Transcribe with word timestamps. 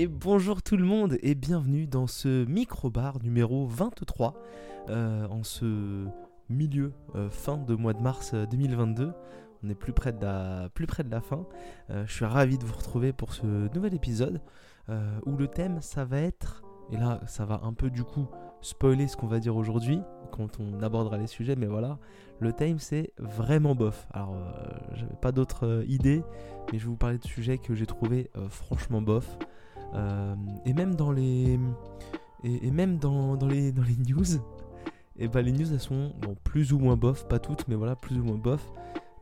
Et 0.00 0.06
bonjour 0.06 0.62
tout 0.62 0.76
le 0.76 0.84
monde 0.84 1.18
et 1.24 1.34
bienvenue 1.34 1.88
dans 1.88 2.06
ce 2.06 2.44
micro-bar 2.44 3.20
numéro 3.20 3.66
23 3.66 4.32
euh, 4.90 5.26
en 5.26 5.42
ce 5.42 6.06
milieu 6.48 6.92
euh, 7.16 7.28
fin 7.30 7.56
de 7.56 7.74
mois 7.74 7.94
de 7.94 8.00
mars 8.00 8.32
2022. 8.32 9.06
Euh, 9.06 9.12
On 9.64 9.68
est 9.68 9.74
plus 9.74 9.92
près 9.92 10.12
de 10.12 10.22
la, 10.22 11.20
fin. 11.20 11.44
je 11.88 12.12
suis 12.12 12.24
ravi 12.24 12.58
de 12.58 12.64
vous 12.64 12.76
retrouver 12.76 13.12
pour 13.12 13.34
ce 13.34 13.44
nouvel 13.74 13.92
épisode 13.92 14.40
où 15.26 15.36
le 15.36 15.48
thème 15.48 15.80
ça 15.80 16.04
va 16.04 16.20
être, 16.20 16.62
et 16.92 16.96
là 16.96 17.20
ça 17.26 17.44
va 17.44 17.62
un 17.64 17.72
peu 17.72 17.90
du 17.90 18.04
coup 18.04 18.28
spoiler 18.60 19.08
ce 19.08 19.16
qu'on 19.16 19.26
va 19.26 19.40
dire 19.40 19.56
aujourd'hui 19.56 19.98
quand 20.30 20.60
on 20.60 20.80
abordera 20.80 21.18
les 21.18 21.26
sujets, 21.26 21.56
mais 21.56 21.66
voilà, 21.66 21.98
le 22.38 22.52
thème 22.52 22.78
c'est 22.78 23.12
vraiment 23.18 23.74
bof. 23.74 24.06
Alors 24.12 24.36
j'avais 24.92 25.16
pas 25.20 25.32
d'autres 25.32 25.82
idées, 25.88 26.22
mais 26.70 26.78
je 26.78 26.84
vais 26.84 26.90
vous 26.90 26.96
parler 26.96 27.18
de 27.18 27.26
sujets 27.26 27.58
que 27.58 27.74
j'ai 27.74 27.86
trouvé 27.86 28.30
franchement 28.48 29.02
bof. 29.02 29.36
Euh, 29.94 30.34
et 30.64 30.72
même 30.72 30.94
dans 30.94 31.12
les 31.12 31.58
et, 32.44 32.70
même 32.70 32.98
dans, 32.98 33.36
les 33.46 33.72
dans 33.72 33.82
les 33.82 33.96
news, 34.12 34.40
et 35.16 35.28
bah 35.28 35.42
les 35.42 35.52
news 35.52 35.72
elles 35.72 35.80
sont 35.80 36.12
bon, 36.20 36.36
plus 36.44 36.72
ou 36.72 36.78
moins 36.78 36.96
bof, 36.96 37.26
pas 37.28 37.38
toutes, 37.38 37.66
mais 37.68 37.74
voilà 37.74 37.96
plus 37.96 38.18
ou 38.18 38.24
moins 38.24 38.36
bof. 38.36 38.64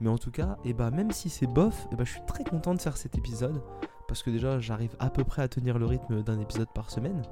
Mais 0.01 0.11
en 0.11 0.19
tout 0.19 0.31
cas, 0.31 0.59
et 0.65 0.75
bah 0.75 0.91
même 0.91 1.11
si 1.11 1.31
c'est 1.31 1.47
bof, 1.47 1.87
et 1.93 1.97
bah 1.97 2.05
je 2.05 2.13
suis 2.13 2.27
très 2.27 2.45
content 2.45 2.75
de 2.75 2.81
faire 2.81 2.97
cet 2.97 3.17
épisode 3.17 3.63
parce 4.09 4.23
que 4.23 4.31
déjà 4.31 4.59
j'arrive 4.61 4.95
à 4.99 5.11
peu 5.11 5.25
près 5.25 5.43
à 5.43 5.49
tenir 5.49 5.79
le 5.79 5.87
rythme 5.87 6.23
d'un 6.23 6.39
épisode 6.39 6.69
par 6.75 6.91
semaine, 6.91 7.23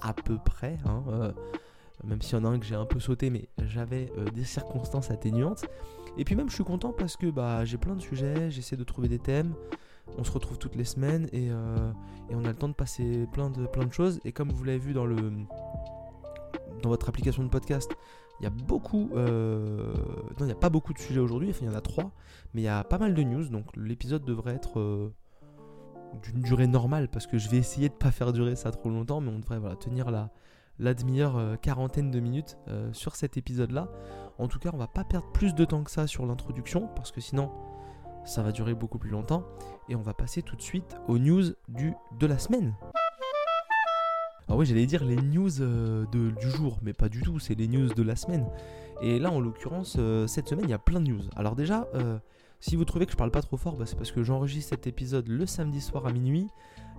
à 0.00 0.12
peu 0.12 0.38
près. 0.38 0.78
Hein, 0.84 1.02
euh, 1.08 1.32
même 2.04 2.22
s'il 2.22 2.36
y 2.36 2.40
en 2.40 2.44
a 2.44 2.48
un 2.48 2.58
que 2.58 2.64
j'ai 2.64 2.74
un 2.74 2.86
peu 2.86 3.00
sauté, 3.00 3.30
mais 3.30 3.48
j'avais 3.64 4.12
euh, 4.18 4.24
des 4.30 4.44
circonstances 4.44 5.10
atténuantes. 5.10 5.64
Et 6.16 6.24
puis 6.24 6.34
même 6.36 6.48
je 6.48 6.54
suis 6.54 6.64
content 6.64 6.92
parce 6.92 7.16
que 7.16 7.30
bah 7.30 7.64
j'ai 7.64 7.78
plein 7.78 7.94
de 7.94 8.00
sujets, 8.00 8.50
j'essaie 8.50 8.76
de 8.76 8.84
trouver 8.84 9.08
des 9.08 9.18
thèmes 9.18 9.54
on 10.18 10.24
se 10.24 10.30
retrouve 10.30 10.58
toutes 10.58 10.74
les 10.74 10.84
semaines 10.84 11.28
euh, 11.34 11.92
et, 12.30 12.34
on 12.34 12.44
a 12.44 12.48
le 12.48 12.54
temps 12.54 12.68
de 12.68 12.74
passer 12.74 13.26
plein 13.32 13.50
de, 13.50 13.66
choses. 13.90 14.20
Et 14.24 14.32
comme 14.32 14.50
vous 14.50 14.64
l'avez 14.64 14.78
vu 14.78 14.92
dans 14.92 15.06
votre 16.84 17.08
application 17.08 17.42
de 17.42 17.48
podcast, 17.48 17.90
il 18.40 18.44
y 18.44 18.46
a 18.46 18.50
beaucoup. 18.50 19.10
Euh, 19.14 19.92
non, 20.38 20.40
il 20.40 20.46
n'y 20.46 20.52
a 20.52 20.56
pas 20.56 20.70
beaucoup 20.70 20.92
de 20.92 20.98
sujets 20.98 21.20
aujourd'hui, 21.20 21.50
enfin 21.50 21.60
il 21.62 21.68
y 21.68 21.70
en 21.70 21.76
a 21.76 21.80
trois, 21.80 22.12
mais 22.54 22.62
il 22.62 22.64
y 22.64 22.68
a 22.68 22.82
pas 22.84 22.98
mal 22.98 23.14
de 23.14 23.22
news, 23.22 23.48
donc 23.48 23.66
l'épisode 23.76 24.24
devrait 24.24 24.54
être 24.54 24.80
euh, 24.80 25.12
d'une 26.22 26.42
durée 26.42 26.66
normale 26.66 27.08
parce 27.08 27.26
que 27.26 27.38
je 27.38 27.48
vais 27.48 27.58
essayer 27.58 27.88
de 27.88 27.94
ne 27.94 27.98
pas 27.98 28.10
faire 28.10 28.32
durer 28.32 28.56
ça 28.56 28.70
trop 28.70 28.90
longtemps, 28.90 29.20
mais 29.20 29.30
on 29.30 29.38
devrait 29.38 29.58
voilà, 29.58 29.76
tenir 29.76 30.10
la, 30.10 30.30
la 30.78 30.94
demi-heure, 30.94 31.60
quarantaine 31.60 32.10
de 32.10 32.20
minutes 32.20 32.56
sur 32.92 33.14
cet 33.14 33.36
épisode-là. 33.36 33.88
En 34.38 34.48
tout 34.48 34.58
cas, 34.58 34.70
on 34.72 34.78
va 34.78 34.88
pas 34.88 35.04
perdre 35.04 35.30
plus 35.32 35.54
de 35.54 35.64
temps 35.64 35.84
que 35.84 35.90
ça 35.90 36.06
sur 36.06 36.26
l'introduction 36.26 36.88
parce 36.96 37.12
que 37.12 37.20
sinon 37.20 37.50
ça 38.24 38.42
va 38.42 38.52
durer 38.52 38.74
beaucoup 38.74 38.98
plus 38.98 39.10
longtemps. 39.10 39.44
Et 39.88 39.96
on 39.96 40.02
va 40.02 40.14
passer 40.14 40.42
tout 40.42 40.56
de 40.56 40.62
suite 40.62 40.96
aux 41.08 41.18
news 41.18 41.44
du, 41.68 41.94
de 42.18 42.26
la 42.26 42.38
semaine. 42.38 42.74
Alors 44.48 44.58
oui, 44.58 44.66
j'allais 44.66 44.86
dire 44.86 45.04
les 45.04 45.16
news 45.16 45.60
euh, 45.60 46.04
du 46.06 46.50
jour, 46.50 46.78
mais 46.82 46.92
pas 46.92 47.08
du 47.08 47.22
tout, 47.22 47.38
c'est 47.38 47.54
les 47.54 47.68
news 47.68 47.88
de 47.88 48.02
la 48.02 48.16
semaine. 48.16 48.46
Et 49.00 49.18
là, 49.18 49.30
en 49.30 49.40
l'occurrence, 49.40 49.96
euh, 49.98 50.26
cette 50.26 50.48
semaine, 50.48 50.66
il 50.66 50.70
y 50.70 50.74
a 50.74 50.78
plein 50.78 51.00
de 51.00 51.08
news. 51.08 51.22
Alors 51.36 51.56
déjà, 51.56 51.88
euh, 51.94 52.18
si 52.60 52.76
vous 52.76 52.84
trouvez 52.84 53.06
que 53.06 53.12
je 53.12 53.16
parle 53.16 53.30
pas 53.30 53.42
trop 53.42 53.56
fort, 53.56 53.76
bah, 53.76 53.86
c'est 53.86 53.96
parce 53.96 54.12
que 54.12 54.22
j'enregistre 54.22 54.70
cet 54.70 54.86
épisode 54.86 55.28
le 55.28 55.46
samedi 55.46 55.80
soir 55.80 56.06
à 56.06 56.12
minuit. 56.12 56.48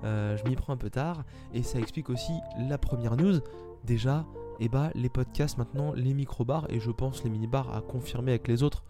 je 0.04 0.50
m'y 0.50 0.56
prends 0.56 0.74
un 0.74 0.78
peu 0.78 0.90
tard. 0.90 1.24
Et 1.54 1.64
ça 1.64 1.80
explique 1.80 2.10
aussi 2.10 2.34
la 2.58 2.78
première 2.78 3.16
news. 3.16 3.40
Déjà, 3.84 4.26
eh 4.60 4.68
bah, 4.68 4.90
les 4.96 5.10
podcasts 5.10 5.58
maintenant, 5.58 5.94
les 5.94 6.14
micro-bars, 6.14 6.66
et 6.70 6.80
je 6.80 6.92
pense 6.92 7.24
les 7.24 7.30
mini-bars 7.30 7.76
à 7.76 7.82
confirmer 7.82 8.32
avec 8.32 8.48
les 8.48 8.64
autres 8.64 8.84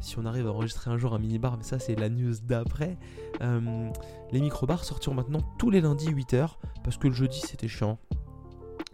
si 0.00 0.18
on 0.18 0.24
arrive 0.24 0.46
à 0.46 0.50
enregistrer 0.50 0.90
un 0.90 0.96
jour 0.96 1.14
un 1.14 1.18
mini-bar, 1.18 1.56
mais 1.56 1.64
ça 1.64 1.78
c'est 1.78 1.94
la 1.94 2.08
news 2.08 2.34
d'après. 2.42 2.98
Euh, 3.40 3.90
les 4.32 4.40
micro-bars 4.40 4.84
sortiront 4.84 5.14
maintenant 5.14 5.40
tous 5.58 5.70
les 5.70 5.80
lundis 5.80 6.10
8h, 6.10 6.56
parce 6.82 6.96
que 6.96 7.08
le 7.08 7.14
jeudi 7.14 7.40
c'était 7.40 7.68
chiant. 7.68 7.98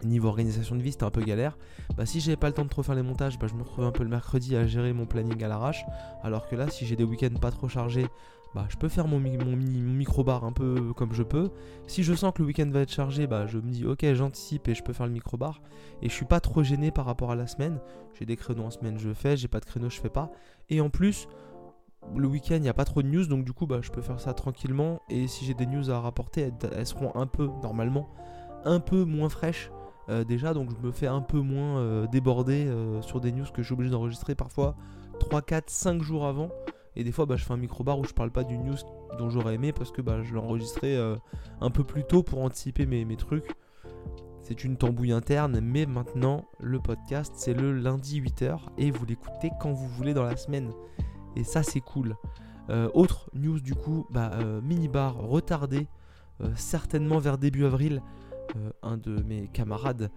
Niveau 0.02 0.28
organisation 0.28 0.76
de 0.76 0.82
vie, 0.82 0.92
c'était 0.92 1.04
un 1.04 1.10
peu 1.10 1.22
galère. 1.22 1.58
Bah, 1.96 2.06
si 2.06 2.20
j'avais 2.20 2.36
pas 2.36 2.48
le 2.48 2.54
temps 2.54 2.64
de 2.64 2.70
trop 2.70 2.82
faire 2.82 2.94
les 2.94 3.02
montages, 3.02 3.38
bah, 3.38 3.46
je 3.48 3.54
me 3.54 3.62
retrouvais 3.62 3.86
un 3.86 3.92
peu 3.92 4.02
le 4.02 4.08
mercredi 4.08 4.56
à 4.56 4.66
gérer 4.66 4.94
mon 4.94 5.04
planning 5.04 5.42
à 5.44 5.48
l'arrache. 5.48 5.84
Alors 6.22 6.48
que 6.48 6.56
là, 6.56 6.70
si 6.70 6.86
j'ai 6.86 6.96
des 6.96 7.04
week-ends 7.04 7.38
pas 7.38 7.50
trop 7.50 7.68
chargés, 7.68 8.06
bah, 8.54 8.66
je 8.68 8.76
peux 8.76 8.88
faire 8.88 9.06
mon, 9.06 9.20
mon, 9.20 9.56
micro-bar 9.56 10.44
un 10.44 10.52
peu 10.52 10.92
comme 10.94 11.12
je 11.12 11.22
peux. 11.22 11.50
Si 11.86 12.02
je 12.02 12.14
sens 12.14 12.32
que 12.34 12.42
le 12.42 12.48
week-end 12.48 12.68
va 12.70 12.80
être 12.80 12.92
chargé, 12.92 13.26
bah, 13.26 13.46
je 13.46 13.58
me 13.58 13.70
dis 13.70 13.86
ok, 13.86 14.04
j'anticipe 14.14 14.68
et 14.68 14.74
je 14.74 14.82
peux 14.82 14.92
faire 14.92 15.06
le 15.06 15.12
micro-bar. 15.12 15.60
Et 16.02 16.08
je 16.08 16.14
suis 16.14 16.24
pas 16.24 16.40
trop 16.40 16.62
gêné 16.62 16.90
par 16.90 17.04
rapport 17.04 17.30
à 17.30 17.36
la 17.36 17.46
semaine. 17.46 17.80
J'ai 18.18 18.26
des 18.26 18.36
créneaux 18.36 18.64
en 18.64 18.70
semaine, 18.70 18.98
je 18.98 19.12
fais. 19.14 19.36
J'ai 19.36 19.48
pas 19.48 19.60
de 19.60 19.66
créneaux, 19.66 19.90
je 19.90 20.00
fais 20.00 20.08
pas. 20.08 20.30
Et 20.68 20.80
en 20.80 20.90
plus, 20.90 21.28
le 22.16 22.26
week-end, 22.26 22.56
il 22.56 22.62
n'y 22.62 22.68
a 22.68 22.74
pas 22.74 22.84
trop 22.84 23.02
de 23.02 23.08
news, 23.08 23.26
donc 23.26 23.44
du 23.44 23.52
coup, 23.52 23.66
bah, 23.66 23.80
je 23.82 23.90
peux 23.90 24.02
faire 24.02 24.20
ça 24.20 24.34
tranquillement. 24.34 25.00
Et 25.08 25.28
si 25.28 25.44
j'ai 25.44 25.54
des 25.54 25.66
news 25.66 25.90
à 25.90 26.00
rapporter, 26.00 26.50
elles, 26.74 26.86
seront 26.86 27.14
un 27.14 27.26
peu, 27.26 27.48
normalement, 27.62 28.08
un 28.64 28.80
peu 28.80 29.04
moins 29.04 29.28
fraîches. 29.28 29.70
Euh, 30.08 30.24
déjà, 30.24 30.54
donc 30.54 30.70
je 30.70 30.86
me 30.86 30.90
fais 30.90 31.06
un 31.06 31.20
peu 31.20 31.40
moins 31.40 31.78
euh, 31.78 32.06
déborder 32.06 32.66
euh, 32.66 33.00
sur 33.02 33.20
des 33.20 33.30
news 33.32 33.44
que 33.44 33.62
je 33.62 33.66
suis 33.66 33.74
obligé 33.74 33.90
d'enregistrer 33.90 34.34
parfois 34.34 34.74
3, 35.20 35.42
4, 35.42 35.70
5 35.70 36.02
jours 36.02 36.26
avant. 36.26 36.50
Et 36.96 37.04
des 37.04 37.12
fois, 37.12 37.26
bah, 37.26 37.36
je 37.36 37.44
fais 37.44 37.52
un 37.52 37.58
micro-bar 37.58 37.98
où 37.98 38.04
je 38.04 38.12
parle 38.12 38.30
pas 38.30 38.44
d'une 38.44 38.64
news 38.64 38.76
dont 39.18 39.30
j'aurais 39.30 39.54
aimé 39.54 39.72
parce 39.72 39.90
que 39.90 40.02
bah, 40.02 40.22
je 40.22 40.34
l'ai 40.34 40.40
enregistré 40.40 40.96
euh, 40.96 41.16
un 41.60 41.70
peu 41.70 41.84
plus 41.84 42.04
tôt 42.04 42.22
pour 42.22 42.42
anticiper 42.42 42.86
mes, 42.86 43.04
mes 43.04 43.16
trucs. 43.16 43.54
C'est 44.42 44.64
une 44.64 44.76
tambouille 44.76 45.12
interne, 45.12 45.60
mais 45.60 45.86
maintenant, 45.86 46.44
le 46.58 46.80
podcast, 46.80 47.32
c'est 47.36 47.54
le 47.54 47.72
lundi 47.72 48.20
8h 48.20 48.58
et 48.78 48.90
vous 48.90 49.06
l'écoutez 49.06 49.50
quand 49.60 49.72
vous 49.72 49.88
voulez 49.88 50.14
dans 50.14 50.24
la 50.24 50.36
semaine. 50.36 50.72
Et 51.36 51.44
ça, 51.44 51.62
c'est 51.62 51.80
cool. 51.80 52.16
Euh, 52.68 52.88
autre 52.94 53.30
news, 53.34 53.60
du 53.60 53.74
coup, 53.74 54.06
bah, 54.10 54.32
euh, 54.34 54.60
mini-bar 54.60 55.16
retardé, 55.16 55.86
certainement 56.54 57.18
vers 57.18 57.36
début 57.36 57.66
avril. 57.66 58.00
Euh, 58.56 58.70
un 58.82 58.96
de 58.96 59.22
mes 59.22 59.48
camarades 59.48 60.10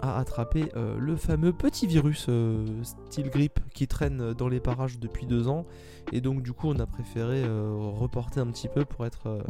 a 0.00 0.18
attrapé 0.18 0.70
euh, 0.76 0.96
le 0.98 1.16
fameux 1.16 1.52
petit 1.52 1.86
virus 1.86 2.26
euh, 2.28 2.64
style 2.82 3.30
grippe 3.30 3.60
qui 3.74 3.88
traîne 3.88 4.32
dans 4.34 4.48
les 4.48 4.60
parages 4.60 4.98
depuis 4.98 5.26
deux 5.26 5.48
ans. 5.48 5.66
Et 6.12 6.20
donc 6.20 6.42
du 6.42 6.52
coup 6.52 6.68
on 6.68 6.78
a 6.78 6.86
préféré 6.86 7.44
reporter 7.44 8.40
un 8.40 8.50
petit 8.50 8.68
peu 8.68 8.84
pour 8.84 9.06
être, 9.06 9.44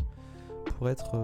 pour 0.77 0.89
être 0.89 1.17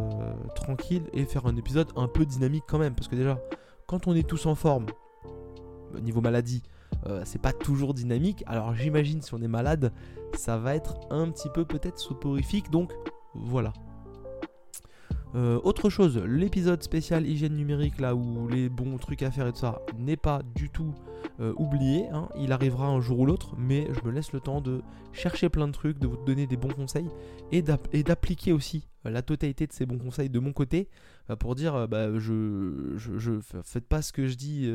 tranquille 0.54 1.04
et 1.12 1.24
faire 1.24 1.46
un 1.46 1.56
épisode 1.56 1.88
un 1.96 2.08
peu 2.08 2.24
dynamique 2.24 2.64
quand 2.66 2.78
même. 2.78 2.94
Parce 2.94 3.08
que 3.08 3.16
déjà, 3.16 3.38
quand 3.86 4.06
on 4.06 4.14
est 4.14 4.26
tous 4.26 4.46
en 4.46 4.54
forme, 4.54 4.86
niveau 6.00 6.20
maladie, 6.20 6.62
c'est 7.24 7.40
pas 7.40 7.52
toujours 7.52 7.92
dynamique. 7.92 8.44
Alors 8.46 8.74
j'imagine 8.74 9.20
si 9.20 9.34
on 9.34 9.42
est 9.42 9.48
malade, 9.48 9.92
ça 10.34 10.56
va 10.56 10.74
être 10.74 10.94
un 11.10 11.30
petit 11.30 11.48
peu 11.50 11.64
peut-être 11.64 11.98
soporifique. 11.98 12.70
Donc 12.70 12.92
voilà, 13.34 13.72
euh, 15.34 15.60
autre 15.64 15.90
chose, 15.90 16.18
l'épisode 16.18 16.82
spécial 16.82 17.26
hygiène 17.26 17.56
numérique, 17.56 18.00
là 18.00 18.14
où 18.14 18.48
les 18.48 18.68
bons 18.68 18.96
trucs 18.96 19.22
à 19.22 19.30
faire 19.30 19.46
et 19.46 19.52
tout 19.52 19.58
ça, 19.58 19.82
n'est 19.98 20.16
pas 20.16 20.40
du 20.54 20.70
tout 20.70 20.94
euh, 21.40 21.52
oublié. 21.56 22.08
Hein. 22.08 22.28
Il 22.38 22.52
arrivera 22.52 22.86
un 22.86 23.00
jour 23.00 23.20
ou 23.20 23.26
l'autre, 23.26 23.54
mais 23.58 23.88
je 23.92 24.08
me 24.08 24.12
laisse 24.12 24.32
le 24.32 24.40
temps 24.40 24.60
de 24.60 24.82
chercher 25.12 25.48
plein 25.48 25.66
de 25.66 25.72
trucs, 25.72 25.98
de 25.98 26.06
vous 26.06 26.16
donner 26.24 26.46
des 26.46 26.56
bons 26.56 26.72
conseils 26.72 27.08
et 27.52 27.62
d'appliquer 27.62 28.52
aussi 28.52 28.88
euh, 29.04 29.10
la 29.10 29.22
totalité 29.22 29.66
de 29.66 29.72
ces 29.72 29.84
bons 29.84 29.98
conseils 29.98 30.30
de 30.30 30.38
mon 30.38 30.52
côté 30.52 30.88
pour 31.40 31.56
dire 31.56 31.88
bah, 31.88 32.16
je, 32.18 33.40
faites 33.64 33.86
pas 33.86 34.00
ce 34.00 34.12
que 34.12 34.28
je 34.28 34.36
dis. 34.36 34.70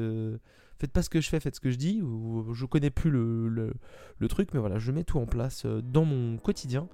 Faites 0.80 0.92
pas 0.92 1.04
ce 1.04 1.10
que 1.10 1.22
je 1.22 1.30
fais, 1.30 1.40
faites 1.40 1.56
ce 1.56 1.62
que 1.62 1.72
je 1.72 1.78
dis. 1.78 2.02
Ou, 2.02 2.54
je 2.54 2.66
connais 2.66 2.90
plus 2.90 3.10
le 3.10 4.28
truc, 4.28 4.50
mais 4.54 4.60
voilà, 4.60 4.80
je 4.80 4.92
mets 4.92 5.06
tout 5.06 5.18
en 5.18 5.26
place 5.26 5.66
dans 5.66 6.04
mon 6.04 6.38
quotidien 6.38 6.90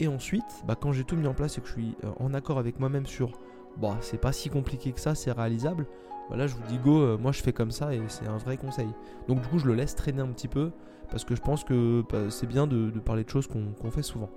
et 0.00 0.08
ensuite, 0.08 0.62
bah, 0.66 0.76
quand 0.80 0.92
j'ai 0.92 1.04
tout 1.04 1.16
mis 1.16 1.26
en 1.26 1.34
place 1.34 1.58
et 1.58 1.60
que 1.60 1.66
je 1.66 1.72
suis 1.72 1.96
euh, 2.04 2.10
en 2.20 2.34
accord 2.34 2.58
avec 2.58 2.78
moi-même 2.78 3.06
sur 3.06 3.32
bah, 3.76 3.96
c'est 4.00 4.20
pas 4.20 4.32
si 4.32 4.48
compliqué 4.48 4.92
que 4.92 5.00
ça, 5.00 5.14
c'est 5.14 5.32
réalisable, 5.32 5.86
voilà, 6.28 6.46
je 6.46 6.54
vous 6.54 6.62
dis 6.68 6.78
go, 6.78 7.00
euh, 7.00 7.18
moi 7.18 7.32
je 7.32 7.42
fais 7.42 7.52
comme 7.52 7.70
ça 7.70 7.94
et 7.94 8.00
c'est 8.08 8.26
un 8.26 8.36
vrai 8.36 8.56
conseil. 8.56 8.88
Donc 9.28 9.40
du 9.40 9.48
coup, 9.48 9.58
je 9.58 9.66
le 9.66 9.74
laisse 9.74 9.94
traîner 9.94 10.20
un 10.20 10.28
petit 10.28 10.48
peu 10.48 10.70
parce 11.10 11.24
que 11.24 11.34
je 11.34 11.40
pense 11.40 11.64
que 11.64 12.04
bah, 12.10 12.30
c'est 12.30 12.46
bien 12.46 12.66
de, 12.66 12.90
parler 13.00 13.24
de 13.24 13.30
choses 13.30 13.46
qu'on 13.46 13.90
fait 13.90 14.02
souvent. 14.02 14.30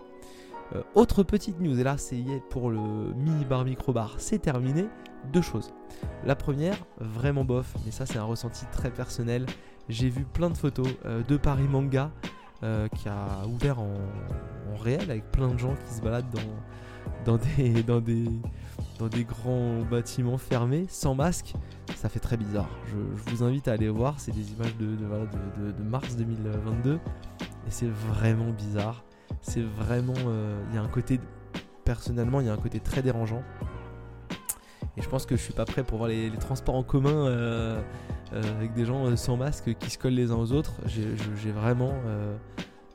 Euh, 0.74 0.82
autre 0.96 1.24
petite 1.24 1.60
news, 1.60 1.78
et 1.78 1.84
là 1.84 1.98
c'est 1.98 2.24
pour 2.50 2.70
le 2.70 2.80
mini 3.14 3.44
bar 3.44 3.66
micro 3.66 3.92
bar, 3.92 4.16
c'est 4.18 4.40
terminé. 4.40 4.88
Deux 5.34 5.42
choses. 5.42 5.74
La 6.26 6.36
première, 6.36 6.78
vraiment 7.00 7.44
bof, 7.44 7.76
mais 7.86 7.92
ça 7.92 8.06
c'est 8.06 8.18
un 8.18 8.24
ressenti 8.24 8.66
très 8.72 8.90
personnel. 8.90 9.46
J'ai 9.90 10.10
vu 10.10 10.24
plein 10.24 10.50
de 10.50 10.58
photos 10.58 10.88
de 11.06 11.38
Paris 11.38 11.68
Manga 11.68 12.10
euh, 12.64 12.88
qui 12.90 13.10
a 13.10 13.46
ouvert 13.48 13.80
en, 13.80 13.94
réel 14.80 15.12
avec 15.12 15.30
plein 15.32 15.50
de 15.50 15.60
gens 15.60 15.76
qui 15.86 15.94
se 15.94 16.02
baladent 16.02 16.30
dans, 16.34 17.34
dans, 17.34 17.38
des, 17.38 17.84
dans, 17.88 18.00
des, 18.00 18.26
dans 19.00 19.08
des 19.08 19.24
grands 19.24 19.82
bâtiments 19.82 20.38
fermés 20.38 20.86
sans 20.88 21.16
masque. 21.16 21.54
Ça 21.96 22.10
fait 22.10 22.20
très 22.20 22.38
bizarre. 22.38 22.70
Je, 22.88 23.32
vous 23.32 23.44
invite 23.44 23.68
à 23.68 23.74
aller 23.74 23.90
voir. 23.90 24.20
C'est 24.20 24.32
des 24.32 24.52
images 24.54 24.76
de, 24.78 25.84
mars 25.84 26.16
2022 26.16 26.96
et 26.96 27.00
c'est 27.70 27.90
vraiment 27.90 28.52
bizarre. 28.52 29.04
C'est 29.42 29.64
vraiment. 29.64 30.14
Euh, 30.28 30.64
il 30.70 30.76
y 30.76 30.78
a 30.78 30.82
un 30.82 30.88
côté. 30.88 31.20
Personnellement, 31.84 32.42
il 32.42 32.48
y 32.48 32.50
a 32.50 32.54
un 32.54 32.58
côté 32.58 32.80
très 32.80 33.02
dérangeant. 33.02 33.44
Et 34.98 35.02
je 35.02 35.10
pense 35.10 35.26
que 35.26 35.36
je 35.36 35.42
suis 35.42 35.54
pas 35.54 35.66
prêt 35.66 35.84
pour 35.84 35.98
voir 35.98 36.10
les, 36.10 36.30
transports 36.32 36.76
en 36.76 36.84
commun 36.84 37.28
euh, 37.28 37.82
avec 38.34 38.74
des 38.74 38.86
gens 38.86 39.06
euh, 39.06 39.16
sans 39.16 39.38
masque 39.38 39.74
qui 39.80 39.90
se 39.90 39.98
collent 39.98 40.14
les 40.14 40.32
uns 40.32 40.38
aux 40.38 40.52
autres. 40.52 40.74
J'ai 40.86 41.52
vraiment 41.52 41.94
euh, 42.06 42.38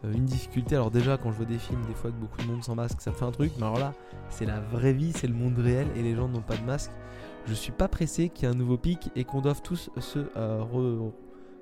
une 0.05 0.25
difficulté. 0.25 0.75
Alors 0.75 0.91
déjà 0.91 1.17
quand 1.17 1.31
je 1.31 1.37
vois 1.37 1.47
des 1.47 1.59
films 1.59 1.85
des 1.87 1.95
fois 1.95 2.11
que 2.11 2.17
beaucoup 2.17 2.41
de 2.41 2.47
monde 2.47 2.65
sans 2.65 2.75
masque, 2.75 3.01
ça 3.01 3.13
fait 3.13 3.25
un 3.25 3.33
truc, 3.33 3.53
mais 3.59 3.65
alors 3.65 3.79
là 3.79 3.95
c'est 4.31 4.47
la 4.47 4.61
vraie 4.61 4.93
vie, 4.93 5.13
c'est 5.13 5.27
le 5.27 5.35
monde 5.35 5.59
réel 5.59 5.87
et 5.97 6.03
les 6.03 6.15
gens 6.15 6.29
n'ont 6.29 6.43
pas 6.43 6.57
de 6.57 6.65
masque. 6.65 6.91
Je 7.47 7.55
suis 7.55 7.73
pas 7.73 7.89
pressé 7.89 8.29
qu'il 8.29 8.49
y 8.49 8.51
ait 8.51 8.55
un 8.55 8.59
nouveau 8.59 8.77
pic 8.77 9.11
et 9.15 9.25
qu'on 9.25 9.41
doive 9.41 9.63
tous 9.63 9.91
se 9.99 10.19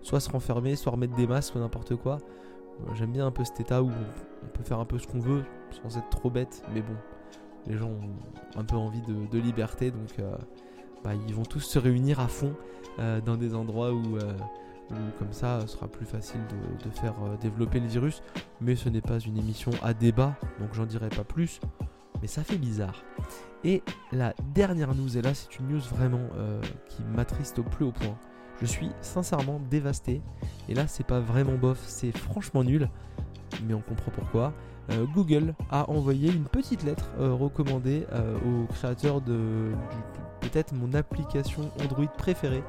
soit 0.03 0.21
se 0.21 0.31
renfermer, 0.31 0.77
soit 0.77 0.93
remettre 0.93 1.15
des 1.17 1.27
masques 1.27 1.55
ou 1.55 1.59
n'importe 1.59 1.97
quoi. 1.97 2.19
J'aime 2.95 3.13
bien 3.13 3.27
un 3.27 3.31
peu 3.31 3.45
cet 3.45 3.61
état 3.61 3.83
où 3.83 3.91
on 3.91 4.47
peut 4.49 4.65
faire 4.65 4.79
un 4.79 4.85
peu 4.85 4.99
ce 4.99 5.07
qu'on 5.07 5.21
veut 5.21 5.45
sans 5.83 5.97
être 5.97 6.09
trop 6.11 6.31
bête, 6.31 6.63
mais 6.75 6.83
bon, 6.83 6.95
les 7.67 7.77
gens 7.77 7.89
ont 7.89 8.59
un 8.59 8.65
peu 8.65 8.77
envie 8.77 9.01
de, 9.03 9.39
liberté, 9.39 9.91
donc 9.91 10.17
bah, 11.03 11.13
ils 11.27 11.35
vont 11.35 11.45
tous 11.45 11.61
se 11.61 11.79
réunir 11.79 12.21
à 12.21 12.29
fond 12.29 12.55
dans 12.99 13.37
des 13.37 13.55
endroits 13.55 13.93
où 13.93 14.19
comme 15.19 15.33
ça 15.33 15.67
sera 15.67 15.89
plus 15.89 16.07
facile 16.07 16.41
de, 16.85 16.91
faire 16.91 17.15
euh, 17.25 17.37
développer 17.41 17.81
le 17.81 17.87
virus. 17.87 18.23
Mais 18.61 18.77
ce 18.77 18.89
n'est 18.89 19.01
pas 19.01 19.19
une 19.19 19.37
émission 19.39 19.71
à 19.83 19.95
débat, 19.95 20.37
donc 20.61 20.73
j'en 20.75 20.87
dirai 20.87 21.09
pas 21.09 21.25
plus. 21.25 21.61
Mais 22.21 22.29
ça 22.29 22.43
fait 22.43 22.59
bizarre. 22.59 23.03
Et 23.65 23.83
la 24.13 24.35
dernière 24.55 24.95
news, 24.95 25.17
et 25.17 25.23
là 25.23 25.35
c'est 25.35 25.59
une 25.59 25.69
news 25.69 25.81
vraiment 25.81 26.21
euh, 26.37 26.61
qui 26.89 27.03
m'attriste 27.03 27.59
au 27.59 27.63
plus 27.63 27.85
haut 27.85 27.93
point. 27.93 28.17
Je 28.61 28.67
suis 28.67 28.91
sincèrement 29.01 29.61
dévasté. 29.71 30.23
Et 30.69 30.75
là 30.75 30.87
c'est 30.87 31.07
pas 31.07 31.21
vraiment 31.21 31.55
bof, 31.55 31.83
c'est 31.87 32.17
franchement 32.17 32.65
nul. 32.65 32.89
Mais 33.67 33.75
on 33.75 33.81
comprend 33.81 34.11
pourquoi. 34.11 34.53
Euh, 34.91 35.07
Google 35.15 35.55
a 35.71 35.89
envoyé 35.91 36.31
une 36.31 36.45
petite 36.45 36.83
lettre 36.83 37.11
recommandée 37.19 38.07
aux 38.45 38.67
créateurs 38.73 39.21
de 39.21 39.73
peut-être 40.41 40.75
mon 40.75 40.93
application 40.95 41.71
Android 41.83 42.07
préférée 42.07 42.63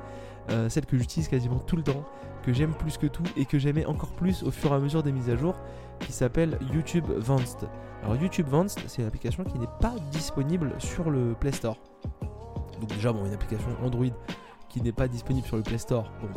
euh, 0.52 0.70
celle 0.70 0.86
que 0.86 0.98
j'utilise 0.98 1.28
quasiment 1.28 1.60
tout 1.60 1.76
le 1.76 1.84
temps, 1.84 2.06
que 2.44 2.54
j'aime 2.54 2.74
plus 2.74 2.98
que 2.98 3.08
tout 3.08 3.24
et 3.36 3.46
que 3.46 3.58
j'aimais 3.58 3.86
encore 3.86 4.12
plus 4.12 4.44
au 4.44 4.52
fur 4.52 4.72
et 4.72 4.76
à 4.76 4.80
mesure 4.80 5.02
des 5.02 5.12
mises 5.12 5.30
à 5.30 5.36
jour, 5.36 5.56
qui 6.00 6.12
s'appelle 6.12 6.60
YouTube 6.74 7.06
Vanced. 7.18 7.68
Alors 8.04 8.16
YouTube 8.16 8.48
Vanced, 8.48 8.80
c'est 8.88 9.02
une 9.02 9.08
application 9.08 9.44
qui 9.44 9.58
n'est 9.58 9.66
pas 9.80 9.94
disponible 10.12 10.74
sur 10.78 11.10
le 11.10 11.34
Play 11.40 11.52
Store. 11.52 11.78
Donc 12.80 12.90
déjà, 12.90 13.12
bon, 13.12 13.26
une 13.26 13.34
application 13.34 13.70
Android 13.84 14.06
qui 14.70 14.82
n'est 14.82 14.92
pas 14.92 15.08
disponible 15.08 15.48
sur 15.48 15.58
le 15.58 15.64
Play 15.64 15.80
Store, 15.80 16.12
bon, 16.22 16.28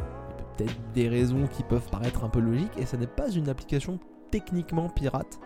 peut-être 0.56 0.74
des 0.94 1.08
raisons 1.08 1.46
qui 1.46 1.62
peuvent 1.62 1.88
paraître 1.90 2.24
un 2.24 2.28
peu 2.31 2.40
logiques, 2.40 2.76
et 2.78 2.86
ça 2.86 2.96
n'est 2.96 3.06
pas 3.06 3.31
une 3.31 3.48
application 3.48 3.98
techniquement 4.30 4.88
pirate. 4.88 5.38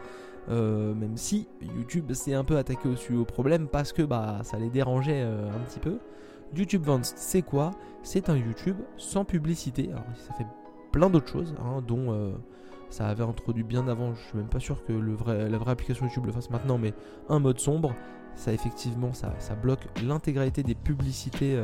Euh, 0.48 0.92
même 0.94 1.16
si 1.16 1.48
YouTube 1.60 2.12
s'est 2.12 2.34
un 2.34 2.42
peu 2.42 2.56
attaqué 2.56 2.88
au, 2.88 3.20
au 3.20 3.24
problème 3.24 3.68
parce 3.68 3.92
que 3.92 4.02
bah, 4.02 4.40
ça 4.42 4.58
les 4.58 4.70
dérangeait 4.70 5.22
euh, 5.22 5.48
un 5.48 5.60
petit 5.60 5.80
peu. 5.80 5.98
YouTube 6.54 6.82
Vanced, 6.84 7.16
c'est 7.16 7.42
quoi? 7.42 7.70
C'est 8.02 8.28
un 8.28 8.36
YouTube 8.36 8.76
sans 8.96 9.24
publicité. 9.24 9.88
Alors, 9.90 10.04
ça 10.16 10.34
fait 10.34 10.46
plein 10.90 11.08
d'autres 11.08 11.28
choses, 11.28 11.54
hein, 11.64 11.82
dont 11.86 12.12
euh, 12.12 12.32
ça 12.90 13.06
avait 13.06 13.22
introduit 13.22 13.62
bien 13.62 13.86
avant. 13.88 14.14
Je 14.14 14.20
suis 14.20 14.36
même 14.36 14.48
pas 14.48 14.60
sûr 14.60 14.84
que 14.84 14.92
le 14.92 15.14
vrai, 15.14 15.48
la 15.48 15.58
vraie 15.58 15.72
application 15.72 16.06
YouTube 16.06 16.26
le 16.26 16.32
fasse 16.32 16.50
maintenant, 16.50 16.76
mais 16.76 16.92
un 17.28 17.38
mode 17.38 17.58
sombre. 17.58 17.94
Ça, 18.34 18.52
effectivement, 18.52 19.12
ça, 19.12 19.32
bloque 19.62 19.86
l'intégralité 20.02 20.62
des 20.62 20.74
publicités 20.74 21.54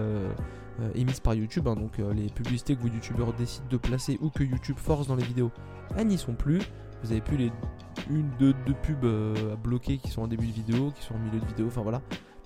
émises 0.94 1.20
par 1.20 1.32
YouTube. 1.32 1.66
Hein. 1.66 1.76
donc, 1.76 1.96
les 1.96 2.28
publicités 2.28 2.76
que 2.76 2.82
vos 2.82 2.88
YouTubeurs 2.88 3.32
décident 3.32 3.66
de 3.70 3.78
placer 3.78 4.18
ou 4.20 4.28
que 4.28 4.44
YouTube 4.44 4.76
force 4.76 5.06
dans 5.06 5.16
les 5.16 5.24
vidéos, 5.24 5.50
elles 5.96 6.06
n'y 6.06 6.18
sont 6.18 6.34
plus. 6.34 6.60
Vous 7.02 7.12
avez 7.12 7.20
plus 7.20 7.36
les 7.36 7.52
une, 8.10 8.30
deux, 8.38 8.54
deux 8.66 8.74
pubs 8.74 9.04
à 9.04 9.56
bloquer 9.56 9.98
qui 9.98 10.08
sont 10.10 10.22
en 10.22 10.28
début 10.28 10.46
de 10.46 10.52
vidéo, 10.52 10.92
qui 10.96 11.02
sont 11.02 11.14
en 11.14 11.18
milieu 11.18 11.40
de 11.40 11.46
vidéo. 11.46 11.66
Enfin 11.66 11.82
voilà. 11.82 12.00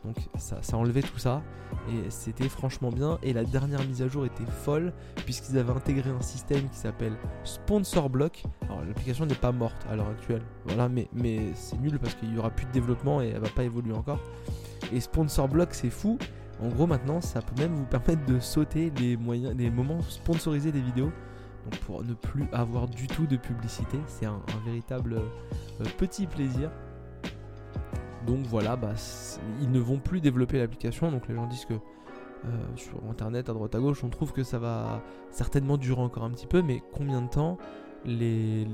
Donc 0.04 0.16
ça, 0.36 0.76
enlevait 0.76 1.02
tout 1.02 1.18
ça 1.18 1.42
et 1.88 2.10
c'était 2.10 2.48
franchement 2.48 2.90
bien. 2.90 3.18
Et 3.22 3.32
la 3.32 3.44
dernière 3.44 3.84
mise 3.86 4.02
à 4.02 4.08
jour 4.08 4.24
était 4.24 4.44
folle 4.64 4.92
puisqu'ils 5.24 5.58
avaient 5.58 5.72
intégré 5.72 6.10
un 6.10 6.20
système 6.20 6.68
qui 6.68 6.76
s'appelle 6.76 7.14
Sponsor 7.44 8.10
Block. 8.10 8.42
Alors 8.62 8.84
l'application 8.84 9.26
n'est 9.26 9.34
pas 9.34 9.52
morte 9.52 9.86
à 9.88 9.94
l'heure 9.94 10.08
actuelle, 10.08 10.42
voilà, 10.64 10.88
mais, 10.88 11.08
c'est 11.54 11.80
nul 11.80 11.98
parce 12.00 12.14
qu'il 12.14 12.34
y 12.34 12.38
aura 12.38 12.50
plus 12.50 12.66
de 12.66 12.72
développement 12.72 13.22
et 13.22 13.28
elle 13.28 13.40
va 13.40 13.48
pas 13.48 13.62
évoluer 13.62 13.94
encore. 13.94 14.18
Et 14.92 15.00
Sponsor 15.00 15.48
Block 15.48 15.68
c'est 15.72 15.90
fou. 15.90 16.18
En 16.60 16.68
gros 16.68 16.86
maintenant 16.86 17.20
ça 17.20 17.40
peut 17.40 17.60
même 17.60 17.74
vous 17.74 17.86
permettre 17.86 18.24
de 18.26 18.40
sauter 18.40 18.92
les 18.98 19.16
moyens, 19.16 19.54
les 19.56 19.70
moments 19.70 20.00
sponsorisés 20.02 20.72
des 20.72 20.80
vidéos. 20.80 21.12
Donc 21.64 21.80
pour 21.80 22.04
ne 22.04 22.14
plus 22.14 22.44
avoir 22.52 22.88
du 22.88 23.06
tout 23.06 23.26
de 23.26 23.36
publicité, 23.36 23.98
c'est 24.06 24.26
un, 24.26 24.40
véritable 24.64 25.14
euh, 25.14 25.84
petit 25.98 26.26
plaisir. 26.26 26.70
Donc 28.26 28.40
voilà, 28.46 28.76
bah, 28.76 28.94
ils 29.60 29.70
ne 29.70 29.80
vont 29.80 29.98
plus 29.98 30.20
développer 30.20 30.58
l'application. 30.58 31.10
Donc 31.10 31.28
les 31.28 31.34
gens 31.34 31.46
disent 31.46 31.64
que 31.64 31.74
euh, 31.74 32.48
sur 32.76 32.98
internet, 33.08 33.48
à 33.48 33.52
droite 33.52 33.74
à 33.74 33.78
gauche, 33.78 34.02
on 34.02 34.08
trouve 34.08 34.32
que 34.32 34.42
ça 34.42 34.58
va 34.58 35.02
certainement 35.30 35.76
durer 35.76 36.00
encore 36.00 36.24
un 36.24 36.30
petit 36.30 36.46
peu, 36.46 36.62
mais 36.62 36.82
combien 36.92 37.22
de 37.22 37.28
temps 37.28 37.56
les, 38.04 38.66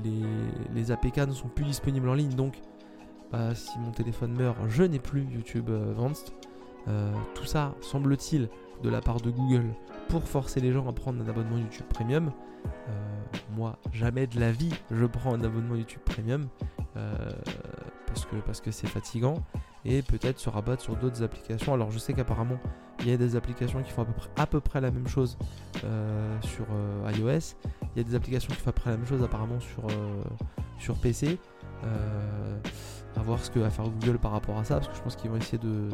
APK 0.89 1.17
ne 1.27 1.33
sont 1.33 1.49
plus 1.49 1.65
disponibles 1.65 2.09
en 2.09 2.15
ligne? 2.15 2.33
Donc 2.33 2.59
bah, 3.31 3.53
si 3.53 3.77
mon 3.77 3.91
téléphone 3.91 4.33
meurt, 4.33 4.57
je 4.67 4.83
n'ai 4.83 4.99
plus 4.99 5.23
YouTube 5.23 5.69
euh, 5.69 5.91
Advanced. 5.91 6.33
Euh, 6.87 7.13
tout 7.35 7.45
ça, 7.45 7.75
semble-t-il, 7.81 8.49
de 8.81 8.89
la 8.89 9.01
part 9.01 9.21
de 9.21 9.29
Google 9.29 9.65
pour 10.07 10.23
forcer 10.23 10.59
les 10.61 10.71
gens 10.71 10.87
à 10.87 10.93
prendre 10.93 11.23
un 11.23 11.29
abonnement 11.29 11.57
YouTube 11.57 11.85
Premium. 11.89 12.31
Moi, 13.55 13.77
jamais 13.91 14.27
de 14.27 14.39
la 14.39 14.51
vie, 14.51 14.73
je 14.91 15.05
prends 15.05 15.33
un 15.33 15.43
abonnement 15.43 15.75
YouTube 15.75 16.01
Premium 16.05 16.47
parce 18.07 18.25
que 18.25 18.35
parce 18.37 18.61
que 18.61 18.71
c'est 18.71 18.87
fatigant 18.87 19.43
et 19.85 20.01
peut-être 20.01 20.39
se 20.39 20.49
rabattre 20.49 20.81
sur 20.81 20.95
d'autres 20.95 21.23
applications. 21.23 21.73
Alors 21.73 21.91
je 21.91 21.99
sais 21.99 22.13
qu'apparemment 22.13 22.59
il 23.01 23.09
y 23.09 23.13
a 23.13 23.17
des 23.17 23.35
applications 23.35 23.81
qui 23.81 23.91
font 23.91 24.01
à 24.01 24.05
peu 24.05 24.13
près, 24.13 24.29
à 24.35 24.45
peu 24.45 24.59
près 24.59 24.81
la 24.81 24.91
même 24.91 25.07
chose 25.07 25.37
euh, 25.83 26.41
sur 26.41 26.65
euh, 26.71 27.11
iOS. 27.11 27.55
Il 27.95 27.97
y 27.97 28.01
a 28.01 28.03
des 28.03 28.15
applications 28.15 28.53
qui 28.53 28.59
font 28.59 28.69
à 28.69 28.73
peu 28.73 28.81
près 28.81 28.91
la 28.91 28.97
même 28.97 29.05
chose 29.05 29.23
apparemment 29.23 29.59
sur, 29.59 29.85
euh, 29.85 30.23
sur 30.79 30.95
PC 30.95 31.39
à 33.19 33.21
voir 33.21 33.43
ce 33.43 33.49
que 33.49 33.59
va 33.59 33.69
faire 33.69 33.85
Google 33.85 34.17
par 34.17 34.31
rapport 34.31 34.57
à 34.57 34.63
ça, 34.63 34.75
parce 34.75 34.87
que 34.87 34.95
je 34.95 35.01
pense 35.01 35.15
qu'ils 35.15 35.29
vont 35.29 35.37
essayer 35.37 35.57
de, 35.57 35.89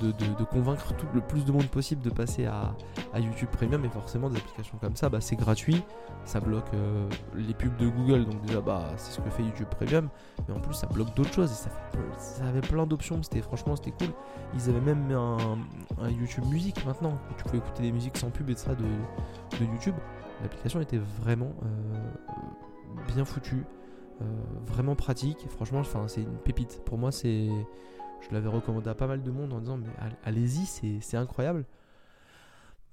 de, 0.00 0.44
convaincre 0.44 0.94
le 1.14 1.20
plus 1.20 1.44
de 1.44 1.52
monde 1.52 1.66
possible 1.66 2.02
de 2.02 2.10
passer 2.10 2.46
à, 2.46 2.74
YouTube 3.18 3.48
Premium, 3.50 3.84
et 3.84 3.88
forcément 3.88 4.30
des 4.30 4.36
applications 4.36 4.78
comme 4.78 4.96
ça, 4.96 5.08
bah, 5.08 5.20
c'est 5.20 5.36
gratuit, 5.36 5.82
ça 6.24 6.40
bloque 6.40 6.72
euh, 6.74 7.08
les 7.34 7.54
pubs 7.54 7.76
de 7.76 7.88
Google, 7.88 8.24
donc 8.24 8.42
déjà 8.42 8.60
bah, 8.60 8.90
c'est 8.96 9.12
ce 9.12 9.20
que 9.20 9.30
fait 9.30 9.42
YouTube 9.42 9.68
Premium, 9.68 10.08
mais 10.48 10.54
en 10.54 10.60
plus 10.60 10.74
ça 10.74 10.86
bloque 10.86 11.14
d'autres 11.14 11.32
choses, 11.32 11.50
et 11.50 11.54
ça, 11.54 11.70
ça 12.18 12.46
avait 12.46 12.60
plein 12.60 12.86
d'options, 12.86 13.22
c'était 13.22 13.42
franchement 13.42 13.76
c'était 13.76 13.92
cool. 13.92 14.14
Ils 14.54 14.68
avaient 14.68 14.80
même 14.80 15.10
un, 15.12 16.08
YouTube 16.10 16.44
Musique 16.46 16.84
maintenant, 16.86 17.18
où 17.30 17.34
tu 17.36 17.44
pouvais 17.44 17.58
écouter 17.58 17.82
des 17.82 17.92
musiques 17.92 18.16
sans 18.16 18.30
pub 18.30 18.48
et 18.50 18.54
de 18.54 18.58
ça 18.58 18.74
de, 18.74 18.84
YouTube. 19.60 19.94
L'application 20.42 20.80
était 20.80 21.00
vraiment 21.22 21.52
euh, 21.64 23.06
bien 23.14 23.24
foutue. 23.24 23.64
Euh, 24.22 24.24
vraiment 24.66 24.94
pratique. 24.94 25.46
Franchement, 25.48 25.82
c'est 26.06 26.22
une 26.22 26.38
pépite. 26.38 26.80
Pour 26.84 26.98
moi, 26.98 27.12
c'est. 27.12 27.48
Je 28.20 28.32
l'avais 28.32 28.48
recommandé 28.48 28.88
à 28.88 28.94
pas 28.94 29.08
mal 29.08 29.22
de 29.22 29.30
monde 29.32 29.52
en 29.52 29.58
disant 29.58 29.78
mais 29.78 29.88
allez-y, 30.24 31.00
c'est 31.00 31.16
incroyable. 31.16 31.64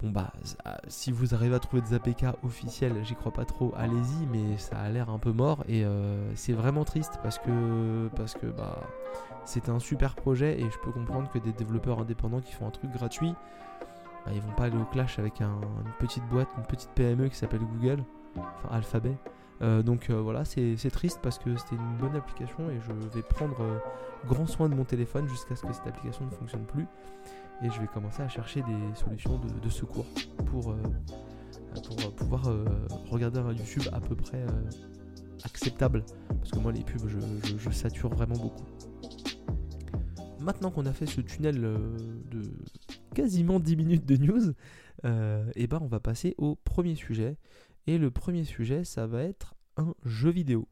Bon 0.01 0.11
bah 0.11 0.31
ah, 0.63 0.79
si 0.87 1.11
vous 1.11 1.35
arrivez 1.35 1.53
à 1.55 1.59
trouver 1.59 1.81
des 1.81 1.93
APK 1.93 2.25
officiels, 2.43 2.93
j'y 3.03 3.15
crois 3.15 3.33
pas 3.33 3.43
trop, 3.43 3.73
allez-y, 3.75 4.25
mais 4.27 4.57
ça 4.57 4.79
a 4.79 4.89
l'air 4.89 5.09
un 5.09 5.19
peu 5.19 5.33
mort 5.33 5.65
et 5.67 5.83
euh, 5.83 6.33
c'est 6.35 6.53
vraiment 6.53 6.85
triste 6.85 7.19
parce 7.21 7.37
que 7.37 8.07
parce 8.15 8.33
que 8.33 8.47
bah 8.47 8.79
c'est 9.43 9.67
un 9.67 9.77
super 9.77 10.15
projet 10.15 10.57
et 10.57 10.63
je 10.71 10.79
peux 10.79 10.91
comprendre 10.91 11.29
que 11.29 11.37
des 11.37 11.51
développeurs 11.51 11.99
indépendants 11.99 12.39
qui 12.39 12.53
font 12.53 12.65
un 12.65 12.71
truc 12.71 12.91
gratuit, 12.91 13.35
bah, 14.25 14.31
ils 14.33 14.41
vont 14.41 14.53
pas 14.53 14.63
aller 14.65 14.77
au 14.77 14.85
clash 14.85 15.19
avec 15.19 15.41
une 15.41 15.59
petite 15.99 16.25
boîte, 16.29 16.47
une 16.57 16.65
petite 16.65 16.91
PME 16.91 17.27
qui 17.27 17.35
s'appelle 17.35 17.59
Google, 17.59 18.03
enfin 18.37 18.69
Alphabet. 18.71 19.17
Euh, 19.61 19.83
donc 19.83 20.09
euh, 20.09 20.21
voilà, 20.21 20.45
c'est 20.45 20.91
triste 20.91 21.19
parce 21.21 21.37
que 21.37 21.55
c'était 21.57 21.75
une 21.75 21.97
bonne 21.97 22.15
application 22.15 22.69
et 22.69 22.79
je 22.79 22.93
vais 23.15 23.23
prendre 23.23 23.61
euh, 23.61 23.77
grand 24.25 24.47
soin 24.47 24.69
de 24.69 24.75
mon 24.75 24.85
téléphone 24.85 25.27
jusqu'à 25.27 25.55
ce 25.55 25.63
que 25.63 25.73
cette 25.73 25.87
application 25.87 26.25
ne 26.25 26.31
fonctionne 26.31 26.65
plus. 26.65 26.85
Et 27.61 27.69
je 27.69 27.81
vais 27.81 27.87
commencer 27.87 28.21
à 28.21 28.29
chercher 28.29 28.61
des 28.61 28.95
solutions 28.95 29.37
de, 29.37 29.69
secours 29.69 30.05
pour, 30.45 30.73
pour 31.73 32.13
pouvoir 32.15 32.43
regarder 33.09 33.39
un 33.39 33.51
YouTube 33.51 33.83
à 33.91 33.99
peu 33.99 34.15
près 34.15 34.45
acceptable. 35.43 36.05
Parce 36.29 36.51
que 36.51 36.59
moi, 36.59 36.71
les 36.71 36.83
pubs, 36.83 37.05
je, 37.57 37.69
sature 37.69 38.07
vraiment 38.07 38.37
beaucoup. 38.37 38.63
Maintenant 40.39 40.71
qu'on 40.71 40.85
a 40.85 40.93
fait 40.93 41.05
ce 41.05 41.19
tunnel 41.19 41.59
de 41.59 42.43
quasiment 43.13 43.59
10 43.59 43.75
minutes 43.75 44.05
de 44.05 44.15
news, 44.15 44.53
eh 45.03 45.67
ben 45.67 45.79
on 45.81 45.87
va 45.87 45.99
passer 45.99 46.35
au 46.37 46.55
premier 46.55 46.95
sujet 46.95 47.35
et 47.87 47.97
le 47.97 48.11
premier 48.11 48.43
sujet, 48.43 48.83
ça 48.83 49.07
va 49.07 49.23
être 49.23 49.55
un 49.77 49.93
jeu 50.05 50.29
vidéo. 50.29 50.67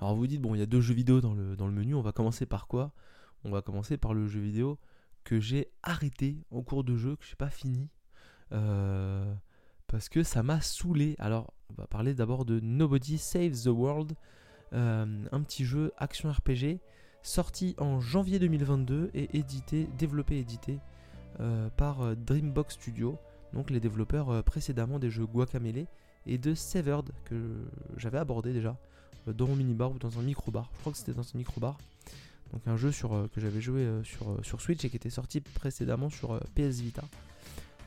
Alors 0.00 0.14
vous 0.14 0.26
dites, 0.26 0.40
bon, 0.40 0.54
il 0.54 0.58
y 0.58 0.62
a 0.62 0.66
deux 0.66 0.80
jeux 0.80 0.94
vidéo 0.94 1.20
dans 1.20 1.34
le, 1.34 1.70
menu, 1.70 1.94
on 1.94 2.00
va 2.00 2.12
commencer 2.12 2.46
par 2.46 2.66
quoi? 2.66 2.92
On 3.44 3.50
va 3.50 3.62
commencer 3.62 3.96
par 3.96 4.14
le 4.14 4.26
jeu 4.26 4.40
vidéo 4.40 4.78
que 5.24 5.40
j'ai 5.40 5.70
arrêté 5.82 6.38
en 6.50 6.62
cours 6.62 6.84
de 6.84 6.96
jeu, 6.96 7.16
que 7.16 7.24
je 7.24 7.30
n'ai 7.30 7.36
pas 7.36 7.50
fini. 7.50 7.88
Euh, 8.52 9.34
parce 9.86 10.08
que 10.08 10.22
ça 10.22 10.42
m'a 10.42 10.60
saoulé. 10.60 11.16
Alors, 11.18 11.52
on 11.70 11.74
va 11.74 11.86
parler 11.86 12.14
d'abord 12.14 12.44
de 12.44 12.60
Nobody 12.60 13.18
Saves 13.18 13.64
the 13.64 13.68
World, 13.68 14.14
euh, 14.72 15.26
un 15.30 15.42
petit 15.42 15.64
jeu 15.64 15.92
action 15.98 16.30
RPG 16.30 16.80
sorti 17.22 17.74
en 17.78 18.00
janvier 18.00 18.38
2022 18.38 19.10
et 19.12 19.36
édité, 19.36 19.88
développé 19.98 20.38
édité 20.38 20.78
euh, 21.40 21.68
par 21.70 22.16
Dreambox 22.16 22.74
Studio. 22.74 23.18
Donc 23.52 23.70
les 23.70 23.80
développeurs 23.80 24.42
précédemment 24.44 24.98
des 24.98 25.10
jeux 25.10 25.26
Guacamele 25.26 25.86
et 26.26 26.38
de 26.38 26.54
Severed 26.54 27.10
que 27.24 27.36
j'avais 27.96 28.18
abordé 28.18 28.52
déjà 28.52 28.76
dans 29.26 29.46
mon 29.46 29.56
mini-bar 29.56 29.92
ou 29.92 29.98
dans 29.98 30.18
un 30.18 30.22
micro-bar. 30.22 30.70
Je 30.74 30.80
crois 30.80 30.92
que 30.92 30.98
c'était 30.98 31.12
dans 31.12 31.22
un 31.22 31.38
micro-bar. 31.38 31.78
Donc 32.52 32.62
un 32.66 32.76
jeu 32.76 32.92
sur, 32.92 33.28
que 33.34 33.40
j'avais 33.40 33.60
joué 33.60 33.86
sur, 34.04 34.38
sur 34.42 34.60
Switch 34.60 34.84
et 34.84 34.90
qui 34.90 34.96
était 34.96 35.10
sorti 35.10 35.40
précédemment 35.40 36.08
sur 36.08 36.40
PS 36.54 36.80
Vita. 36.80 37.04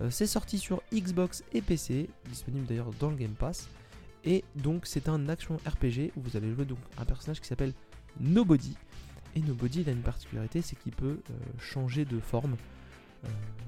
c'est 0.09 0.27
sorti 0.27 0.59
sur 0.59 0.81
Xbox 0.93 1.43
et 1.53 1.61
PC, 1.61 2.09
disponible 2.29 2.65
d'ailleurs 2.67 2.91
dans 2.99 3.09
le 3.09 3.15
Game 3.15 3.33
Pass. 3.33 3.67
Et 4.23 4.43
donc 4.55 4.85
c'est 4.85 5.09
un 5.09 5.29
action 5.29 5.57
RPG 5.65 6.11
où 6.15 6.21
vous 6.21 6.37
allez 6.37 6.53
jouer 6.53 6.65
donc 6.65 6.77
un 6.97 7.05
personnage 7.05 7.41
qui 7.41 7.47
s'appelle 7.47 7.73
Nobody. 8.19 8.75
Et 9.35 9.39
Nobody 9.39 9.81
il 9.81 9.89
a 9.89 9.91
une 9.91 10.01
particularité, 10.01 10.61
c'est 10.61 10.75
qu'il 10.75 10.93
peut 10.93 11.19
euh, 11.29 11.33
changer 11.59 12.05
de 12.05 12.19
forme. 12.19 12.55
Euh, 13.25 13.27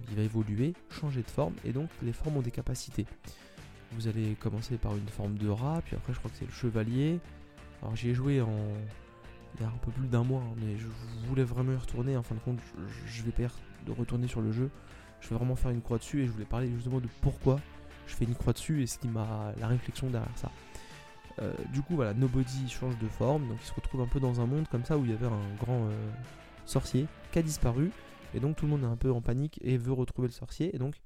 il 0.10 0.15
va 0.15 0.24
évoluer, 0.24 0.74
changer 0.89 1.22
de 1.22 1.29
forme, 1.29 1.53
et 1.63 1.72
donc 1.72 1.89
les 2.03 2.13
formes 2.13 2.38
ont 2.38 2.41
des 2.41 2.51
capacités. 2.51 3.05
Vous 3.93 4.07
allez 4.07 4.36
commencer 4.39 4.77
par 4.77 4.95
une 4.95 5.07
forme 5.07 5.38
de 5.38 5.50
rat, 5.50 5.81
puis 5.86 5.95
après 5.95 6.13
je 6.13 6.19
crois 6.19 6.31
que 6.31 6.38
c'est 6.38 6.45
le 6.45 6.51
chevalier. 6.51 7.19
Alors 7.81 7.95
j'y 7.95 8.10
ai 8.10 8.13
joué 8.13 8.41
en 8.41 8.50
il 9.55 9.62
y 9.62 9.65
a 9.65 9.67
un 9.67 9.77
peu 9.81 9.91
plus 9.91 10.07
d'un 10.07 10.24
mois, 10.24 10.41
hein, 10.41 10.55
mais 10.57 10.77
je 10.77 10.88
voulais 11.27 11.43
vraiment 11.43 11.74
y 11.74 11.75
retourner. 11.75 12.17
En 12.17 12.24
fin 12.24 12.36
de 12.36 12.39
compte, 12.39 12.60
je, 13.05 13.24
vais 13.24 13.31
pas 13.31 13.53
de 13.86 13.91
retourner 13.91 14.27
sur 14.27 14.41
le 14.41 14.51
jeu. 14.51 14.69
Je 15.22 15.29
vais 15.29 15.36
vraiment 15.36 15.55
faire 15.55 15.72
une 15.72 15.81
croix 15.81 15.98
dessus 15.98 16.24
et 16.24 16.25
je 16.25 16.31
voulais 16.31 16.45
parler 16.45 16.69
justement 16.75 17.00
de 17.00 17.07
pourquoi 17.22 17.60
je 18.07 18.15
fais 18.15 18.25
une 18.25 18.36
croix 18.36 18.53
dessus 18.53 18.81
et 18.81 18.88
ce 18.88 18.98
qui 18.98 19.07
m'a 19.07 19.53
la 19.60 19.67
réflexion 19.67 20.10
derrière 20.10 20.38
ça. 20.38 20.51
Euh, 21.39 21.53
du 21.72 21.81
coup, 21.81 21.95
voilà, 21.95 22.13
Nobody 22.13 22.69
change 22.69 22.98
de 22.98 23.07
forme, 23.07 23.48
donc 23.48 23.57
il 23.62 23.65
se 23.65 23.74
retrouve 23.74 24.01
un 24.01 24.07
peu 24.07 24.19
dans 24.19 24.41
un 24.41 24.45
monde 24.45 24.67
comme 24.69 24.86
ça 24.86 24.98
où 24.98 25.05
il 25.05 25.12
y 25.12 25.13
avait 25.13 25.27
un 25.27 25.55
grand 25.60 25.86
euh, 25.86 26.10
sorcier 26.65 27.07
qui 27.31 27.39
a 27.39 27.41
disparu, 27.41 27.91
et 28.34 28.40
donc 28.40 28.56
tout 28.56 28.66
le 28.66 28.72
monde 28.72 28.84
est 28.84 28.92
un 28.92 28.98
peu 28.98 29.12
en 29.12 29.22
panique 29.22 29.60
et 29.63 29.78
veut 29.78 29.94
retrouver 29.94 30.28
le 30.28 30.34
sorcier, 30.34 30.75
et 30.75 30.80
donc 30.80 31.02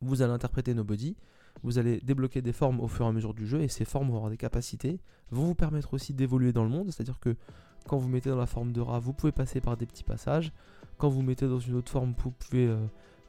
vous 0.00 0.22
allez 0.22 0.32
interpréter 0.32 0.74
Nobody, 0.74 1.16
vous 1.62 1.78
allez 1.78 2.00
débloquer 2.00 2.42
des 2.42 2.52
formes 2.52 2.80
au 2.80 2.88
fur 2.88 3.04
et 3.04 3.08
à 3.08 3.12
mesure 3.12 3.34
du 3.34 3.46
jeu, 3.46 3.60
et 3.60 3.68
ces 3.68 3.84
formes 3.84 4.08
vont 4.08 4.16
avoir 4.16 4.30
des 4.30 4.36
capacités, 4.36 5.00
vont 5.30 5.44
vous 5.44 5.54
permettre 5.54 5.94
aussi 5.94 6.14
d'évoluer 6.14 6.52
dans 6.52 6.64
le 6.64 6.70
monde, 6.70 6.90
c'est-à-dire 6.90 7.18
que 7.18 7.36
quand 7.86 7.98
vous 7.98 8.08
mettez 8.08 8.30
dans 8.30 8.36
la 8.36 8.46
forme 8.46 8.72
de 8.72 8.80
rat, 8.80 8.98
vous 8.98 9.12
pouvez 9.12 9.32
passer 9.32 9.60
par 9.60 9.76
des 9.76 9.86
petits 9.86 10.04
passages, 10.04 10.52
quand 10.98 11.08
vous 11.08 11.22
mettez 11.22 11.48
dans 11.48 11.58
une 11.58 11.74
autre 11.76 11.90
forme, 11.90 12.14
vous 12.22 12.30
pouvez 12.30 12.66
euh, 12.66 12.76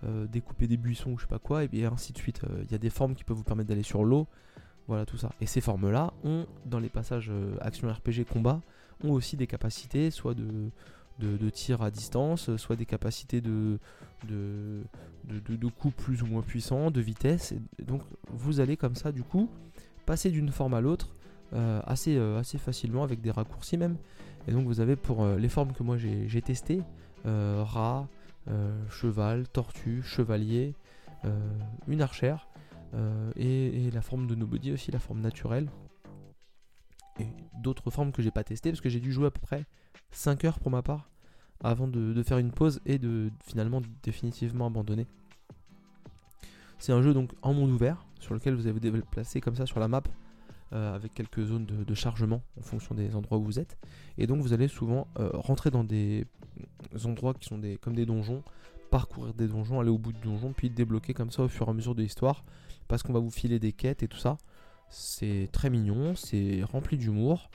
euh, 0.03 0.27
découper 0.27 0.67
des 0.67 0.77
buissons 0.77 1.12
ou 1.12 1.17
je 1.17 1.24
sais 1.24 1.27
pas 1.27 1.39
quoi, 1.39 1.63
et 1.63 1.86
ainsi 1.86 2.13
de 2.13 2.17
suite. 2.17 2.41
Euh, 2.43 2.63
il 2.65 2.72
y 2.72 2.75
a 2.75 2.77
des 2.77 2.89
formes 2.89 3.15
qui 3.15 3.24
peuvent 3.24 3.38
vous 3.38 3.43
permettre 3.43 3.70
d'aller 3.70 3.84
sur 3.84 4.03
l'eau, 4.03 4.27
voilà 4.88 5.05
tout 5.05 5.17
ça. 5.17 5.31
Et 5.39 5.46
ces 5.46 5.62
formes-là 5.62 6.13
ont, 6.24 6.46
dans 6.65 6.79
les 6.79 6.89
passages 6.89 7.31
action 7.62 7.91
RPG 7.91 8.25
combat, 8.29 8.62
ont 9.03 9.12
aussi 9.12 9.38
des 9.38 9.48
capacités, 9.48 10.12
soit 10.12 10.34
de, 10.34 10.70
de, 11.20 11.50
tir 11.50 11.82
à 11.82 11.91
distance, 11.91 12.56
soit 12.58 12.75
des 12.75 12.86
capacités 12.86 13.41
de, 13.41 13.77
de, 14.27 14.82
de, 15.25 15.68
coups 15.68 15.94
plus 15.96 16.24
ou 16.24 16.25
moins 16.25 16.41
puissants, 16.41 16.89
de 16.89 17.01
vitesse. 17.01 17.53
Et 17.80 17.84
donc 17.84 18.01
vous 18.30 18.60
allez 18.60 18.75
comme 18.75 18.96
ça, 18.96 19.12
du 19.12 19.24
coup, 19.24 19.50
passer 20.06 20.32
d'une 20.32 20.50
forme 20.50 20.74
à 20.74 20.82
l'autre 20.82 21.13
assez, 21.86 22.18
assez 22.18 22.58
facilement 22.58 23.03
avec 23.03 23.22
des 23.22 23.30
raccourcis 23.30 23.77
même. 23.77 23.98
Et 24.48 24.51
donc 24.51 24.65
vous 24.65 24.80
avez 24.80 24.96
pour 24.96 25.27
les 25.27 25.50
formes 25.50 25.74
que 25.74 25.84
moi 25.84 25.98
j'ai 25.98 26.41
testées, 26.41 26.82
rat, 27.24 28.08
euh, 28.48 28.89
cheval, 28.89 29.48
tortue, 29.48 30.01
chevalier, 30.01 30.74
euh, 31.25 31.39
une 31.88 32.01
archère, 32.01 32.48
euh, 32.96 33.32
et, 33.36 33.91
la 33.91 34.01
forme 34.01 34.25
de 34.25 34.34
nobody 34.34 34.72
aussi, 34.72 34.89
la 34.89 35.00
forme 35.00 35.22
naturelle. 35.22 35.70
Et 37.20 37.27
d'autres 37.62 37.91
formes 37.91 38.12
que 38.12 38.24
j'ai 38.24 38.32
pas 38.32 38.44
testées 38.44 38.72
parce 38.72 38.82
que 38.82 38.89
j'ai 38.89 39.00
dû 39.00 39.12
jouer 39.12 39.27
à 39.27 39.32
peu 39.32 39.41
près 39.41 39.65
5 40.12 40.46
heures 40.46 40.60
pour 40.60 40.72
ma 40.72 40.82
part 40.82 41.10
avant 41.63 41.88
de, 41.88 42.24
faire 42.24 42.39
une 42.39 42.51
pause 42.51 42.82
et 42.86 42.98
de 42.98 43.30
finalement 43.44 43.82
définitivement 44.03 44.68
abandonner. 44.68 45.06
C'est 46.80 46.91
un 46.91 47.01
jeu 47.01 47.13
donc 47.13 47.32
en 47.44 47.53
monde 47.53 47.70
ouvert 47.70 48.06
sur 48.20 48.34
lequel 48.34 48.56
vous 48.56 48.65
avez 48.65 48.80
déplacé 48.80 49.41
comme 49.41 49.56
ça 49.56 49.65
sur 49.65 49.80
la 49.80 49.88
map 49.88 50.01
avec 50.72 51.13
quelques 51.13 51.44
zones 51.44 51.65
de, 51.65 51.94
chargement 51.94 52.41
en 52.58 52.62
fonction 52.62 52.96
des 52.96 53.15
endroits 53.15 53.38
où 53.38 53.44
vous 53.44 53.60
êtes. 53.60 53.77
Et 54.18 54.25
donc 54.25 54.41
vous 54.41 54.53
allez 54.53 54.68
souvent 54.68 55.08
rentrer 55.15 55.70
dans 55.70 55.84
des 55.84 56.25
endroits 57.06 57.34
qui 57.34 57.48
sont 57.48 57.58
des, 57.58 57.77
comme 57.77 57.94
des 57.94 58.06
donjons, 58.08 58.41
parcourir 58.91 59.34
des 59.34 59.48
donjons, 59.48 59.80
aller 59.80 59.89
au 59.89 59.98
bout 59.98 60.12
du 60.12 60.22
donjon, 60.22 60.53
puis 60.53 60.70
débloquer 60.70 61.13
comme 61.13 61.32
ça 61.32 61.44
au 61.44 61.48
fur 61.48 61.68
et 61.68 61.70
à 61.72 61.74
mesure 61.74 61.96
de 61.96 62.01
l'histoire, 62.01 62.44
parce 62.88 63.01
qu'on 63.01 63.13
va 63.13 63.20
vous 63.20 63.32
filer 63.32 63.58
des 63.58 63.72
quêtes 63.72 64.03
et 64.03 64.08
tout 64.08 64.18
ça. 64.18 64.38
C'est 64.89 65.50
très 65.51 65.70
mignon, 65.70 66.15
c'est 66.15 66.62
rempli 66.63 66.98
d'humour. 66.98 67.50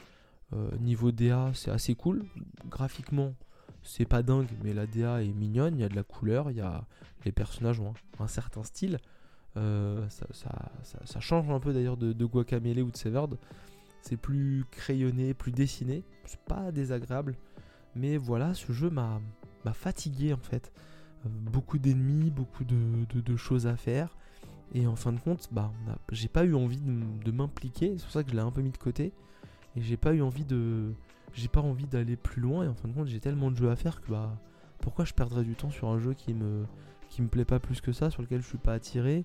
Euh, 0.53 0.77
niveau 0.79 1.13
DA, 1.13 1.51
c'est 1.55 1.71
assez 1.71 1.95
cool. 1.95 2.25
Graphiquement, 2.69 3.35
c'est 3.83 4.05
pas 4.05 4.23
dingue, 4.23 4.49
mais 4.63 4.73
la 4.73 4.87
DA 4.87 5.23
est 5.23 5.33
mignonne, 5.33 5.77
il 5.77 5.81
y 5.81 5.85
a 5.85 5.89
de 5.89 5.97
la 5.97 6.03
couleur, 6.03 6.51
il 6.51 6.59
y 6.59 6.61
a 6.61 6.85
les 7.25 7.33
personnages 7.33 7.81
ont 7.81 7.93
un, 8.21 8.29
certain 8.29 8.63
style. 8.63 8.99
Euh, 9.57 10.07
ça, 10.09 11.21
change 11.21 11.51
un 11.51 11.59
peu 11.59 11.73
d'ailleurs 11.73 11.97
de, 11.97 12.13
de 12.13 12.25
Guacamele 12.25 12.83
ou 12.83 12.91
de 12.91 12.97
Severed. 12.97 13.37
C'est 14.01 14.17
plus 14.17 14.65
crayonné, 14.71 15.35
plus 15.35 15.51
dessiné. 15.51 16.05
C'est 16.25 16.41
pas 16.41 16.71
désagréable. 16.71 17.35
Mais 17.97 18.17
voilà, 18.17 18.55
ce 18.55 18.73
jeu 18.73 18.91
m'a 18.91 19.21
fatigué 19.73 20.33
en 20.33 20.39
fait. 20.39 20.73
Euh, 21.25 21.29
beaucoup 21.29 21.79
d'ennemis, 21.79 22.31
beaucoup 22.31 22.65
de, 22.65 23.37
choses 23.37 23.67
à 23.67 23.77
faire. 23.77 24.17
Et 24.75 24.87
en 24.87 24.95
fin 24.97 25.13
de 25.13 25.19
compte, 25.19 25.49
bah, 25.51 25.73
j'ai 26.13 26.29
pas 26.29 26.45
eu 26.45 26.55
envie 26.55 26.81
de, 26.81 27.31
m'impliquer. 27.33 27.97
C'est 27.99 28.05
pour 28.05 28.13
ça 28.13 28.23
que 28.23 28.31
je 28.31 28.37
l'ai 28.37 28.43
un 28.43 28.51
peu 28.53 28.63
mis 28.63 28.71
de 28.71 28.79
côté. 28.79 29.13
Et 29.77 29.83
j'ai 29.83 29.97
pas 29.97 30.15
eu 30.15 30.23
envie 30.23 30.45
de. 30.45 30.93
J'ai 31.35 31.49
pas 31.49 31.61
envie 31.61 31.87
d'aller 31.87 32.17
plus 32.17 32.41
loin. 32.41 32.65
Et 32.65 32.69
en 32.69 32.75
fin 32.75 32.89
de 32.89 32.95
compte, 32.95 33.09
j'ai 33.09 33.21
tellement 33.21 33.51
de 33.51 33.57
jeux 33.57 33.71
à 33.71 33.77
faire 33.77 34.01
que 34.01 34.11
bah. 34.11 34.39
Pourquoi 34.79 35.05
je 35.05 35.15
perdrais 35.15 35.43
du 35.43 35.55
temps 35.55 35.71
sur 35.71 35.89
un 35.89 35.99
jeu 35.99 36.13
qui 36.13 36.35
me, 36.35 36.65
qui 37.09 37.23
me 37.23 37.29
plaît 37.29 37.47
pas 37.47 37.59
plus 37.59 37.81
que 37.81 37.93
ça, 37.93 38.11
sur 38.11 38.23
lequel 38.23 38.43
je 38.43 38.47
suis 38.47 38.59
pas 38.59 38.75
attiré, 38.75 39.25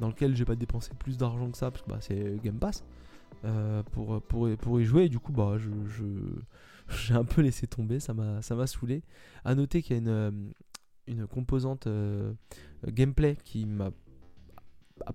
dans 0.00 0.08
lequel 0.08 0.36
j'ai 0.36 0.44
pas 0.44 0.54
dépensé 0.54 0.92
plus 0.98 1.18
d'argent 1.18 1.50
que 1.50 1.58
ça, 1.58 1.70
parce 1.70 1.82
que 1.82 1.90
bah, 1.90 1.98
c'est 2.00 2.40
Game 2.42 2.58
Pass, 2.58 2.84
euh, 3.44 3.82
pour, 3.90 4.22
pour, 4.22 4.48
pour, 4.56 4.80
y 4.80 4.84
jouer. 4.84 5.04
Et 5.04 5.08
du 5.08 5.18
coup, 5.18 5.32
bah, 5.32 5.56
je, 5.58 5.68
j'ai 6.88 7.14
un 7.14 7.24
peu 7.24 7.42
laissé 7.42 7.66
tomber, 7.66 7.98
ça 7.98 8.14
m'a, 8.14 8.40
ça 8.40 8.54
m'a 8.54 8.66
saoulé. 8.66 9.02
À 9.44 9.54
noter 9.54 9.82
qu'il 9.82 9.96
y 9.96 9.98
a 9.98 10.02
une, 10.02 10.08
euh, 10.08 10.30
une 11.06 11.26
composante 11.26 11.86
euh, 11.86 12.32
gameplay 12.86 13.36
qui 13.44 13.66
m'a 13.66 13.90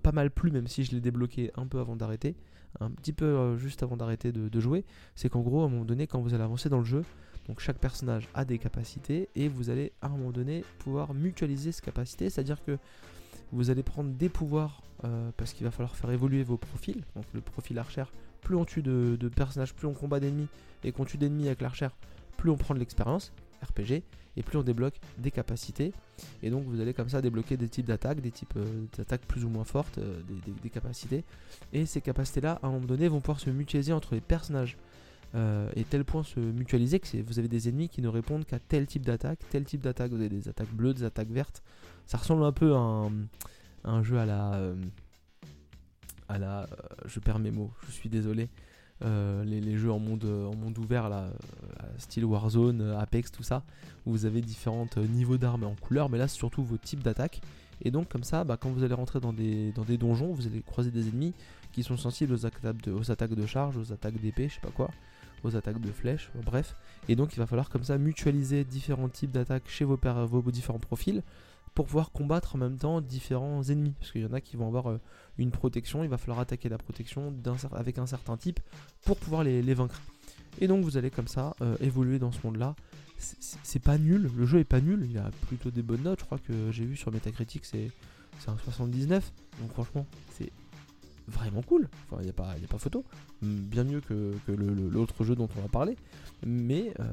pas 0.02 0.12
mal 0.12 0.30
plu, 0.30 0.50
même 0.50 0.66
si 0.66 0.84
je 0.84 0.92
l'ai 0.92 1.00
débloqué 1.00 1.50
un 1.56 1.66
peu 1.66 1.78
avant 1.80 1.96
d'arrêter, 1.96 2.36
un 2.78 2.90
petit 2.90 3.12
peu 3.12 3.24
euh, 3.24 3.56
juste 3.56 3.82
avant 3.82 3.96
d'arrêter 3.96 4.32
de, 4.32 4.60
jouer. 4.60 4.84
C'est 5.14 5.28
qu'en 5.28 5.40
gros, 5.40 5.62
à 5.62 5.64
un 5.66 5.68
moment 5.68 5.84
donné, 5.84 6.06
quand 6.06 6.20
vous 6.20 6.34
allez 6.34 6.44
avancer 6.44 6.68
dans 6.68 6.78
le 6.78 6.84
jeu, 6.84 7.04
donc 7.48 7.60
chaque 7.60 7.78
personnage 7.78 8.28
a 8.34 8.44
des 8.44 8.58
capacités 8.58 9.28
et 9.34 9.48
vous 9.48 9.70
allez 9.70 9.92
à 10.02 10.06
un 10.06 10.10
moment 10.10 10.30
donné 10.30 10.64
pouvoir 10.78 11.14
mutualiser 11.14 11.72
ces 11.72 11.82
capacités, 11.82 12.30
c'est-à-dire 12.30 12.62
que 12.62 12.78
vous 13.52 13.70
allez 13.70 13.82
prendre 13.82 14.10
des 14.10 14.28
pouvoirs 14.28 14.82
parce 15.38 15.54
qu'il 15.54 15.64
va 15.64 15.70
falloir 15.70 15.96
faire 15.96 16.10
évoluer 16.10 16.44
vos 16.44 16.58
profils. 16.58 17.02
Donc 17.16 17.24
le 17.32 17.40
profil 17.40 17.78
archer 17.78 18.04
plus 18.40 18.56
on 18.56 18.64
tue 18.64 18.82
de, 18.82 19.16
personnages, 19.34 19.74
plus 19.74 19.86
on 19.86 19.94
combat 19.94 20.20
d'ennemis 20.20 20.48
et 20.84 20.92
qu'on 20.92 21.04
tue 21.04 21.18
d'ennemis 21.18 21.46
avec 21.46 21.60
l'archer, 21.60 21.88
plus 22.36 22.50
on 22.50 22.56
prend 22.56 22.74
de 22.74 22.78
l'expérience, 22.78 23.32
RPG, 23.62 24.02
et 24.40 24.42
plus 24.42 24.56
on 24.56 24.62
débloque 24.62 24.98
des 25.18 25.30
capacités. 25.30 25.92
Et 26.42 26.48
donc 26.48 26.64
vous 26.64 26.80
allez 26.80 26.94
comme 26.94 27.10
ça 27.10 27.20
débloquer 27.20 27.58
des 27.58 27.68
types 27.68 27.86
d'attaques, 27.86 28.20
des 28.20 28.30
types 28.30 28.54
euh, 28.56 28.84
d'attaques 28.96 29.20
plus 29.26 29.44
ou 29.44 29.50
moins 29.50 29.64
fortes, 29.64 29.98
euh, 29.98 30.20
des, 30.62 30.70
capacités. 30.70 31.24
Et 31.74 31.84
ces 31.84 32.00
capacités-là, 32.00 32.58
à 32.62 32.66
un 32.66 32.70
moment 32.70 32.86
donné, 32.86 33.06
vont 33.06 33.20
pouvoir 33.20 33.38
se 33.38 33.50
mutualiser 33.50 33.92
entre 33.92 34.14
les 34.14 34.22
personnages. 34.22 34.78
Euh, 35.36 35.70
et 35.76 35.84
tel 35.84 36.04
point 36.04 36.24
se 36.24 36.40
mutualiser 36.40 36.98
que 36.98 37.22
vous 37.22 37.38
avez 37.38 37.46
des 37.46 37.68
ennemis 37.68 37.88
qui 37.88 38.02
ne 38.02 38.08
répondent 38.08 38.44
qu'à 38.44 38.58
tel 38.58 38.86
type 38.86 39.04
d'attaque, 39.04 39.38
tel 39.50 39.64
type 39.64 39.82
d'attaque, 39.82 40.10
vous 40.10 40.20
avez 40.20 40.30
des 40.30 40.48
attaques 40.48 40.72
bleues, 40.72 40.94
des 40.94 41.04
attaques 41.04 41.30
vertes. 41.30 41.62
Ça 42.06 42.16
ressemble 42.16 42.42
un 42.42 42.52
peu 42.52 42.74
à 42.74 43.08
un 43.84 44.02
jeu 44.02 44.18
à 44.18 44.26
la 44.26 44.72
à 46.28 46.38
la. 46.38 46.66
Je 47.04 47.20
perds 47.20 47.38
mes 47.38 47.50
mots, 47.50 47.70
je 47.86 47.92
suis 47.92 48.08
désolé. 48.08 48.48
Euh, 49.02 49.44
les, 49.44 49.76
jeux 49.78 49.90
en 49.90 49.98
monde, 49.98 50.24
ouvert, 50.78 51.06
euh, 51.10 51.30
style 51.96 52.24
Warzone, 52.24 52.94
Apex, 52.98 53.32
tout 53.32 53.42
ça, 53.42 53.62
où 54.04 54.10
vous 54.10 54.26
avez 54.26 54.42
différents 54.42 54.86
niveaux 55.08 55.38
d'armes 55.38 55.64
en 55.64 55.74
couleur, 55.74 56.10
mais 56.10 56.18
là 56.18 56.28
c'est 56.28 56.36
surtout 56.36 56.62
vos 56.62 56.76
types 56.76 57.02
d'attaques. 57.02 57.40
Et 57.82 57.90
donc 57.90 58.08
comme 58.08 58.24
ça, 58.24 58.44
bah, 58.44 58.58
quand 58.60 58.70
vous 58.70 58.84
allez 58.84 58.94
rentrer 58.94 59.20
dans 59.20 59.32
des, 59.32 59.72
dans 59.72 59.84
des 59.84 59.96
donjons, 59.96 60.32
vous 60.32 60.46
allez 60.46 60.60
croiser 60.60 60.90
des 60.90 61.08
ennemis 61.08 61.32
qui 61.72 61.82
sont 61.82 61.96
sensibles 61.96 62.34
aux 62.34 62.46
attaques 62.46 63.34
de, 63.34 63.46
charge, 63.46 63.78
aux 63.78 63.92
attaques 63.92 64.20
d'épée, 64.20 64.48
je 64.48 64.54
sais 64.54 64.60
pas 64.60 64.70
quoi, 64.70 64.90
aux 65.44 65.56
attaques 65.56 65.80
de 65.80 65.90
flèches, 65.90 66.30
bref. 66.44 66.76
Et 67.08 67.16
donc 67.16 67.32
il 67.32 67.38
va 67.38 67.46
falloir 67.46 67.70
comme 67.70 67.84
ça 67.84 67.96
mutualiser 67.96 68.64
différents 68.64 69.08
types 69.08 69.30
d'attaques 69.30 69.68
chez 69.68 69.86
vos 69.86 69.96
différents 70.50 70.78
profils 70.78 71.22
pour 71.74 71.86
pouvoir 71.86 72.12
combattre 72.12 72.56
en 72.56 72.58
même 72.58 72.76
temps 72.76 73.00
différents 73.00 73.62
ennemis. 73.62 73.94
Parce 73.98 74.12
qu'il 74.12 74.22
y 74.22 74.26
en 74.26 74.32
a 74.32 74.40
qui 74.40 74.56
vont 74.56 74.66
avoir 74.66 74.90
euh, 74.90 75.00
une 75.38 75.50
protection, 75.50 76.04
il 76.04 76.10
va 76.10 76.18
falloir 76.18 76.40
attaquer 76.40 76.68
la 76.68 76.78
protection 76.78 77.34
avec 77.72 77.98
un 77.98 78.06
certain 78.06 78.36
type 78.36 78.60
pour 79.04 79.16
pouvoir 79.16 79.44
les, 79.44 79.74
vaincre. 79.74 80.00
Et 80.60 80.66
donc 80.66 80.84
vous 80.84 80.96
allez 80.96 81.10
comme 81.10 81.28
ça 81.28 81.54
euh, 81.60 81.76
évoluer 81.80 82.18
dans 82.18 82.32
ce 82.32 82.38
monde-là. 82.44 82.74
C'est 83.18 83.82
pas 83.82 83.98
nul, 83.98 84.30
le 84.34 84.46
jeu 84.46 84.60
est 84.60 84.64
pas 84.64 84.80
nul, 84.80 85.06
il 85.08 85.18
a 85.18 85.30
plutôt 85.46 85.70
des 85.70 85.82
bonnes 85.82 86.02
notes, 86.04 86.20
je 86.20 86.24
crois 86.24 86.38
que 86.38 86.70
j'ai 86.70 86.86
vu 86.86 86.96
sur 86.96 87.12
Metacritic 87.12 87.66
c'est 87.66 87.90
un 88.48 88.56
79. 88.56 89.32
Donc 89.60 89.72
franchement, 89.72 90.06
c'est 90.32 90.50
vraiment 91.28 91.62
cool. 91.62 91.88
Enfin, 92.06 92.22
il 92.22 92.24
n'y 92.24 92.30
a, 92.30 92.32
pas, 92.32 92.78
photo. 92.78 93.04
Bien 93.42 93.84
mieux 93.84 94.00
que, 94.00 94.34
l'autre 94.48 95.24
jeu 95.24 95.34
dont 95.34 95.48
on 95.56 95.60
va 95.60 95.68
parler. 95.68 95.96
Mais, 96.44 96.92
euh, 97.00 97.04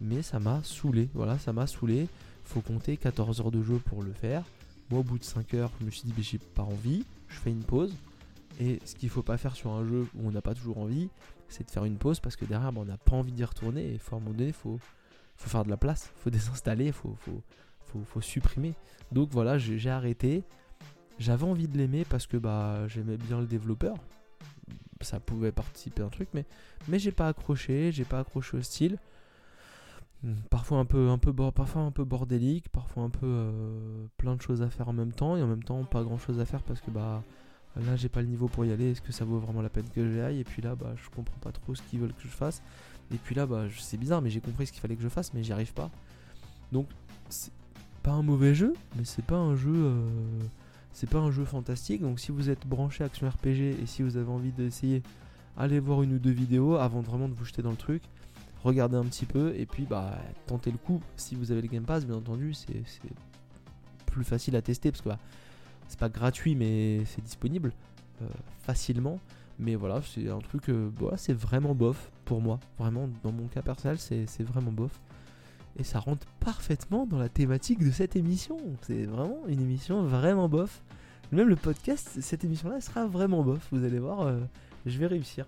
mais 0.00 0.22
ça 0.22 0.38
m'a 0.38 0.60
saoulé. 0.62 1.08
Voilà, 1.14 1.38
ça 1.38 1.52
m'a 1.52 1.66
saoulé 1.66 2.08
faut 2.48 2.60
compter 2.60 2.96
14 2.96 3.40
heures 3.40 3.50
de 3.50 3.62
jeu 3.62 3.78
pour 3.78 4.02
le 4.02 4.12
faire. 4.12 4.42
Moi, 4.90 5.00
au 5.00 5.02
bout 5.02 5.18
de 5.18 5.24
5 5.24 5.52
heures, 5.54 5.70
je 5.80 5.86
me 5.86 5.90
suis 5.90 6.02
dit, 6.04 6.12
bah, 6.12 6.22
j'ai 6.22 6.38
pas 6.38 6.62
envie, 6.62 7.04
je 7.28 7.38
fais 7.38 7.50
une 7.50 7.62
pause. 7.62 7.94
Et 8.58 8.80
ce 8.84 8.94
qu'il 8.94 9.10
faut 9.10 9.22
pas 9.22 9.36
faire 9.36 9.54
sur 9.54 9.70
un 9.72 9.86
jeu 9.86 10.06
où 10.16 10.26
on 10.26 10.30
n'a 10.30 10.40
pas 10.40 10.54
toujours 10.54 10.78
envie, 10.78 11.10
c'est 11.48 11.66
de 11.66 11.70
faire 11.70 11.84
une 11.84 11.96
pause 11.96 12.20
parce 12.20 12.36
que 12.36 12.46
derrière, 12.46 12.72
bah, 12.72 12.80
on 12.80 12.86
n'a 12.86 12.96
pas 12.96 13.16
envie 13.16 13.32
d'y 13.32 13.44
retourner. 13.44 13.82
Et 13.82 13.92
il 13.92 14.00
à 14.00 14.16
un 14.16 14.18
moment 14.18 14.30
donné, 14.30 14.46
il 14.48 14.52
faut, 14.54 14.80
faut 15.36 15.50
faire 15.50 15.64
de 15.64 15.70
la 15.70 15.76
place, 15.76 16.10
faut 16.16 16.30
désinstaller, 16.30 16.90
faut, 16.90 17.16
faut, 17.20 17.42
faut, 18.06 18.20
supprimer. 18.20 18.74
Donc 19.12 19.28
voilà, 19.30 19.58
j'ai 19.58 19.90
arrêté. 19.90 20.42
J'avais 21.18 21.44
envie 21.44 21.68
de 21.68 21.76
l'aimer 21.76 22.04
parce 22.04 22.26
que 22.26 22.36
bah, 22.36 22.86
j'aimais 22.88 23.16
bien 23.16 23.40
le 23.40 23.46
développeur. 23.46 23.96
Ça 25.02 25.20
pouvait 25.20 25.52
participer 25.52 26.02
à 26.02 26.06
un 26.06 26.08
truc, 26.08 26.28
mais, 26.32 26.44
mais 26.88 26.98
j'ai 26.98 27.12
pas 27.12 27.28
accroché, 27.28 27.92
j'ai 27.92 28.04
pas 28.04 28.20
accroché 28.20 28.56
au 28.56 28.62
style. 28.62 28.98
Hmm, 30.24 30.34
parfois 30.50 30.78
un 30.78 30.84
peu, 30.84 31.10
un 31.10 31.18
bordélique, 32.04 32.68
parfois 32.70 33.04
un 33.04 33.10
peu 33.10 33.26
euh, 33.26 34.06
plein 34.16 34.34
de 34.34 34.42
choses 34.42 34.62
à 34.62 34.68
faire 34.68 34.88
en 34.88 34.92
même 34.92 35.12
temps, 35.12 35.36
et 35.36 35.42
en 35.42 35.46
même 35.46 35.62
temps 35.62 35.84
pas 35.84 36.02
grand 36.02 36.18
chose 36.18 36.40
à 36.40 36.44
faire 36.44 36.62
parce 36.62 36.80
que 36.80 36.90
bah 36.90 37.22
là 37.76 37.94
j'ai 37.94 38.08
pas 38.08 38.20
le 38.20 38.26
niveau 38.26 38.48
pour 38.48 38.64
y 38.64 38.72
aller, 38.72 38.90
est-ce 38.90 39.00
que 39.00 39.12
ça 39.12 39.24
vaut 39.24 39.38
vraiment 39.38 39.62
la 39.62 39.68
peine 39.68 39.88
que 39.94 40.10
j'y 40.10 40.18
aille? 40.20 40.40
Et 40.40 40.44
puis 40.44 40.60
là 40.60 40.74
bah 40.74 40.92
je 40.96 41.08
comprends 41.10 41.38
pas 41.40 41.52
trop 41.52 41.74
ce 41.74 41.82
qu'ils 41.82 42.00
veulent 42.00 42.14
que 42.14 42.22
je 42.22 42.28
fasse. 42.28 42.62
Et 43.12 43.16
puis 43.16 43.34
là 43.36 43.46
bah 43.46 43.66
c'est 43.78 43.96
bizarre 43.96 44.20
mais 44.20 44.30
j'ai 44.30 44.40
compris 44.40 44.66
ce 44.66 44.72
qu'il 44.72 44.80
fallait 44.80 44.96
que 44.96 45.02
je 45.02 45.08
fasse 45.08 45.32
mais 45.34 45.44
j'y 45.44 45.52
arrive 45.52 45.72
pas. 45.72 45.90
Donc 46.72 46.88
c'est 47.28 47.52
pas 48.02 48.12
un 48.12 48.22
mauvais 48.22 48.54
jeu, 48.54 48.74
mais 48.96 49.04
c'est 49.04 49.24
pas 49.24 49.36
un 49.36 49.54
jeu 49.54 49.72
euh, 49.72 50.08
c'est 50.92 51.08
pas 51.08 51.18
un 51.18 51.30
jeu 51.30 51.44
fantastique. 51.44 52.02
Donc 52.02 52.18
si 52.18 52.32
vous 52.32 52.50
êtes 52.50 52.66
branché 52.66 53.04
action 53.04 53.28
RPG 53.28 53.76
et 53.80 53.86
si 53.86 54.02
vous 54.02 54.16
avez 54.16 54.30
envie 54.30 54.50
d'essayer, 54.50 55.02
allez 55.56 55.78
voir 55.78 56.02
une 56.02 56.14
ou 56.14 56.18
deux 56.18 56.32
vidéos 56.32 56.74
avant 56.74 57.02
vraiment 57.02 57.28
de 57.28 57.34
vous 57.34 57.44
jeter 57.44 57.62
dans 57.62 57.70
le 57.70 57.76
truc 57.76 58.02
regardez 58.62 58.96
un 58.96 59.04
petit 59.04 59.26
peu 59.26 59.54
et 59.56 59.66
puis 59.66 59.84
bah 59.84 60.18
tentez 60.46 60.70
le 60.70 60.78
coup. 60.78 61.00
Si 61.16 61.34
vous 61.34 61.52
avez 61.52 61.62
le 61.62 61.68
Game 61.68 61.84
Pass, 61.84 62.04
bien 62.06 62.16
entendu, 62.16 62.54
c'est 62.54 62.82
plus 64.06 64.24
facile 64.24 64.56
à 64.56 64.62
tester 64.62 64.90
parce 64.90 65.02
que 65.02 65.08
bah, 65.08 65.18
c'est 65.88 65.98
pas 65.98 66.08
gratuit 66.08 66.54
mais 66.54 67.04
c'est 67.06 67.22
disponible 67.22 67.72
euh, 68.22 68.26
facilement. 68.60 69.18
Mais 69.60 69.74
voilà, 69.74 70.00
c'est 70.02 70.28
un 70.28 70.38
truc, 70.38 70.68
euh, 70.68 70.88
bah, 71.00 71.14
c'est 71.16 71.32
vraiment 71.32 71.74
bof 71.74 72.10
pour 72.24 72.40
moi. 72.40 72.60
Vraiment, 72.78 73.08
dans 73.24 73.32
mon 73.32 73.48
cas 73.48 73.62
personnel, 73.62 73.98
c'est 73.98 74.42
vraiment 74.42 74.70
bof. 74.70 75.00
Et 75.78 75.84
ça 75.84 75.98
rentre 75.98 76.26
parfaitement 76.40 77.06
dans 77.06 77.18
la 77.18 77.28
thématique 77.28 77.84
de 77.84 77.90
cette 77.90 78.16
émission. 78.16 78.56
C'est 78.82 79.04
vraiment 79.04 79.40
une 79.48 79.60
émission 79.60 80.02
vraiment 80.02 80.48
bof. 80.48 80.82
Même 81.32 81.48
le 81.48 81.56
podcast, 81.56 82.18
cette 82.20 82.44
émission-là 82.44 82.80
sera 82.80 83.06
vraiment 83.06 83.42
bof. 83.42 83.68
Vous 83.72 83.84
allez 83.84 83.98
voir, 83.98 84.22
euh, 84.22 84.38
je 84.86 84.96
vais 84.98 85.06
réussir 85.06 85.46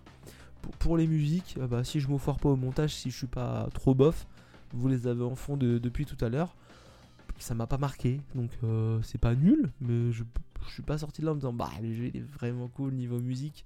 pour, 0.78 0.96
les 0.96 1.06
musiques, 1.06 1.56
euh, 1.58 1.66
bah, 1.66 1.84
si 1.84 2.00
je 2.00 2.08
foire 2.16 2.38
pas 2.38 2.48
au 2.48 2.56
montage, 2.56 2.94
si 2.94 3.10
je 3.10 3.16
suis 3.16 3.26
pas 3.26 3.68
trop 3.74 3.94
bof, 3.94 4.26
vous 4.72 4.88
les 4.88 5.06
avez 5.06 5.24
en 5.24 5.34
fond 5.34 5.56
depuis 5.56 6.06
tout 6.06 6.22
à 6.24 6.28
l'heure. 6.28 6.54
Ça 7.38 7.54
m'a 7.54 7.66
pas 7.66 7.78
marqué, 7.78 8.20
donc 8.34 8.50
euh, 8.64 9.00
c'est 9.02 9.18
pas 9.18 9.34
nul, 9.34 9.70
mais 9.80 10.12
je, 10.12 10.24
suis 10.68 10.82
pas 10.82 10.98
sorti 10.98 11.22
de 11.22 11.26
là 11.26 11.32
en 11.32 11.34
me 11.34 11.40
disant 11.40 11.54
bah 11.54 11.70
le 11.82 11.92
jeu 11.94 12.10
il 12.12 12.16
est 12.18 12.32
vraiment 12.34 12.68
cool 12.68 12.92
niveau 12.92 13.18
musique. 13.18 13.64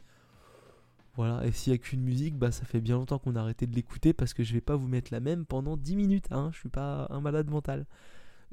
Voilà, 1.16 1.44
et 1.44 1.52
s'il 1.52 1.72
y 1.72 1.74
a 1.74 1.78
qu'une 1.78 2.00
musique, 2.00 2.36
bah 2.36 2.52
ça 2.52 2.64
fait 2.64 2.80
bien 2.80 2.96
longtemps 2.96 3.18
qu'on 3.18 3.36
a 3.36 3.40
arrêté 3.40 3.66
de 3.66 3.74
l'écouter 3.74 4.12
parce 4.12 4.32
que 4.32 4.44
je 4.44 4.52
vais 4.52 4.60
pas 4.60 4.76
vous 4.76 4.88
mettre 4.88 5.12
la 5.12 5.20
même 5.20 5.44
pendant 5.44 5.76
10 5.76 5.96
minutes, 5.96 6.28
hein, 6.30 6.50
je 6.52 6.58
suis 6.58 6.68
pas 6.68 7.06
un 7.10 7.20
malade 7.20 7.50
mental. 7.50 7.86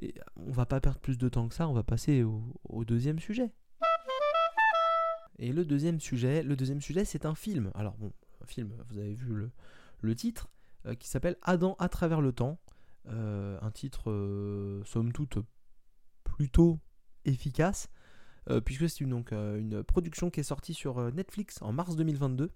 Et 0.00 0.14
on 0.36 0.50
va 0.50 0.66
pas 0.66 0.80
perdre 0.80 0.98
plus 0.98 1.18
de 1.18 1.28
temps 1.28 1.48
que 1.48 1.54
ça, 1.54 1.68
on 1.68 1.72
va 1.72 1.84
passer 1.84 2.24
au 2.24 2.84
deuxième 2.84 3.20
sujet. 3.20 3.52
Et 5.38 5.52
le 5.52 5.64
deuxième 5.64 5.98
sujet, 5.98 6.44
le 6.44 6.54
deuxième 6.54 6.80
sujet, 6.80 7.04
c'est 7.04 7.26
un 7.26 7.34
film. 7.34 7.72
Alors 7.74 7.96
bon, 7.96 8.12
film, 8.46 8.72
vous 8.88 8.98
avez 8.98 9.14
vu 9.14 9.48
le, 10.00 10.14
titre, 10.14 10.48
euh, 10.86 10.94
qui 10.94 11.08
s'appelle 11.08 11.36
Adam 11.42 11.76
à 11.78 11.88
travers 11.88 12.20
le 12.20 12.32
temps. 12.32 12.58
Euh, 13.08 13.58
un 13.60 13.70
titre, 13.70 14.10
euh, 14.10 14.82
somme 14.84 15.12
toute, 15.12 15.38
plutôt 16.24 16.78
efficace, 17.24 17.88
puisque 18.64 18.88
c'est 18.88 19.00
une, 19.00 19.10
donc, 19.10 19.30
une 19.32 19.84
production 19.84 20.28
qui 20.28 20.40
est 20.40 20.44
sortie 20.44 20.74
sur 20.74 21.12
Netflix 21.12 21.62
en 21.62 21.72
mars 21.72 21.94
2022, 21.94 22.50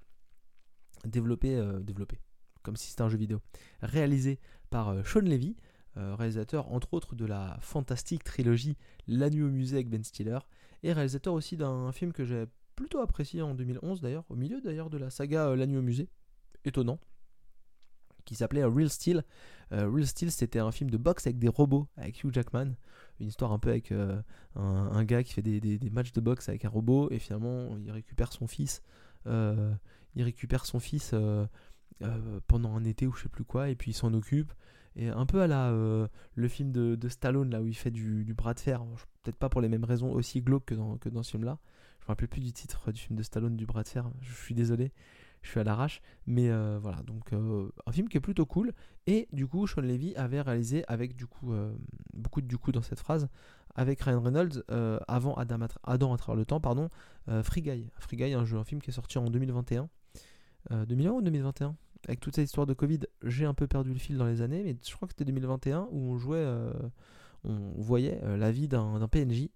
développée, 1.04 1.62
développée 1.82 2.18
comme 2.64 2.74
si 2.74 2.88
c'était 2.88 3.02
un 3.02 3.08
jeu 3.08 3.16
vidéo, 3.16 3.40
réalisé 3.80 4.40
par 4.70 5.06
Sean 5.06 5.20
Levy, 5.20 5.54
réalisateur 5.94 6.72
entre 6.72 6.94
autres 6.94 7.14
de 7.14 7.24
la 7.24 7.56
fantastique 7.60 8.24
trilogie 8.24 8.76
La 9.06 9.30
nuit 9.30 9.44
au 9.44 9.50
musée 9.50 9.76
avec 9.76 9.88
Ben 9.88 10.02
Stiller, 10.02 10.40
et 10.82 10.92
réalisateur 10.92 11.32
aussi 11.34 11.56
d'un 11.56 11.92
film 11.92 12.12
que 12.12 12.24
j'ai 12.24 12.46
plutôt 12.76 13.00
apprécié 13.00 13.42
en 13.42 13.54
2011 13.54 14.00
d'ailleurs, 14.00 14.24
au 14.28 14.36
milieu 14.36 14.60
d'ailleurs 14.60 14.90
de 14.90 14.98
la 14.98 15.10
saga 15.10 15.48
euh, 15.48 15.56
La 15.56 15.66
Nuit 15.66 15.78
au 15.78 15.82
musée, 15.82 16.08
étonnant, 16.64 17.00
qui 18.24 18.34
s'appelait 18.36 18.62
euh, 18.62 18.68
Real 18.68 18.90
Steel. 18.90 19.24
Euh, 19.72 19.88
Real 19.88 20.06
Steel 20.06 20.30
c'était 20.30 20.60
un 20.60 20.70
film 20.70 20.90
de 20.90 20.98
boxe 20.98 21.26
avec 21.26 21.38
des 21.38 21.48
robots, 21.48 21.88
avec 21.96 22.22
Hugh 22.22 22.32
Jackman, 22.32 22.74
une 23.18 23.28
histoire 23.28 23.50
un 23.52 23.58
peu 23.58 23.70
avec 23.70 23.92
un, 24.54 25.04
gars 25.04 25.24
qui 25.24 25.32
fait 25.32 25.42
des, 25.42 25.90
matchs 25.90 26.12
de 26.12 26.20
boxe 26.20 26.48
avec 26.48 26.64
un 26.64 26.68
robot 26.68 27.10
et 27.10 27.18
finalement 27.18 27.76
il 27.78 27.90
récupère 27.90 28.32
son 28.32 28.46
fils, 28.46 28.82
il 29.24 30.22
récupère 30.22 30.66
son 30.66 30.78
fils 30.78 31.14
pendant 32.46 32.76
un 32.76 32.84
été 32.84 33.06
ou 33.06 33.12
je 33.14 33.22
sais 33.22 33.28
plus 33.30 33.44
quoi 33.44 33.70
et 33.70 33.74
puis 33.74 33.92
il 33.92 33.94
s'en 33.94 34.12
occupe. 34.12 34.52
Et 34.96 35.08
un 35.08 35.26
peu 35.26 35.42
à 35.42 35.46
la 35.46 35.70
le 36.34 36.48
film 36.48 36.72
de, 36.72 37.08
Stallone 37.08 37.50
là 37.50 37.62
où 37.62 37.66
il 37.66 37.74
fait 37.74 37.90
du, 37.90 38.34
bras 38.34 38.54
de 38.54 38.60
fer, 38.60 38.82
peut-être 39.22 39.36
pas 39.36 39.48
pour 39.48 39.60
les 39.60 39.68
mêmes 39.68 39.84
raisons 39.84 40.10
aussi 40.10 40.40
glauques 40.40 40.66
que 40.66 40.74
dans, 40.74 40.96
que 40.96 41.08
dans 41.08 41.22
ce 41.22 41.32
film 41.32 41.44
là, 41.44 41.58
me 42.06 42.12
rappelle 42.12 42.28
plus 42.28 42.40
du 42.40 42.52
titre 42.52 42.92
du 42.92 43.00
film 43.00 43.18
de 43.18 43.22
Stallone 43.22 43.56
du 43.56 43.66
bras 43.66 43.82
de 43.82 43.88
fer. 43.88 44.10
Je 44.20 44.32
suis 44.32 44.54
désolé, 44.54 44.92
je 45.42 45.50
suis 45.50 45.60
à 45.60 45.64
l'arrache. 45.64 46.00
Mais 46.26 46.50
euh, 46.50 46.78
voilà, 46.80 47.02
donc 47.02 47.32
euh, 47.32 47.68
un 47.86 47.92
film 47.92 48.08
qui 48.08 48.16
est 48.16 48.20
plutôt 48.20 48.46
cool. 48.46 48.72
Et 49.06 49.28
du 49.32 49.46
coup, 49.46 49.66
Sean 49.66 49.82
Levy 49.82 50.14
avait 50.16 50.40
réalisé 50.40 50.84
avec 50.88 51.16
du 51.16 51.26
coup 51.26 51.52
euh, 51.52 51.74
beaucoup 52.14 52.40
de 52.40 52.46
du 52.46 52.58
coup 52.58 52.72
dans 52.72 52.82
cette 52.82 53.00
phrase 53.00 53.28
avec 53.74 54.00
Ryan 54.00 54.22
Reynolds 54.22 54.62
avant 55.06 55.34
Adam, 55.34 55.66
Adam 55.82 56.14
à 56.14 56.16
travers 56.16 56.36
le 56.36 56.46
temps, 56.46 56.60
pardon, 56.60 56.88
Free 57.42 57.60
Guy. 57.60 57.90
Free 57.98 58.16
Guy, 58.16 58.32
un 58.32 58.46
jeu, 58.46 58.56
un 58.56 58.64
film 58.64 58.80
qui 58.80 58.88
est 58.88 58.94
sorti 58.94 59.18
en 59.18 59.28
2021. 59.28 59.90
2001 60.86 61.10
ou 61.10 61.20
2021 61.20 61.76
Avec 62.04 62.20
toute 62.20 62.36
cette 62.36 62.44
histoire 62.44 62.66
de 62.66 62.74
Covid, 62.74 63.00
j'ai 63.22 63.46
un 63.46 63.54
peu 63.54 63.66
perdu 63.66 63.92
le 63.92 63.98
fil 63.98 64.16
dans 64.16 64.26
les 64.26 64.42
années, 64.42 64.62
mais 64.62 64.76
je 64.86 64.94
crois 64.94 65.08
que 65.08 65.12
c'était 65.12 65.24
2021 65.24 65.88
où 65.90 66.12
on 66.12 66.18
jouait, 66.18 66.46
on 67.44 67.72
voyait 67.80 68.20
la 68.36 68.52
vie 68.52 68.68
d'un 68.68 69.08
PNJ 69.08 69.48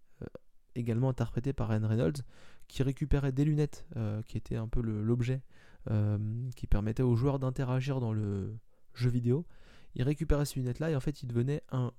également 0.74 1.08
interprété 1.08 1.52
par 1.52 1.68
Ryan 1.68 1.86
Reynolds, 1.86 2.22
qui 2.68 2.82
récupérait 2.82 3.32
des 3.32 3.44
lunettes, 3.44 3.86
euh, 3.96 4.22
qui 4.22 4.36
étaient 4.36 4.56
un 4.56 4.68
peu 4.68 4.80
l'objet 4.80 5.42
euh, 5.90 6.18
qui 6.56 6.66
permettait 6.66 7.02
aux 7.02 7.16
joueurs 7.16 7.38
d'interagir 7.38 8.00
dans 8.00 8.12
le 8.12 8.56
jeu 8.94 9.10
vidéo. 9.10 9.46
Il 9.94 10.02
récupérait 10.02 10.44
ces 10.44 10.60
lunettes-là 10.60 10.90
et 10.90 10.96
en 10.96 11.00
fait 11.00 11.22
il 11.22 11.26
devenait 11.26 11.62
un 11.72 11.92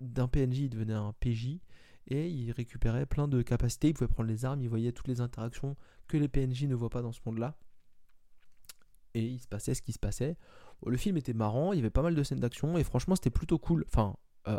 d'un 0.00 0.28
PNJ, 0.28 0.60
il 0.60 0.70
devenait 0.70 0.94
un 0.94 1.12
PJ 1.18 1.58
et 2.06 2.28
il 2.28 2.52
récupérait 2.52 3.06
plein 3.06 3.28
de 3.28 3.42
capacités. 3.42 3.88
Il 3.88 3.94
pouvait 3.94 4.08
prendre 4.08 4.28
les 4.28 4.44
armes, 4.44 4.60
il 4.60 4.68
voyait 4.68 4.92
toutes 4.92 5.08
les 5.08 5.20
interactions 5.20 5.76
que 6.06 6.16
les 6.16 6.28
PNJ 6.28 6.64
ne 6.64 6.74
voient 6.74 6.90
pas 6.90 7.02
dans 7.02 7.12
ce 7.12 7.20
monde-là. 7.26 7.56
Et 9.18 9.24
il 9.24 9.40
se 9.40 9.48
passait 9.48 9.74
ce 9.74 9.82
qui 9.82 9.92
se 9.92 9.98
passait. 9.98 10.36
Le 10.86 10.96
film 10.96 11.16
était 11.16 11.32
marrant, 11.32 11.72
il 11.72 11.76
y 11.76 11.78
avait 11.80 11.90
pas 11.90 12.02
mal 12.02 12.14
de 12.14 12.22
scènes 12.22 12.38
d'action 12.38 12.78
et 12.78 12.84
franchement 12.84 13.16
c'était 13.16 13.30
plutôt 13.30 13.58
cool. 13.58 13.84
Enfin, 13.88 14.14
euh, 14.46 14.56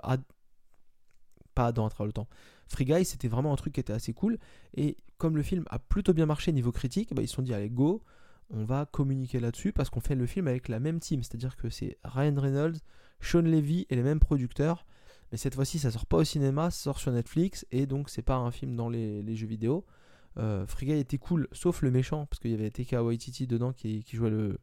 pas 1.55 1.71
dans 1.71 1.85
un 1.85 2.05
le 2.05 2.11
temps. 2.11 2.27
Free 2.67 2.85
Guy, 2.85 3.05
c'était 3.05 3.27
vraiment 3.27 3.53
un 3.53 3.55
truc 3.55 3.73
qui 3.73 3.79
était 3.79 3.93
assez 3.93 4.13
cool. 4.13 4.37
Et 4.75 4.97
comme 5.17 5.35
le 5.35 5.43
film 5.43 5.63
a 5.69 5.79
plutôt 5.79 6.13
bien 6.13 6.25
marché 6.25 6.51
niveau 6.51 6.71
critique, 6.71 7.13
bah, 7.13 7.21
ils 7.21 7.27
se 7.27 7.35
sont 7.35 7.41
dit 7.41 7.53
allez 7.53 7.69
go, 7.69 8.03
on 8.49 8.65
va 8.65 8.85
communiquer 8.85 9.39
là-dessus 9.39 9.71
parce 9.71 9.89
qu'on 9.89 10.01
fait 10.01 10.15
le 10.15 10.25
film 10.25 10.47
avec 10.47 10.67
la 10.67 10.79
même 10.79 10.99
team. 10.99 11.23
C'est-à-dire 11.23 11.55
que 11.55 11.69
c'est 11.69 11.97
Ryan 12.03 12.35
Reynolds, 12.35 12.79
Sean 13.21 13.41
Levy 13.41 13.85
et 13.89 13.95
les 13.95 14.03
mêmes 14.03 14.19
producteurs. 14.19 14.85
Mais 15.31 15.37
cette 15.37 15.55
fois-ci, 15.55 15.79
ça 15.79 15.91
sort 15.91 16.05
pas 16.05 16.17
au 16.17 16.23
cinéma, 16.23 16.71
ça 16.71 16.83
sort 16.83 16.99
sur 16.99 17.11
Netflix 17.11 17.65
et 17.71 17.85
donc 17.85 18.09
c'est 18.09 18.23
pas 18.23 18.35
un 18.35 18.51
film 18.51 18.75
dans 18.75 18.89
les, 18.89 19.35
jeux 19.35 19.47
vidéo. 19.47 19.85
Euh, 20.37 20.65
était 20.81 21.17
cool, 21.17 21.47
sauf 21.51 21.81
le 21.81 21.91
méchant, 21.91 22.25
parce 22.25 22.39
qu'il 22.39 22.51
y 22.51 22.53
avait 22.53 22.69
TK 22.69 22.95
dedans 23.47 23.73
qui, 23.73 24.03
jouait 24.13 24.29
le 24.29 24.59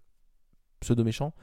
pseudo 0.81 1.05
méchant, 1.05 1.35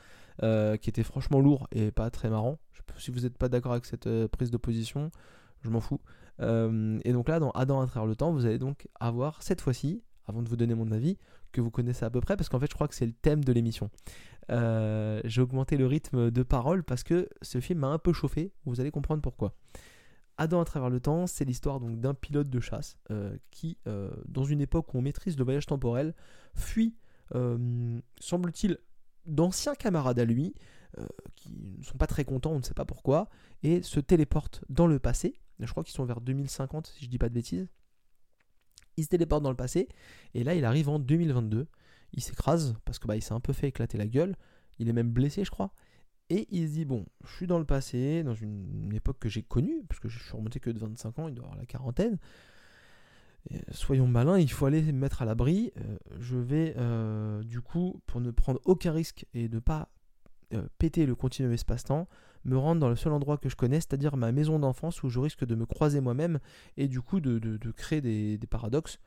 euh, 0.42 0.78
qui 0.78 0.90
était 0.90 1.04
franchement 1.04 1.40
lourd 1.40 1.68
et 1.72 1.92
pas 1.92 2.10
très 2.10 2.30
marrant. 2.30 2.60
si 2.98 3.12
vous 3.12 3.22
n'êtes 3.22 3.38
pas 3.38 3.50
d'accord 3.50 3.74
avec 3.74 3.86
cette 3.86 4.08
euh, 4.08 4.28
prise 4.28 4.52
de 4.52 4.58
position, 4.58 5.12
je 5.62 5.70
m'en 5.70 5.80
fous. 5.80 6.02
Euh, 6.42 7.00
et 7.04 7.14
donc 7.14 7.30
là, 7.30 7.40
dans 7.40 7.52
Adam 7.52 7.82
à 7.82 7.88
travers 7.88 8.08
le 8.08 8.16
temps, 8.16 8.32
vous 8.32 8.46
allez 8.46 8.58
donc 8.58 8.88
avoir 9.00 9.44
cette 9.44 9.62
fois-ci, 9.62 10.04
avant 10.26 10.42
de 10.42 10.50
vous 10.50 10.56
donner 10.56 10.76
mon 10.76 10.92
avis, 10.92 11.18
que 11.52 11.62
vous 11.62 11.70
connaissez 11.70 12.06
à 12.06 12.10
peu 12.10 12.22
près, 12.22 12.36
parce 12.36 12.50
qu'en 12.50 12.60
fait, 12.60 12.70
je 12.70 12.74
crois 12.74 12.88
que 12.88 12.96
c'est 12.96 13.06
le 13.06 13.14
thème 13.14 13.44
de 13.44 13.54
l'émission. 13.54 13.92
J'ai 14.50 15.42
augmenté 15.42 15.78
le 15.78 15.86
rythme 15.86 16.32
de 16.32 16.44
parole 16.44 16.84
parce 16.84 17.04
que 17.04 17.30
ce 17.42 17.60
film 17.60 17.80
m'a 17.80 17.88
un 17.88 18.00
peu 18.00 18.12
chauffé. 18.12 18.52
Vous 18.66 18.82
allez 18.82 18.92
comprendre 18.92 19.22
pourquoi. 19.22 19.56
Adam 20.44 20.62
à 20.62 20.66
travers 20.66 20.90
le 20.90 21.00
temps, 21.00 21.28
c'est 21.28 21.46
l'histoire 21.46 21.80
donc 21.80 22.00
d'un 22.00 22.14
pilote 22.14 22.50
de 22.50 22.60
chasse 22.60 22.98
euh, 23.12 23.36
qui, 23.52 23.78
dans 24.28 24.44
une 24.44 24.62
époque 24.62 24.94
où 24.94 24.98
on 24.98 25.02
maîtrise 25.02 25.38
le 25.38 25.44
voyage 25.44 25.66
temporel, 25.66 26.14
fuit, 26.54 26.96
semble-t-il, 28.20 28.78
d'anciens 29.26 29.76
camarades 29.76 30.20
à 30.20 30.26
lui 30.26 30.54
qui 31.36 31.50
ne 31.80 31.84
sont 31.84 31.98
pas 31.98 32.06
très 32.08 32.24
contents, 32.24 32.52
on 32.52 32.60
ne 32.60 32.64
sait 32.64 32.76
pas 32.76 32.86
pourquoi, 32.86 33.30
et 33.64 33.82
se 33.82 34.00
téléporte 34.00 34.64
dans 34.70 34.86
le 34.86 35.00
passé 35.00 35.40
je 35.66 35.72
crois 35.72 35.84
qu'ils 35.84 35.94
sont 35.94 36.06
vers 36.06 36.22
2050 36.22 36.88
si 36.88 37.06
je 37.06 37.10
dis 37.10 37.18
pas 37.18 37.30
de 37.30 37.34
bêtises. 37.34 37.68
Il 38.98 39.04
se 39.04 39.10
téléporte 39.10 39.44
dans 39.44 39.50
le 39.50 39.56
passé 39.56 39.90
et 40.34 40.44
là 40.44 40.56
il 40.56 40.66
arrive 40.66 40.90
en 40.90 41.00
2022. 41.00 41.68
Il 42.14 42.22
s'écrase 42.22 42.76
parce 42.86 43.00
que 43.00 43.08
bah, 43.08 43.16
il 43.16 43.22
s'est 43.22 43.34
un 43.34 43.40
peu 43.40 43.54
fait 43.54 43.68
éclater 43.68 43.98
la 43.98 44.08
gueule. 44.08 44.36
Il 44.80 44.90
est 44.90 44.94
même 44.94 45.12
blessé 45.12 45.44
je 45.44 45.52
crois. 45.52 45.74
Et 46.30 46.48
il 46.50 46.68
se 46.68 46.74
dit, 46.74 46.86
bon, 46.86 47.06
je 47.26 47.34
suis 47.36 47.48
dans 47.48 47.60
le 47.60 47.66
passé, 47.66 48.24
dans 48.24 48.34
une, 48.34 48.92
époque 48.94 49.20
que 49.20 49.30
j'ai 49.30 49.44
connue, 49.44 49.84
parce 49.88 50.00
que 50.00 50.10
je 50.10 50.20
suis 50.20 50.32
remonté 50.32 50.60
que 50.60 50.70
de 50.70 50.80
25 50.80 51.20
ans, 51.20 51.28
il 51.28 51.36
doit 51.36 51.46
avoir 51.46 51.60
la 51.60 51.66
quarantaine. 51.66 52.18
soyons 53.72 54.08
malins, 54.08 54.40
il 54.40 54.50
faut 54.50 54.66
aller 54.66 54.82
me 54.82 54.94
mettre 54.94 55.22
à 55.22 55.26
l'abri. 55.26 55.72
Euh, 55.78 55.98
je 56.20 56.38
vais, 56.38 56.76
euh, 56.78 57.44
du 57.44 57.62
coup, 57.62 58.02
pour 58.08 58.22
ne 58.22 58.32
prendre 58.32 58.60
aucun 58.66 58.92
risque 58.94 59.26
et 59.34 59.50
ne 59.50 59.60
pas 59.60 59.90
euh, 60.54 60.68
péter 60.78 61.06
le 61.06 61.16
continuum 61.16 61.54
espace-temps, 61.54 62.08
me 62.46 62.58
rendre 62.58 62.80
dans 62.80 62.90
le 62.90 62.96
seul 62.96 63.14
endroit 63.14 63.38
que 63.38 63.50
je 63.50 63.56
connais, 63.56 63.78
c'est-à-dire 63.78 64.18
ma 64.18 64.32
maison 64.32 64.60
d'enfance 64.60 65.02
où 65.04 65.10
je 65.10 65.20
risque 65.20 65.46
de 65.46 65.56
me 65.56 65.66
croiser 65.66 66.00
moi-même 66.00 66.40
et 66.78 66.88
du 66.88 67.02
coup 67.02 67.20
de, 67.20 67.72
créer 67.72 68.02
des, 68.02 68.48
paradoxes. 68.50 69.00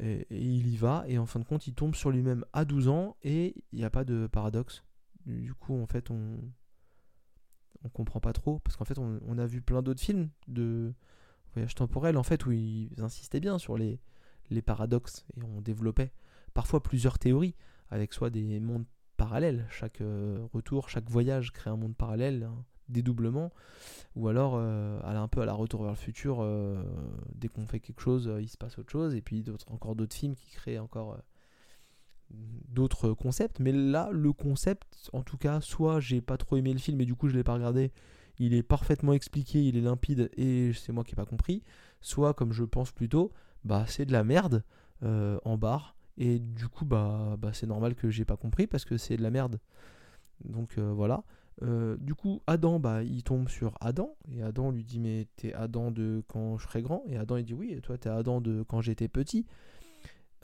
Et, 0.00 0.26
il 0.30 0.66
y 0.68 0.76
va, 0.76 1.04
et 1.06 1.18
en 1.18 1.26
fin 1.26 1.38
de 1.38 1.44
compte, 1.44 1.66
il 1.66 1.74
tombe 1.74 1.94
sur 1.94 2.10
lui-même 2.10 2.44
à 2.52 2.64
12 2.64 2.88
ans 2.88 3.16
et 3.22 3.54
il 3.72 3.78
n'y 3.78 3.84
a 3.84 3.90
pas 3.90 4.04
de 4.04 4.26
paradoxe. 4.26 4.82
Du 5.26 5.54
coup, 5.54 5.80
en 5.80 5.86
fait, 5.86 6.10
on, 6.10 6.40
on 7.84 7.88
comprend 7.88 8.20
pas 8.20 8.32
trop 8.32 8.58
parce 8.60 8.76
qu'en 8.76 8.84
fait 8.84 8.98
on, 8.98 9.38
a 9.38 9.46
vu 9.46 9.60
plein 9.60 9.82
d'autres 9.82 10.00
films 10.00 10.28
de 10.48 10.92
voyage 11.54 11.74
temporel 11.74 12.16
en 12.16 12.22
fait 12.22 12.46
où 12.46 12.52
ils 12.52 12.90
insistaient 12.98 13.40
bien 13.40 13.58
sur 13.58 13.76
les, 13.76 14.00
paradoxes 14.64 15.24
et 15.36 15.42
on 15.44 15.60
développait 15.60 16.12
parfois 16.54 16.82
plusieurs 16.82 17.18
théories 17.18 17.54
avec 17.90 18.12
soit 18.12 18.30
des 18.30 18.58
mondes 18.60 18.84
parallèles 19.16 19.66
chaque 19.70 20.00
euh, 20.00 20.44
retour 20.52 20.88
chaque 20.88 21.08
voyage 21.08 21.52
crée 21.52 21.70
un 21.70 21.76
monde 21.76 21.96
parallèle 21.96 22.42
un 22.42 22.64
dédoublement 22.88 23.52
ou 24.16 24.26
alors 24.26 24.54
euh, 24.56 25.00
un 25.04 25.28
peu 25.28 25.40
à 25.40 25.46
la 25.46 25.52
retour 25.52 25.82
vers 25.82 25.92
le 25.92 25.96
futur 25.96 26.38
euh, 26.40 26.82
dès 27.36 27.46
qu'on 27.46 27.66
fait 27.66 27.78
quelque 27.78 28.00
chose 28.00 28.30
il 28.40 28.48
se 28.48 28.58
passe 28.58 28.78
autre 28.78 28.90
chose 28.90 29.14
et 29.14 29.22
puis 29.22 29.44
encore 29.68 29.94
d'autres 29.94 30.16
films 30.16 30.34
qui 30.34 30.50
créent 30.50 30.80
encore 30.80 31.16
d'autres 32.30 33.12
concepts, 33.12 33.58
mais 33.58 33.72
là, 33.72 34.10
le 34.12 34.32
concept, 34.32 35.10
en 35.12 35.22
tout 35.22 35.36
cas, 35.36 35.60
soit 35.60 36.00
j'ai 36.00 36.20
pas 36.20 36.36
trop 36.36 36.56
aimé 36.56 36.72
le 36.72 36.78
film 36.78 37.00
et 37.00 37.04
du 37.04 37.14
coup 37.14 37.28
je 37.28 37.34
l'ai 37.34 37.42
pas 37.42 37.54
regardé, 37.54 37.92
il 38.38 38.54
est 38.54 38.62
parfaitement 38.62 39.12
expliqué, 39.12 39.62
il 39.62 39.76
est 39.76 39.80
limpide 39.80 40.30
et 40.36 40.72
c'est 40.72 40.92
moi 40.92 41.04
qui 41.04 41.12
ai 41.12 41.16
pas 41.16 41.26
compris, 41.26 41.62
soit 42.00 42.34
comme 42.34 42.52
je 42.52 42.64
pense 42.64 42.92
plutôt, 42.92 43.32
bah 43.64 43.84
c'est 43.88 44.06
de 44.06 44.12
la 44.12 44.24
merde 44.24 44.62
euh, 45.02 45.38
en 45.44 45.58
barre 45.58 45.96
et 46.16 46.38
du 46.38 46.68
coup 46.68 46.84
bah, 46.84 47.36
bah 47.38 47.50
c'est 47.52 47.66
normal 47.66 47.94
que 47.94 48.10
j'ai 48.10 48.24
pas 48.24 48.36
compris 48.36 48.66
parce 48.66 48.84
que 48.84 48.96
c'est 48.96 49.16
de 49.16 49.22
la 49.22 49.30
merde. 49.30 49.58
Donc 50.44 50.78
euh, 50.78 50.92
voilà. 50.92 51.24
Euh, 51.62 51.96
du 51.98 52.14
coup, 52.14 52.40
Adam, 52.46 52.80
bah, 52.80 53.02
il 53.02 53.22
tombe 53.22 53.48
sur 53.48 53.74
Adam, 53.80 54.14
et 54.32 54.42
Adam 54.42 54.70
lui 54.70 54.84
dit 54.84 54.98
Mais 54.98 55.26
t'es 55.36 55.52
Adam 55.52 55.90
de 55.90 56.22
quand 56.26 56.58
je 56.58 56.66
serai 56.66 56.82
grand 56.82 57.02
Et 57.06 57.16
Adam, 57.16 57.36
il 57.36 57.44
dit 57.44 57.54
Oui, 57.54 57.72
et 57.72 57.80
toi, 57.80 57.98
t'es 57.98 58.08
Adam 58.08 58.40
de 58.40 58.62
quand 58.62 58.80
j'étais 58.80 59.08
petit. 59.08 59.46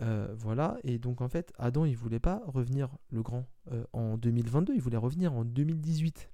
Euh, 0.03 0.29
voilà, 0.37 0.77
et 0.85 0.99
donc 0.99 1.21
en 1.21 1.29
fait, 1.29 1.53
Adam, 1.59 1.85
il 1.85 1.97
voulait 1.97 2.21
pas 2.21 2.43
revenir 2.47 2.91
le 3.11 3.23
grand 3.23 3.47
euh, 3.73 3.85
en 3.93 4.19
2022, 4.19 4.75
il 4.75 4.81
voulait 4.81 4.97
revenir 4.97 5.33
en 5.33 5.45
2018. 5.45 6.31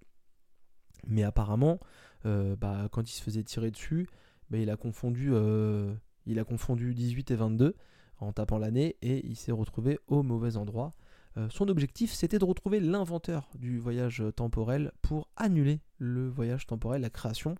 Mais 1.06 1.22
apparemment, 1.22 1.78
euh, 2.26 2.56
bah, 2.56 2.88
quand 2.90 3.08
il 3.08 3.12
se 3.12 3.22
faisait 3.22 3.42
tirer 3.42 3.70
dessus, 3.70 4.08
bah, 4.50 4.58
il, 4.58 4.70
a 4.70 4.76
confondu, 4.76 5.32
il 6.26 6.38
a 6.38 6.44
confondu 6.44 6.94
18 6.94 7.30
et 7.30 7.36
22 7.36 7.76
en 8.18 8.32
tapant 8.32 8.58
l'année 8.58 8.96
et 9.02 9.24
il 9.26 9.36
s'est 9.36 9.52
retrouvé 9.52 9.98
au 10.06 10.22
mauvais 10.22 10.56
endroit. 10.56 10.92
son 11.48 11.68
objectif, 11.68 12.12
c'était 12.12 12.38
de 12.38 12.44
retrouver 12.44 12.78
l'inventeur 12.78 13.48
du 13.54 13.78
voyage 13.78 14.22
temporel 14.36 14.92
pour 15.02 15.28
annuler 15.36 15.80
le 15.98 16.28
voyage 16.28 16.66
temporel, 16.66 17.02
la 17.02 17.10
création. 17.10 17.56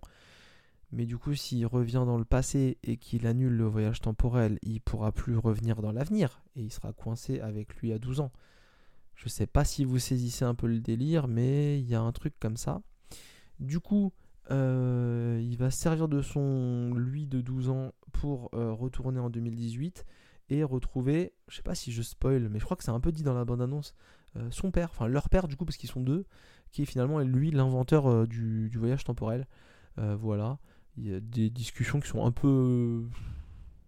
Mais 0.93 1.07
du 1.07 1.17
coup, 1.17 1.33
s'il 1.33 1.65
revient 1.65 2.03
dans 2.05 2.19
le 2.19 2.23
passé 2.23 2.77
et 2.83 2.97
qu'il 2.97 3.25
annule 3.25 3.53
le 3.53 3.65
voyage 3.65 3.99
temporel, 3.99 4.59
il 4.61 4.79
pourra 4.79 5.11
plus 5.11 5.35
revenir 5.35 5.81
dans 5.81 5.91
l'avenir 5.91 6.43
et 6.55 6.61
il 6.61 6.71
sera 6.71 6.93
coincé 6.93 7.39
avec 7.39 7.75
lui 7.77 7.91
à 7.91 7.97
12 7.97 8.19
ans. 8.19 8.31
Je 9.15 9.27
sais 9.27 9.47
pas 9.47 9.65
si 9.65 9.85
vous 9.85 9.97
saisissez 9.97 10.45
un 10.45 10.53
peu 10.53 10.67
le 10.67 10.79
délire, 10.79 11.27
mais 11.27 11.79
il 11.79 11.89
y 11.89 11.95
a 11.95 12.01
un 12.01 12.11
truc 12.11 12.35
comme 12.39 12.57
ça. 12.57 12.83
Du 13.59 13.79
coup, 13.79 14.13
euh, 14.51 15.41
il 15.41 15.57
va 15.57 15.71
servir 15.71 16.07
de 16.07 16.21
son 16.21 16.93
lui 16.93 17.25
de 17.25 17.41
12 17.41 17.69
ans 17.69 17.91
pour 18.11 18.51
euh, 18.53 18.71
retourner 18.71 19.19
en 19.19 19.31
2018 19.31 20.05
et 20.49 20.63
retrouver, 20.63 21.33
je 21.47 21.55
sais 21.55 21.63
pas 21.63 21.73
si 21.73 21.91
je 21.91 22.03
spoil, 22.03 22.49
mais 22.49 22.59
je 22.59 22.65
crois 22.65 22.77
que 22.77 22.83
c'est 22.83 22.91
un 22.91 22.99
peu 22.99 23.11
dit 23.11 23.23
dans 23.23 23.33
la 23.33 23.45
bande-annonce, 23.45 23.95
euh, 24.35 24.47
son 24.51 24.69
père, 24.69 24.89
enfin 24.91 25.07
leur 25.07 25.27
père 25.27 25.47
du 25.47 25.55
coup, 25.55 25.65
parce 25.65 25.77
qu'ils 25.77 25.89
sont 25.89 26.01
deux, 26.01 26.27
qui 26.71 26.83
est 26.83 26.85
finalement 26.85 27.17
lui 27.19 27.49
l'inventeur 27.49 28.27
du, 28.27 28.69
du, 28.69 28.77
voyage 28.77 29.03
temporel. 29.03 29.47
voilà 29.97 30.59
il 30.97 31.07
y 31.09 31.13
a 31.13 31.19
des 31.19 31.49
discussions 31.49 31.99
qui 31.99 32.07
sont 32.07 32.25
un 32.25 32.31
peu 32.31 33.03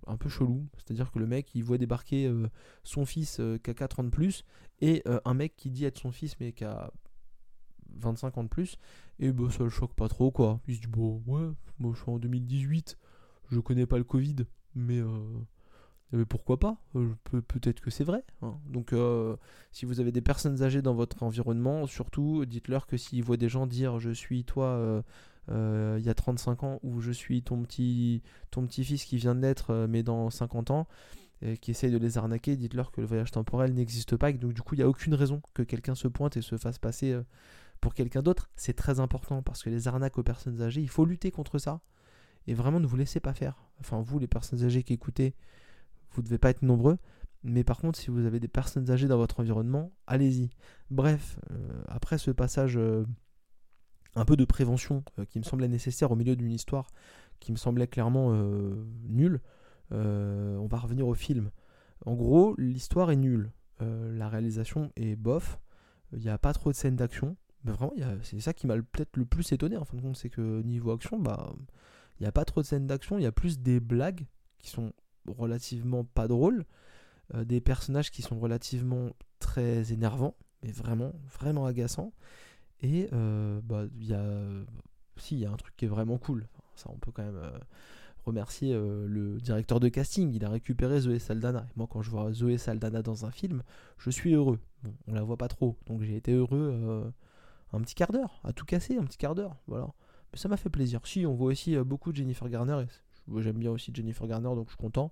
un 0.08 0.18
peu 0.18 0.30
chelou, 0.30 0.68
c'est-à-dire 0.76 1.12
que 1.12 1.20
le 1.20 1.26
mec 1.26 1.54
il 1.56 1.64
voit 1.64 1.78
débarquer 1.78 2.28
euh, 2.28 2.48
son 2.84 3.06
fils 3.06 3.40
euh, 3.40 3.58
qui 3.58 3.72
a 3.72 3.74
4 3.74 4.02
ans 4.02 4.04
de 4.04 4.10
plus 4.10 4.46
et 4.80 5.02
euh, 5.08 5.20
un 5.26 5.34
mec 5.34 5.56
qui 5.56 5.72
dit 5.72 5.86
être 5.86 5.98
son 5.98 6.12
fils 6.12 6.40
mais 6.40 6.52
qui 6.52 6.64
a 6.64 6.92
25 7.98 8.38
ans 8.38 8.44
de 8.44 8.50
plus 8.50 8.78
et 9.20 9.32
bah 9.32 9.50
ça 9.50 9.64
le 9.64 9.70
choque 9.70 9.94
pas 9.96 10.08
trop 10.08 10.32
quoi. 10.32 10.60
Il 10.68 10.76
se 10.76 10.82
dit 10.82 10.88
bon 10.88 11.24
ouais, 11.26 11.50
moi 11.80 11.94
je 11.96 12.02
suis 12.02 12.12
en 12.12 12.20
2018, 12.20 12.98
je 13.52 13.60
connais 13.60 13.86
pas 13.86 13.98
le 13.98 14.04
Covid 14.04 14.36
mais 14.76 15.02
mais 16.12 16.24
pourquoi 16.26 16.60
pas? 16.60 16.78
Peut-être 17.48 17.82
que 17.82 17.90
c'est 17.90 18.04
vrai. 18.04 18.24
Hein. 18.42 18.58
Donc, 18.70 18.94
si 19.72 19.86
vous 19.86 20.00
avez 20.00 20.12
des 20.12 20.22
personnes 20.22 20.62
âgées 20.62 20.82
dans 20.82 20.94
votre 20.94 21.24
environnement, 21.24 21.88
surtout, 21.88 22.46
dites-leur 22.46 22.86
que 22.86 22.96
s'ils 22.96 23.24
voient 23.24 23.38
des 23.38 23.50
gens 23.50 23.66
dire 23.66 24.00
je 24.00 24.12
suis 24.12 24.46
toi, 24.46 25.04
il 25.50 26.04
y 26.04 26.10
a 26.10 26.14
35 26.14 26.64
ans 26.64 26.80
où 26.84 27.02
je 27.02 27.12
suis 27.12 27.42
ton 27.44 27.62
petit, 27.64 28.22
ton 28.52 28.66
petit 28.66 28.84
fils 28.84 29.06
qui 29.06 29.18
vient 29.18 29.36
de 29.36 29.42
naître 29.42 29.72
euh, 29.72 29.88
mais 29.88 30.04
dans 30.04 30.30
50 30.30 30.72
ans 30.72 30.88
qui 31.62 31.72
essaye 31.72 31.92
de 31.92 31.98
les 31.98 32.18
arnaquer, 32.18 32.56
dites-leur 32.56 32.92
que 32.92 33.02
le 33.02 33.08
voyage 33.08 33.30
temporel 33.30 33.74
n'existe 33.74 34.16
pas 34.16 34.32
et 34.32 34.34
donc 34.34 34.54
du 34.54 34.62
coup 34.62 34.74
il 34.74 34.80
n'y 34.80 34.84
a 34.84 34.88
aucune 34.88 35.14
raison 35.14 35.42
que 35.54 35.62
quelqu'un 35.62 35.94
se 35.94 36.08
pointe 36.08 36.38
et 36.38 36.42
se 36.42 36.58
fasse 36.58 36.80
passer 36.80 37.12
euh, 37.12 37.24
pour 37.82 37.94
quelqu'un 37.94 38.24
d'autre. 38.24 38.50
C'est 38.56 38.74
très 38.74 39.00
important 39.00 39.44
parce 39.44 39.62
que 39.62 39.70
les 39.70 39.88
arnaques 39.88 40.18
aux 40.18 40.24
personnes 40.24 40.62
âgées, 40.62 40.82
il 40.82 40.90
faut 40.90 41.06
lutter 41.06 41.30
contre 41.30 41.60
ça 41.60 41.82
et 42.48 42.54
vraiment 42.54 42.80
ne 42.80 42.88
vous 42.88 42.96
laissez 42.96 43.20
pas 43.20 43.34
faire. 43.34 43.68
Enfin 43.80 44.02
vous 44.02 44.18
les 44.18 44.28
personnes 44.28 44.64
âgées 44.64 44.82
qui 44.82 44.94
écoutez, 44.94 45.36
vous 46.14 46.22
ne 46.22 46.26
devez 46.26 46.40
pas 46.40 46.50
être 46.50 46.64
nombreux. 46.64 46.98
Mais 47.44 47.64
par 47.64 47.78
contre, 47.78 48.00
si 48.00 48.10
vous 48.10 48.26
avez 48.26 48.40
des 48.40 48.48
personnes 48.48 48.90
âgées 48.90 49.08
dans 49.08 49.18
votre 49.18 49.40
environnement, 49.40 49.92
allez-y. 50.08 50.50
Bref, 50.90 51.38
après 51.88 52.18
ce 52.18 52.32
passage 52.32 52.80
un 54.16 54.26
peu 54.26 54.36
de 54.36 54.46
prévention 54.46 55.04
euh, 55.20 55.26
qui 55.26 55.40
me 55.40 55.44
semblait 55.44 55.68
nécessaire 55.68 56.12
au 56.12 56.16
milieu 56.16 56.36
d'une 56.36 56.52
histoire 56.52 56.88
qui 57.40 57.52
me 57.52 57.58
semblait 57.58 57.88
clairement 57.88 58.30
euh, 58.32 58.86
nulle. 59.08 59.42
Euh, 59.92 60.56
on 60.58 60.68
va 60.68 60.78
revenir 60.78 61.08
au 61.08 61.14
film. 61.14 61.52
En 62.06 62.16
gros, 62.16 62.56
l'histoire 62.58 63.12
est 63.12 63.18
nulle. 63.18 63.52
la 63.80 64.30
réalisation 64.30 64.92
est 64.96 65.16
bof. 65.16 65.60
Il 66.14 66.20
n'y 66.20 66.30
a 66.30 66.38
pas 66.38 66.54
trop 66.54 66.72
de 66.72 66.76
scènes 66.76 66.96
d'action. 66.96 67.36
Mais 67.64 67.72
vraiment, 67.72 67.94
c'est 68.24 68.40
ça 68.40 68.54
qui 68.54 68.68
m'a 68.68 68.76
peut-être 68.76 69.18
le 69.18 69.26
plus 69.26 69.52
étonné 69.52 69.76
en 69.76 69.86
fin 69.86 69.98
de 69.98 70.02
compte, 70.02 70.16
c'est 70.16 70.30
que 70.30 70.62
niveau 70.62 70.92
action, 70.92 71.20
bah, 71.20 71.54
il 72.20 72.24
n'y 72.24 72.28
a 72.28 72.32
pas 72.32 72.46
trop 72.46 72.62
de 72.62 72.66
scènes 72.66 72.88
d'action. 72.88 73.18
Il 73.18 73.24
y 73.24 73.28
a 73.28 73.32
plus 73.32 73.60
des 73.60 73.80
blagues 73.80 74.26
qui 74.60 74.70
sont 74.70 74.94
relativement 75.28 76.04
pas 76.04 76.28
drôles, 76.28 76.66
des 77.34 77.60
personnages 77.60 78.12
qui 78.12 78.22
sont 78.22 78.40
relativement 78.40 79.10
très 79.40 79.92
énervants, 79.92 80.36
mais 80.64 80.72
vraiment, 80.72 81.14
vraiment 81.40 81.66
agaçants. 81.66 82.14
Et 82.86 83.10
euh, 83.14 83.60
bah, 83.64 83.86
il 83.98 84.08
y 84.08 84.14
a. 84.14 84.24
Si, 85.18 85.36
il 85.36 85.40
y 85.40 85.46
a 85.46 85.52
un 85.52 85.56
truc 85.56 85.76
qui 85.76 85.86
est 85.86 85.88
vraiment 85.88 86.18
cool. 86.18 86.46
Ça, 86.76 86.90
on 86.94 86.98
peut 86.98 87.12
quand 87.12 87.24
même 87.24 87.38
euh, 87.38 87.58
remercier 88.26 88.74
euh, 88.74 89.08
le 89.08 89.40
directeur 89.40 89.80
de 89.80 89.88
casting. 89.90 90.32
Il 90.34 90.46
a 90.46 90.50
récupéré 90.50 91.00
Zoé 91.00 91.18
Saldana. 91.20 91.66
moi, 91.76 91.88
quand 91.90 92.02
je 92.04 92.12
vois 92.12 92.32
Zoé 92.32 92.58
Saldana 92.58 93.02
dans 93.02 93.26
un 93.26 93.32
film, 93.32 93.64
je 93.98 94.12
suis 94.12 94.34
heureux. 94.34 94.60
Bon, 94.84 94.94
on 95.08 95.14
la 95.14 95.24
voit 95.24 95.38
pas 95.38 95.48
trop. 95.48 95.78
Donc 95.88 96.04
j'ai 96.04 96.16
été 96.16 96.34
heureux 96.34 97.12
un 97.74 97.82
petit 97.82 97.96
quart 97.96 98.12
d'heure, 98.12 98.40
à 98.44 98.54
tout 98.54 98.66
casser, 98.66 98.98
un 98.98 99.06
petit 99.06 99.18
quart 99.18 99.36
d'heure. 99.36 99.56
Voilà. 99.68 99.88
Mais 100.32 100.38
ça 100.38 100.48
m'a 100.48 100.58
fait 100.58 100.70
plaisir. 100.70 101.00
Si, 101.06 101.26
on 101.26 101.34
voit 101.34 101.48
aussi 101.48 101.76
beaucoup 101.78 102.12
de 102.12 102.18
Jennifer 102.18 102.48
Garner. 102.50 102.86
J'aime 103.38 103.58
bien 103.58 103.72
aussi 103.72 103.92
Jennifer 103.96 104.28
Garner, 104.28 104.50
donc 104.50 104.68
je 104.68 104.72
suis 104.72 104.78
content. 104.78 105.12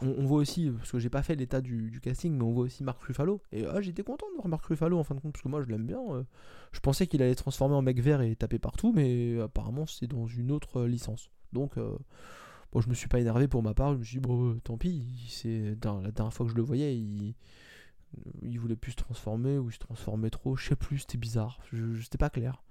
On, 0.00 0.24
voit 0.24 0.38
aussi, 0.38 0.70
parce 0.70 0.90
que 0.90 0.98
j'ai 0.98 1.10
pas 1.10 1.22
fait 1.22 1.36
l'état 1.36 1.60
du, 1.60 2.00
casting, 2.02 2.36
mais 2.36 2.42
on 2.42 2.52
voit 2.52 2.64
aussi 2.64 2.82
Marc 2.82 3.00
Ruffalo. 3.02 3.40
Et 3.52 3.64
ah, 3.66 3.80
j'étais 3.80 4.02
content 4.02 4.26
de 4.30 4.34
voir 4.36 4.48
Marc 4.48 4.64
Ruffalo 4.64 4.98
en 4.98 5.04
fin 5.04 5.14
de 5.14 5.20
compte, 5.20 5.32
parce 5.32 5.42
que 5.42 5.48
moi 5.48 5.62
je 5.62 5.68
l'aime 5.68 5.86
bien. 5.86 6.00
Euh. 6.10 6.24
je 6.72 6.80
pensais 6.80 7.06
qu'il 7.06 7.22
allait 7.22 7.34
transformer 7.34 7.74
en 7.74 7.82
mec 7.82 8.00
vert 8.00 8.20
et 8.20 8.34
taper 8.34 8.58
partout, 8.58 8.92
mais 8.92 9.38
apparemment 9.40 9.86
c'est 9.86 10.06
dans 10.06 10.26
une 10.26 10.50
autre 10.50 10.80
euh, 10.80 10.88
licence. 10.88 11.30
Donc, 11.52 11.76
euh, 11.76 11.96
bon, 12.72 12.80
je 12.80 12.88
me 12.88 12.94
suis 12.94 13.08
pas 13.08 13.20
énervé 13.20 13.46
pour 13.46 13.62
ma 13.62 13.74
part, 13.74 13.92
je 13.92 13.98
me 13.98 14.04
suis 14.04 14.18
dit, 14.18 14.26
bon, 14.26 14.58
tant 14.60 14.78
pis, 14.78 15.26
c'est 15.28 15.76
la 15.84 16.10
dernière 16.10 16.32
fois 16.32 16.46
que 16.46 16.52
je 16.52 16.56
le 16.56 16.62
voyais, 16.62 16.96
il, 16.96 17.34
il 18.42 18.58
voulait 18.58 18.76
plus 18.76 18.92
se 18.92 18.96
transformer, 18.96 19.58
ou 19.58 19.68
il 19.68 19.74
se 19.74 19.78
transformait 19.78 20.30
trop, 20.30 20.56
je 20.56 20.68
sais 20.68 20.76
plus, 20.76 21.00
c'était 21.00 21.18
bizarre, 21.18 21.60
je, 21.70 22.00
c'était 22.00 22.18
pas 22.18 22.30
clair. 22.30 22.62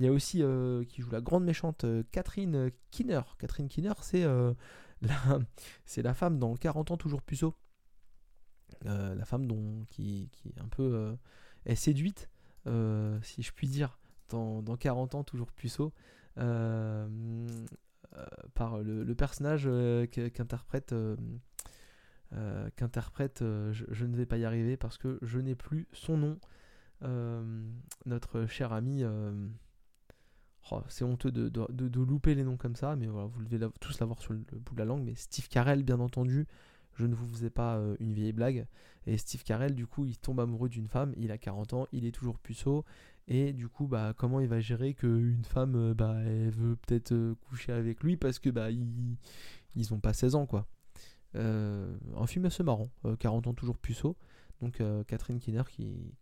Il 0.00 0.06
y 0.06 0.08
a 0.08 0.12
aussi 0.12 0.42
qui 0.88 1.00
joue 1.00 1.10
la 1.10 1.22
grande 1.22 1.44
méchante 1.44 1.86
Catherine 2.12 2.70
Kinner. 2.90 3.22
Catherine 3.38 3.68
Kinner, 3.68 3.94
c'est 4.02 4.26
c'est 5.84 6.02
la 6.02 6.14
femme 6.14 6.38
dans 6.38 6.54
40 6.56 6.92
ans 6.92 6.96
toujours 6.96 7.22
puceau. 7.22 7.54
Euh, 8.84 9.14
la 9.14 9.24
femme 9.24 9.46
dont, 9.46 9.84
qui, 9.88 10.28
qui 10.32 10.52
un 10.60 10.68
peu 10.68 10.82
euh, 10.82 11.14
est 11.64 11.76
séduite, 11.76 12.28
euh, 12.66 13.18
si 13.22 13.42
je 13.42 13.52
puis 13.52 13.68
dire, 13.68 13.98
dans, 14.28 14.62
dans 14.62 14.76
40 14.76 15.14
ans 15.14 15.24
toujours 15.24 15.52
puceau, 15.52 15.92
par 18.54 18.78
le, 18.82 19.14
personnage 19.14 19.64
qu'interprète 20.10 20.94
qu'interprète, 22.76 23.38
je, 23.40 24.04
ne 24.04 24.16
vais 24.16 24.26
pas 24.26 24.36
y 24.36 24.44
arriver 24.44 24.76
parce 24.76 24.98
que 24.98 25.18
je 25.22 25.38
n'ai 25.38 25.54
plus 25.54 25.88
son 25.92 26.18
nom. 26.18 26.38
notre 28.04 28.46
cher 28.46 28.72
ami. 28.74 29.04
Oh, 30.70 30.82
c'est 30.88 31.04
honteux 31.04 31.30
de, 31.30 32.00
louper 32.00 32.34
les 32.34 32.42
noms 32.42 32.56
comme 32.56 32.76
ça, 32.76 32.96
mais 32.96 33.06
voilà, 33.06 33.26
vous 33.26 33.44
devez 33.44 33.68
tous 33.80 34.00
l'avoir 34.00 34.20
sur 34.20 34.32
le, 34.32 34.38
bout 34.38 34.74
de 34.74 34.78
la 34.78 34.84
langue. 34.84 35.04
Mais 35.04 35.14
Steve 35.14 35.48
Carell, 35.48 35.82
bien 35.84 36.00
entendu, 36.00 36.46
je 36.94 37.06
ne 37.06 37.14
vous 37.14 37.28
faisais 37.28 37.50
pas 37.50 37.80
une 38.00 38.12
vieille 38.12 38.32
blague. 38.32 38.66
Et 39.06 39.16
Steve 39.16 39.44
Carell, 39.44 39.74
du 39.76 39.86
coup, 39.86 40.04
il 40.04 40.18
tombe 40.18 40.40
amoureux 40.40 40.68
d'une 40.68 40.88
femme, 40.88 41.14
il 41.16 41.30
a 41.30 41.38
40 41.38 41.72
ans, 41.74 41.86
il 41.92 42.04
est 42.04 42.12
toujours 42.12 42.38
puceau, 42.38 42.84
et 43.28 43.52
du 43.52 43.68
coup, 43.68 43.86
bah, 43.86 44.14
comment 44.16 44.40
il 44.40 44.48
va 44.48 44.60
gérer 44.60 44.94
qu'une 44.94 45.44
femme, 45.44 45.74
euh, 45.74 45.94
bah, 45.94 46.14
elle 46.24 46.50
veut 46.50 46.76
peut-être 46.76 47.12
euh, 47.12 47.34
coucher 47.48 47.72
avec 47.72 48.02
lui 48.02 48.16
parce 48.16 48.38
que 48.38 48.50
bah, 48.50 48.70
ils, 48.70 49.16
ils 49.74 49.92
ont 49.92 49.98
pas 49.98 50.12
16 50.12 50.36
ans, 50.36 50.46
quoi. 50.46 50.66
Euh, 51.34 51.96
un 52.16 52.26
film 52.26 52.46
assez 52.46 52.62
marrant, 52.62 52.88
40 53.18 53.48
ans 53.48 53.54
toujours 53.54 53.78
puceau. 53.78 54.16
Donc 54.62 54.80
Catherine 55.06 55.38
Kinner 55.38 55.64
qui, 55.68 56.14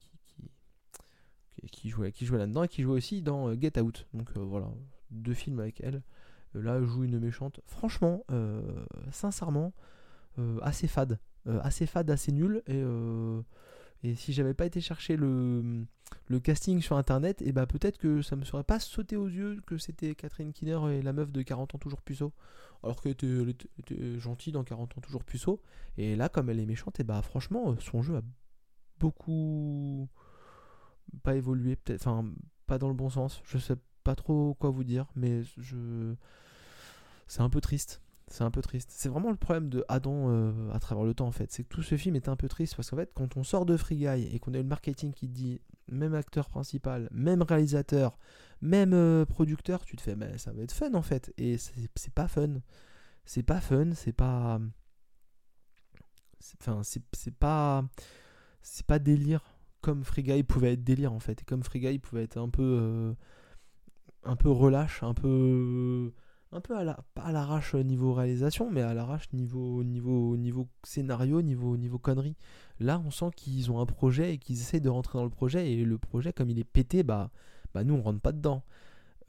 qui, 1.70 1.88
jouait, 1.88 2.12
qui 2.12 2.26
jouait 2.26 2.38
là-dedans 2.38 2.64
et 2.64 2.68
qui 2.68 2.82
jouait 2.82 2.94
aussi 2.94 3.22
dans 3.22 3.52
Get 3.58 3.80
Out. 3.80 4.06
Donc 4.14 4.30
voilà, 4.36 4.68
deux 5.10 5.34
films 5.34 5.60
avec 5.60 5.80
elle. 5.80 6.02
là, 6.54 6.76
elle 6.76 6.86
joue 6.86 7.04
une 7.04 7.18
méchante. 7.18 7.60
Franchement, 7.66 8.24
sincèrement, 9.10 9.72
assez 10.62 10.88
fade. 10.88 11.18
assez 11.46 11.86
fade, 11.86 12.10
assez 12.10 12.32
nul. 12.32 12.62
Et 12.66 12.82
et 14.04 14.14
si 14.14 14.34
j'avais 14.34 14.52
pas 14.52 14.66
été 14.66 14.82
chercher 14.82 15.16
le, 15.16 15.86
le 16.28 16.38
casting 16.38 16.82
sur 16.82 16.98
internet, 16.98 17.40
et 17.40 17.48
eh 17.48 17.52
bah 17.52 17.64
peut-être 17.66 17.96
que 17.96 18.20
ça 18.20 18.36
me 18.36 18.44
serait 18.44 18.62
pas 18.62 18.78
sauté 18.78 19.16
aux 19.16 19.28
yeux 19.28 19.62
que 19.66 19.78
c'était 19.78 20.14
Catherine 20.14 20.52
Kinner 20.52 20.78
et 20.92 21.00
la 21.00 21.14
meuf 21.14 21.32
de 21.32 21.40
40 21.40 21.74
ans 21.74 21.78
toujours 21.78 22.02
puceau. 22.02 22.34
Alors 22.82 23.00
qu'elle 23.00 23.12
était, 23.12 23.66
était, 23.78 24.20
gentille 24.20 24.52
dans 24.52 24.62
40 24.62 24.98
ans 24.98 25.00
toujours 25.00 25.24
puceau. 25.24 25.62
Et 25.96 26.16
là, 26.16 26.28
comme 26.28 26.50
elle 26.50 26.60
est 26.60 26.66
méchante, 26.66 27.00
et 27.00 27.02
eh 27.02 27.04
bah 27.04 27.22
franchement, 27.22 27.74
son 27.80 28.02
jeu 28.02 28.16
a 28.16 28.22
beaucoup 29.00 30.06
pas 31.22 31.36
évolué, 31.36 31.76
peut-être, 31.76 32.06
enfin 32.06 32.28
pas 32.66 32.78
dans 32.78 32.88
le 32.88 32.94
bon 32.94 33.10
sens. 33.10 33.42
Je 33.44 33.58
sais 33.58 33.76
pas 34.04 34.14
trop 34.14 34.54
quoi 34.54 34.70
vous 34.70 34.84
dire, 34.84 35.06
mais 35.16 35.42
je 35.58 36.14
c'est 37.26 37.40
un 37.40 37.50
peu 37.50 37.60
triste. 37.60 38.00
C'est 38.28 38.42
un 38.42 38.50
peu 38.50 38.62
triste. 38.62 38.90
C'est 38.90 39.08
vraiment 39.08 39.30
le 39.30 39.36
problème 39.36 39.68
de 39.68 39.84
Adam 39.88 40.28
euh, 40.28 40.72
à 40.72 40.78
travers 40.78 41.04
le 41.04 41.14
temps 41.14 41.26
en 41.26 41.32
fait. 41.32 41.52
C'est 41.52 41.62
que 41.62 41.68
tout 41.68 41.82
ce 41.82 41.96
film 41.96 42.16
est 42.16 42.28
un 42.28 42.36
peu 42.36 42.48
triste 42.48 42.74
parce 42.74 42.90
qu'en 42.90 42.96
fait, 42.96 43.10
quand 43.14 43.36
on 43.36 43.44
sort 43.44 43.66
de 43.66 43.76
Free 43.76 43.96
Guy 43.96 44.34
et 44.34 44.38
qu'on 44.38 44.54
a 44.54 44.58
le 44.58 44.64
marketing 44.64 45.12
qui 45.12 45.28
dit 45.28 45.60
même 45.88 46.14
acteur 46.14 46.48
principal, 46.48 47.08
même 47.12 47.42
réalisateur, 47.42 48.18
même 48.62 48.94
euh, 48.94 49.26
producteur, 49.26 49.84
tu 49.84 49.96
te 49.96 50.02
fais, 50.02 50.16
mais 50.16 50.38
ça 50.38 50.52
va 50.52 50.62
être 50.62 50.72
fun 50.72 50.94
en 50.94 51.02
fait. 51.02 51.34
Et 51.36 51.58
c'est 51.58 52.14
pas 52.14 52.28
fun. 52.28 52.60
C'est 53.26 53.42
pas 53.42 53.60
fun, 53.60 53.92
c'est 53.94 54.12
pas. 54.12 54.60
Enfin, 56.60 56.82
c'est 56.82 57.34
pas. 57.34 57.84
C'est 58.62 58.86
pas 58.86 58.98
délire 58.98 59.53
comme 59.84 60.02
Free 60.04 60.22
Guy 60.22 60.42
pouvait 60.42 60.72
être 60.72 60.84
délire 60.84 61.12
en 61.12 61.20
fait. 61.20 61.42
Et 61.42 61.44
comme 61.44 61.62
Free 61.62 61.80
Guy 61.80 61.98
pouvait 61.98 62.24
être 62.24 62.38
un 62.38 62.48
peu. 62.48 62.62
Euh, 62.62 63.14
un 64.24 64.36
peu 64.36 64.50
relâche, 64.50 65.02
un 65.02 65.14
peu 65.14 66.12
un 66.52 66.60
peu 66.60 66.76
à 66.76 66.84
la, 66.84 66.98
à 67.16 67.32
l'arrache 67.32 67.74
niveau 67.74 68.14
réalisation, 68.14 68.70
mais 68.70 68.80
à 68.80 68.94
l'arrache 68.94 69.32
niveau, 69.32 69.82
niveau, 69.82 70.36
niveau 70.36 70.68
scénario, 70.84 71.42
niveau, 71.42 71.76
niveau 71.76 71.98
connerie. 71.98 72.36
Là, 72.78 73.02
on 73.04 73.10
sent 73.10 73.30
qu'ils 73.36 73.72
ont 73.72 73.80
un 73.80 73.86
projet 73.86 74.34
et 74.34 74.38
qu'ils 74.38 74.60
essayent 74.60 74.80
de 74.80 74.88
rentrer 74.88 75.18
dans 75.18 75.24
le 75.24 75.30
projet, 75.30 75.72
et 75.72 75.84
le 75.84 75.98
projet, 75.98 76.32
comme 76.32 76.50
il 76.50 76.58
est 76.60 76.64
pété, 76.64 77.02
bah, 77.02 77.30
bah 77.74 77.82
nous, 77.82 77.94
on 77.94 78.02
rentre 78.02 78.20
pas 78.20 78.30
dedans. 78.32 78.62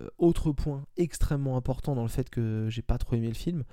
Euh, 0.01 0.07
autre 0.19 0.51
point 0.51 0.85
extrêmement 0.97 1.57
important 1.57 1.95
dans 1.95 2.03
le 2.03 2.09
fait 2.09 2.29
que 2.29 2.67
j'ai 2.69 2.83
pas 2.83 2.99
trop 2.99 3.15
aimé 3.15 3.27
le 3.27 3.33
film. 3.33 3.63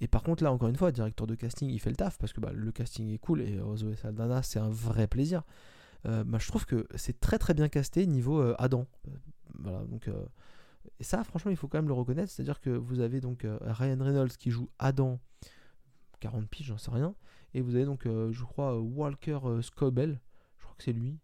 Et 0.00 0.06
par 0.06 0.22
contre, 0.22 0.44
là, 0.44 0.52
encore 0.52 0.68
une 0.68 0.76
fois, 0.76 0.92
directeur 0.92 1.26
de 1.26 1.34
casting, 1.34 1.70
il 1.70 1.80
fait 1.80 1.90
le 1.90 1.96
taf, 1.96 2.16
parce 2.18 2.32
que 2.32 2.40
bah, 2.40 2.52
le 2.54 2.70
casting 2.70 3.12
est 3.12 3.18
cool, 3.18 3.40
et 3.40 3.58
Zoé 3.74 3.96
Saldana, 3.96 4.42
c'est 4.42 4.60
un 4.60 4.70
vrai 4.70 5.08
plaisir. 5.08 5.42
Euh, 6.06 6.24
bah, 6.24 6.38
je 6.40 6.48
trouve 6.48 6.66
que 6.66 6.86
c'est 6.96 7.18
très 7.20 7.38
très 7.38 7.54
bien 7.54 7.68
casté 7.68 8.06
niveau 8.06 8.40
euh, 8.40 8.54
Adam. 8.58 8.86
voilà, 9.54 9.84
donc 9.84 10.08
et 11.00 11.04
ça, 11.04 11.24
franchement, 11.24 11.50
il 11.50 11.56
faut 11.56 11.68
quand 11.68 11.78
même 11.78 11.88
le 11.88 11.94
reconnaître. 11.94 12.30
C'est-à-dire 12.30 12.60
que 12.60 12.70
vous 12.70 13.00
avez 13.00 13.20
donc 13.20 13.44
euh, 13.44 13.58
Ryan 13.62 13.98
Reynolds 14.00 14.36
qui 14.36 14.50
joue 14.50 14.68
Adam, 14.78 15.20
40 16.20 16.48
piges, 16.48 16.66
j'en 16.66 16.78
sais 16.78 16.90
rien. 16.90 17.14
Et 17.54 17.60
vous 17.60 17.74
avez 17.74 17.84
donc, 17.84 18.06
euh, 18.06 18.32
je 18.32 18.44
crois, 18.44 18.78
Walker 18.78 19.40
euh, 19.44 19.62
Scobell. 19.62 20.20
Je 20.58 20.64
crois 20.64 20.76
que 20.76 20.84
c'est 20.84 20.92
lui. 20.92 21.18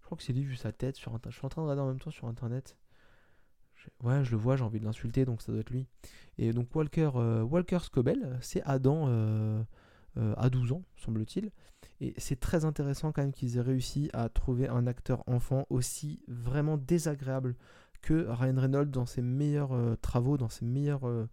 Je 0.00 0.06
crois 0.06 0.16
que 0.16 0.24
c'est 0.24 0.32
lui 0.32 0.44
vu 0.44 0.56
sa 0.56 0.72
tête 0.72 0.96
sur. 0.96 1.16
Je 1.24 1.30
suis 1.30 1.46
en 1.46 1.48
train 1.48 1.62
de 1.62 1.66
regarder 1.66 1.82
en 1.82 1.88
même 1.88 2.00
temps 2.00 2.10
sur 2.10 2.26
internet. 2.26 2.76
Ouais, 4.02 4.22
je 4.24 4.32
le 4.32 4.36
vois, 4.36 4.56
j'ai 4.56 4.64
envie 4.64 4.78
de 4.78 4.84
l'insulter, 4.84 5.24
donc 5.24 5.40
ça 5.40 5.52
doit 5.52 5.62
être 5.62 5.70
lui. 5.70 5.86
Et 6.36 6.52
donc 6.52 6.74
Walker, 6.74 7.10
Walker 7.48 7.78
Scobell, 7.78 8.38
c'est 8.42 8.62
Adam 8.64 9.64
à 10.16 10.50
12 10.50 10.72
ans, 10.72 10.82
semble-t-il. 10.96 11.50
Et 12.00 12.14
c'est 12.16 12.40
très 12.40 12.64
intéressant 12.64 13.12
quand 13.12 13.22
même 13.22 13.32
qu'ils 13.32 13.58
aient 13.58 13.62
réussi 13.62 14.08
à 14.12 14.28
trouver 14.28 14.68
un 14.68 14.86
acteur 14.86 15.22
enfant 15.26 15.66
aussi 15.68 16.20
vraiment 16.28 16.78
désagréable 16.78 17.56
que 18.00 18.26
Ryan 18.28 18.58
Reynolds 18.58 18.90
dans 18.90 19.06
ses 19.06 19.20
meilleurs 19.20 19.72
euh, 19.72 19.96
travaux, 20.00 20.38
dans 20.38 20.48
ses 20.48 20.64
meilleurs. 20.64 21.06
Euh, 21.06 21.28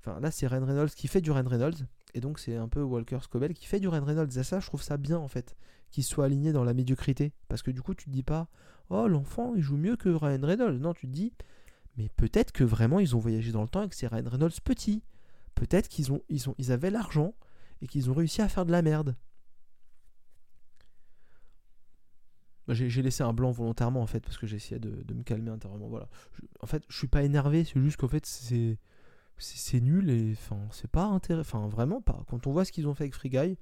enfin, 0.00 0.18
là, 0.20 0.30
c'est 0.30 0.46
Ryan 0.46 0.64
Reynolds 0.64 0.90
qui 0.90 1.08
fait 1.08 1.20
du 1.20 1.30
Ryan 1.30 1.48
Reynolds. 1.48 1.86
Et 2.14 2.20
donc, 2.20 2.38
c'est 2.38 2.56
un 2.56 2.68
peu 2.68 2.82
Walker 2.82 3.18
Scobell 3.20 3.52
qui 3.52 3.66
fait 3.66 3.80
du 3.80 3.88
Ryan 3.88 4.04
Reynolds. 4.04 4.38
Et 4.38 4.42
ça, 4.42 4.58
je 4.60 4.66
trouve 4.66 4.82
ça 4.82 4.96
bien, 4.96 5.18
en 5.18 5.28
fait, 5.28 5.54
qu'il 5.90 6.04
soit 6.04 6.24
aligné 6.24 6.52
dans 6.52 6.64
la 6.64 6.72
médiocrité. 6.72 7.34
Parce 7.48 7.62
que 7.62 7.70
du 7.70 7.82
coup, 7.82 7.94
tu 7.94 8.06
te 8.06 8.10
dis 8.10 8.22
pas, 8.22 8.48
oh, 8.88 9.06
l'enfant, 9.08 9.54
il 9.54 9.62
joue 9.62 9.76
mieux 9.76 9.96
que 9.96 10.08
Ryan 10.08 10.40
Reynolds. 10.40 10.78
Non, 10.78 10.94
tu 10.94 11.06
te 11.06 11.12
dis, 11.12 11.34
mais 11.98 12.08
peut-être 12.08 12.52
que 12.52 12.64
vraiment, 12.64 13.00
ils 13.00 13.14
ont 13.14 13.18
voyagé 13.18 13.52
dans 13.52 13.62
le 13.62 13.68
temps 13.68 13.82
et 13.82 13.88
que 13.88 13.94
c'est 13.94 14.06
Ryan 14.06 14.28
Reynolds 14.30 14.60
petit. 14.64 15.02
Peut-être 15.54 15.88
qu'ils 15.88 16.12
ont, 16.12 16.22
ils 16.30 16.48
ont, 16.48 16.54
ils 16.56 16.72
avaient 16.72 16.90
l'argent 16.90 17.34
et 17.82 17.86
qu'ils 17.86 18.10
ont 18.10 18.14
réussi 18.14 18.40
à 18.40 18.48
faire 18.48 18.64
de 18.64 18.72
la 18.72 18.80
merde. 18.80 19.14
J'ai 22.68 23.02
laissé 23.02 23.22
un 23.22 23.32
blanc 23.32 23.52
volontairement 23.52 24.02
en 24.02 24.06
fait 24.06 24.20
parce 24.20 24.38
que 24.38 24.46
j'essayais 24.46 24.80
de, 24.80 25.02
de, 25.02 25.14
me 25.14 25.22
calmer 25.22 25.50
intérieurement. 25.50 25.88
Voilà. 25.88 26.08
en 26.60 26.66
fait, 26.66 26.82
je 26.88 26.96
suis 26.96 27.06
pas 27.06 27.22
énervé, 27.22 27.64
c'est 27.64 27.80
juste 27.80 27.96
qu'en 27.96 28.08
fait 28.08 28.26
c'est 28.26 28.78
c'est 29.38 29.80
nul 29.80 30.10
et 30.10 30.32
enfin 30.32 30.58
c'est 30.72 30.90
pas 30.90 31.04
intéressant. 31.04 31.58
Enfin 31.64 31.68
vraiment 31.68 32.00
pas. 32.00 32.24
Quand 32.28 32.46
on 32.46 32.52
voit 32.52 32.64
ce 32.64 32.72
qu'ils 32.72 32.88
ont 32.88 32.94
fait 32.94 33.04
avec 33.04 33.14
Free 33.14 33.28
Guy, 33.28 33.56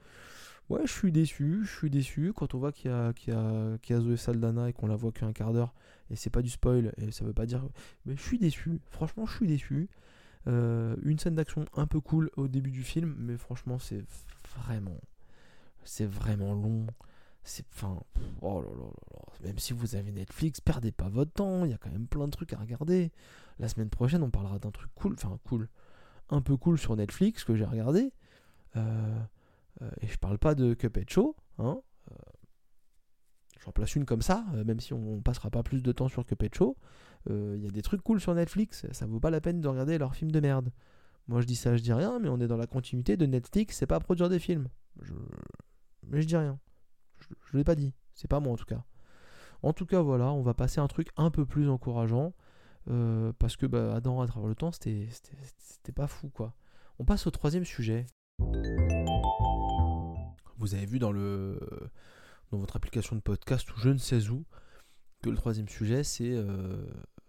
ouais, 0.71 0.83
je 0.87 0.93
suis 0.93 1.13
déçu. 1.13 1.61
Je 1.65 1.71
suis 1.71 1.91
déçu 1.91 2.33
quand 2.35 2.55
on 2.55 2.59
voit 2.59 2.73
qu'il 2.73 2.91
y 2.91 2.95
a 2.95 3.13
qu'il 3.13 3.35
a, 3.35 3.77
a 3.97 4.01
Zoé 4.01 4.17
Saldana 4.17 4.69
et 4.69 4.73
qu'on 4.73 4.87
la 4.87 4.97
voit 4.97 5.13
qu'un 5.13 5.33
quart 5.33 5.53
d'heure 5.53 5.75
et 6.11 6.17
c'est 6.17 6.31
pas 6.31 6.43
du 6.43 6.51
spoil 6.51 6.93
et 6.97 7.11
ça 7.11 7.25
veut 7.25 7.33
pas 7.33 7.47
dire. 7.47 7.63
Mais 8.07 8.17
je 8.17 8.23
suis 8.23 8.39
déçu. 8.39 8.81
Franchement, 8.91 9.27
je 9.27 9.35
suis 9.37 9.47
déçu. 9.47 9.89
Euh, 10.47 10.97
une 11.03 11.19
scène 11.19 11.35
d'action 11.35 11.65
un 11.75 11.87
peu 11.87 12.01
cool 12.01 12.31
au 12.37 12.49
début 12.49 12.71
du 12.71 12.83
film, 12.83 13.15
mais 13.19 13.39
franchement 13.39 13.79
c'est 13.79 14.05
vraiment 14.59 15.01
c'est 15.85 16.07
vraiment 16.07 16.55
long. 16.55 16.87
Enfin, 17.75 18.01
oh 18.41 18.65
même 19.43 19.59
si 19.59 19.73
vous 19.73 19.97
avez 19.97 20.13
Netflix, 20.13 20.61
perdez 20.61 20.93
pas 20.93 21.09
votre 21.09 21.33
temps, 21.33 21.65
il 21.65 21.71
y 21.71 21.75
a 21.75 21.79
quand 21.79 21.91
même 21.91 22.07
plein 22.07 22.27
de 22.27 22.31
trucs 22.31 22.53
à 22.53 22.59
regarder. 22.59 23.13
La 23.59 23.69
semaine 23.69 23.91
prochaine, 23.91 24.23
on 24.23 24.31
parlera 24.31 24.59
d'un 24.59 24.71
truc 24.71 24.91
cool, 24.95 25.15
enfin 25.15 25.39
cool, 25.45 25.69
un 26.31 26.41
peu 26.41 26.57
cool 26.57 26.79
sur 26.79 26.97
Netflix 26.97 27.45
que 27.45 27.55
j'ai 27.55 27.65
regardé. 27.65 28.13
Euh, 28.77 29.21
euh, 29.83 29.91
et 30.01 30.07
je 30.07 30.19
parle 30.19 30.39
pas 30.39 30.55
de 30.55 30.75
Cuphead 30.75 31.09
Show, 31.11 31.37
hein. 31.59 31.81
Euh, 32.11 32.15
j'en 33.61 33.73
place 33.73 33.95
une 33.95 34.05
comme 34.05 34.23
ça, 34.23 34.45
même 34.65 34.81
si 34.81 34.93
on, 34.95 35.21
passera 35.21 35.51
pas 35.51 35.63
plus 35.63 35.83
de 35.83 35.93
temps 35.93 36.09
sur 36.09 36.25
Cuphead 36.25 36.55
Show. 36.55 36.77
Il 37.29 37.63
y 37.63 37.67
a 37.67 37.71
des 37.71 37.83
trucs 37.83 38.03
cool 38.03 38.21
sur 38.21 38.35
Netflix, 38.35 38.87
ça 38.93 39.07
vaut 39.07 39.21
pas 39.21 39.31
la 39.31 39.41
peine 39.41 39.61
de 39.61 39.69
regarder 39.69 39.97
leurs 39.97 40.15
films 40.15 40.31
de 40.31 40.41
merde. 40.41 40.71
Moi 41.27 41.41
je 41.41 41.47
dis 41.47 41.57
ça, 41.57 41.75
je 41.75 41.83
dis 41.83 41.93
rien, 41.93 42.19
mais 42.19 42.29
on 42.29 42.39
est 42.39 42.47
dans 42.47 42.59
la 42.59 42.67
continuité 42.67 43.17
de 43.17 43.25
Netflix, 43.25 43.79
c'est 43.79 43.87
pas 43.87 43.99
produire 43.99 44.29
des 44.29 44.39
films. 44.39 44.69
Mais 46.07 46.21
je 46.21 46.27
dis 46.27 46.37
rien. 46.37 46.59
Je 47.47 47.57
ne 47.57 47.59
l'ai 47.59 47.65
pas 47.65 47.75
dit. 47.75 47.93
C'est 48.15 48.29
pas 48.29 48.41
moi 48.41 48.53
en 48.53 48.57
tout 48.57 48.65
cas. 48.65 48.85
En 49.63 49.73
tout 49.73 49.87
cas, 49.87 50.03
voilà, 50.03 50.31
on 50.31 50.43
va 50.43 50.55
passer 50.55 50.81
un 50.81 50.89
truc 50.89 51.09
un 51.17 51.31
peu 51.31 51.47
plus 51.47 51.69
encourageant. 51.69 52.35
Euh, 52.91 53.33
parce 53.39 53.57
que 53.57 53.65
bah, 53.67 53.95
Adam, 53.95 54.21
à 54.21 54.27
travers 54.27 54.49
le 54.49 54.55
temps, 54.55 54.71
c'était 54.73 55.09
pas 55.95 56.07
fou 56.07 56.29
quoi. 56.29 56.55
On 56.99 57.05
passe 57.05 57.27
au 57.27 57.31
troisième 57.31 57.65
sujet. 57.65 58.07
Vous 60.59 60.75
avez 60.75 60.87
vu 60.87 60.99
dans, 60.99 61.13
le, 61.13 61.59
dans 62.51 62.59
votre 62.59 62.77
application 62.77 63.17
de 63.17 63.21
podcast 63.21 63.71
ou 63.73 63.79
je 63.79 63.89
ne 63.89 63.99
sais 63.99 64.29
où 64.29 64.45
que 65.23 65.31
le 65.31 65.37
troisième 65.37 65.69
sujet 65.69 66.05
c'est 66.05 66.31
euh, 66.31 66.87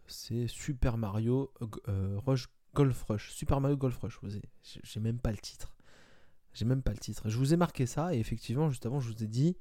Super 0.07 0.97
Mario 0.97 1.53
euh, 1.87 2.19
Golf 2.73 3.03
Rush. 3.03 3.31
Super 3.31 3.61
Mario 3.61 3.77
Golf 3.77 3.97
Rush. 3.97 4.19
J'ai 4.83 4.99
même 4.99 5.19
pas 5.19 5.31
le 5.31 5.37
titre. 5.37 5.75
J'ai 6.53 6.65
même 6.65 6.83
pas 6.83 6.91
le 6.91 6.97
titre. 6.97 7.29
Je 7.29 7.37
vous 7.37 7.53
ai 7.53 7.57
marqué 7.57 7.85
ça 7.85 8.13
et 8.13 8.19
effectivement, 8.19 8.69
juste 8.69 8.85
avant, 8.85 8.99
je 8.99 9.11
vous 9.11 9.23
ai 9.23 9.27
dit 9.27 9.57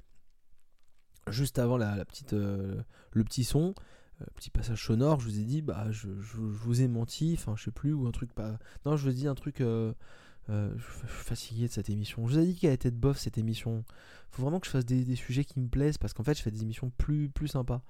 juste 1.28 1.58
avant 1.58 1.76
la, 1.76 2.04
petite, 2.04 2.32
euh, 2.32 2.82
le 3.12 3.24
petit 3.24 3.44
son, 3.44 3.74
euh, 4.20 4.24
petit 4.36 4.50
passage 4.50 4.84
sonore, 4.84 5.20
je 5.20 5.28
vous 5.28 5.38
ai 5.38 5.44
dit, 5.44 5.62
bah, 5.62 5.86
je, 5.90 6.08
vous 6.08 6.82
ai 6.82 6.88
menti, 6.88 7.34
enfin, 7.38 7.54
je 7.56 7.64
sais 7.64 7.70
plus, 7.70 7.92
ou 7.92 8.06
un 8.06 8.12
truc 8.12 8.32
pas. 8.32 8.58
Non, 8.84 8.96
je 8.96 9.04
vous 9.04 9.10
ai 9.10 9.14
dit 9.14 9.28
un 9.28 9.34
truc. 9.34 9.60
Euh, 9.60 9.92
je 10.48 10.82
suis 10.82 11.06
fatigué 11.06 11.68
de 11.68 11.72
cette 11.72 11.88
émission. 11.88 12.26
Je 12.26 12.34
vous 12.34 12.38
ai 12.38 12.46
dit 12.46 12.54
qu'elle 12.54 12.72
était 12.72 12.90
de 12.90 12.96
bof 12.96 13.18
cette 13.18 13.38
émission. 13.38 13.84
Faut 14.30 14.42
vraiment 14.42 14.60
que 14.60 14.66
je 14.66 14.72
fasse 14.72 14.84
des, 14.84 15.16
sujets 15.16 15.44
qui 15.44 15.58
me 15.58 15.68
plaisent 15.68 15.98
parce 15.98 16.12
qu'en 16.12 16.22
fait, 16.22 16.36
je 16.36 16.42
fais 16.42 16.50
des 16.50 16.62
émissions 16.62 16.90
plus, 16.98 17.30
plus 17.30 17.48
sympas. 17.48 17.82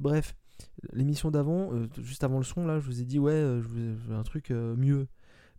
Bref, 0.00 0.34
l'émission 0.92 1.30
d'avant, 1.30 1.70
juste 1.98 2.24
avant 2.24 2.38
le 2.38 2.44
son, 2.44 2.66
là, 2.66 2.80
je 2.80 2.86
vous 2.86 3.00
ai 3.00 3.04
dit, 3.04 3.20
ouais, 3.20 3.38
je 3.62 3.68
veux 3.68 4.16
un 4.16 4.24
truc 4.24 4.50
mieux. 4.50 5.06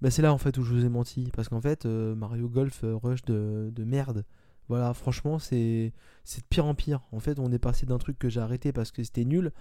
Bah, 0.02 0.10
c'est 0.10 0.24
là 0.24 0.34
en 0.34 0.40
fait 0.40 0.58
où 0.58 0.64
je 0.64 0.74
vous 0.74 0.84
ai 0.84 0.90
menti 0.90 1.30
parce 1.34 1.48
qu'en 1.48 1.62
fait, 1.62 1.86
Mario 1.86 2.50
Golf 2.50 2.84
Rush 2.84 3.22
de, 3.22 3.72
de 3.74 3.84
merde 3.86 4.26
Voilà, 4.68 4.94
franchement, 4.94 5.40
c'est 5.40 5.94
de 6.26 6.44
pire 6.50 6.66
en 6.66 6.76
pire. 6.76 7.02
En 7.12 7.20
fait, 7.20 7.40
on 7.40 7.52
est 7.52 7.60
passé 7.60 7.86
d'un 7.86 7.98
truc 7.98 8.18
que 8.18 8.30
j'ai 8.30 8.40
arrêté 8.40 8.72
parce 8.72 8.92
que 8.92 9.04
c'était 9.04 9.26
nul 9.26 9.52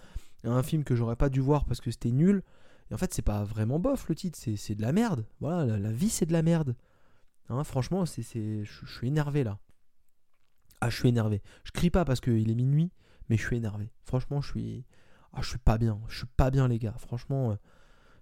à 0.44 0.50
un 0.50 0.62
film 0.62 0.84
que 0.84 0.94
j'aurais 0.94 1.16
pas 1.16 1.28
dû 1.28 1.40
voir 1.40 1.64
parce 1.64 1.80
que 1.80 1.90
c'était 1.90 2.10
nul. 2.10 2.42
Et 2.90 2.94
en 2.94 2.98
fait, 2.98 3.12
c'est 3.12 3.22
pas 3.22 3.44
vraiment 3.44 3.78
bof 3.78 4.08
le 4.08 4.14
titre, 4.14 4.38
c'est 4.38 4.74
de 4.74 4.82
la 4.82 4.92
merde. 4.92 5.26
Voilà, 5.40 5.78
la, 5.78 5.92
vie 5.92 6.10
c'est 6.10 6.26
de 6.26 6.32
la 6.32 6.42
merde. 6.42 6.76
Hein, 7.48 7.64
franchement, 7.64 8.06
c'est 8.06 8.22
je 8.22 8.86
suis 8.86 9.08
énervé 9.08 9.44
là. 9.44 9.58
Ah, 10.80 10.90
je 10.90 10.96
suis 10.96 11.08
énervé. 11.08 11.42
Je 11.64 11.72
crie 11.72 11.90
pas 11.90 12.04
parce 12.04 12.20
qu'il 12.20 12.50
est 12.50 12.54
minuit, 12.54 12.90
mais 13.28 13.36
je 13.36 13.44
suis 13.44 13.56
énervé. 13.56 13.90
Franchement, 14.04 14.40
je 14.40 14.48
suis. 14.48 14.84
Ah, 15.32 15.40
je 15.42 15.48
suis 15.48 15.58
pas 15.58 15.78
bien. 15.78 16.00
Je 16.08 16.18
suis 16.18 16.26
pas 16.26 16.50
bien, 16.50 16.68
les 16.68 16.78
gars. 16.78 16.96
Franchement. 16.98 17.52
Euh, 17.52 17.56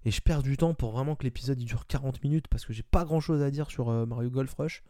et 0.04 0.10
je 0.10 0.20
perds 0.20 0.42
du 0.42 0.56
temps 0.56 0.74
pour 0.74 0.92
vraiment 0.92 1.16
que 1.16 1.24
l'épisode 1.24 1.58
dure 1.58 1.86
40 1.86 2.22
minutes 2.22 2.46
parce 2.48 2.64
que 2.64 2.72
j'ai 2.72 2.82
pas 2.82 3.04
grand 3.04 3.20
chose 3.20 3.42
à 3.42 3.50
dire 3.50 3.70
sur 3.70 3.88
euh, 3.88 4.06
Mario 4.06 4.30
Golf 4.30 4.54
Rush. 4.54 4.82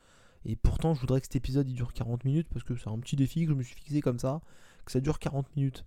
Et 0.44 0.56
pourtant, 0.56 0.94
je 0.94 1.00
voudrais 1.00 1.20
que 1.20 1.26
cet 1.26 1.36
épisode 1.36 1.68
il 1.68 1.74
dure 1.74 1.92
40 1.92 2.24
minutes 2.24 2.48
parce 2.52 2.64
que 2.64 2.76
c'est 2.76 2.88
un 2.88 2.98
petit 2.98 3.16
défi 3.16 3.44
que 3.44 3.50
je 3.50 3.56
me 3.56 3.62
suis 3.62 3.74
fixé 3.74 4.00
comme 4.00 4.18
ça, 4.18 4.40
que 4.84 4.92
ça 4.92 5.00
dure 5.00 5.18
40 5.18 5.54
minutes. 5.56 5.84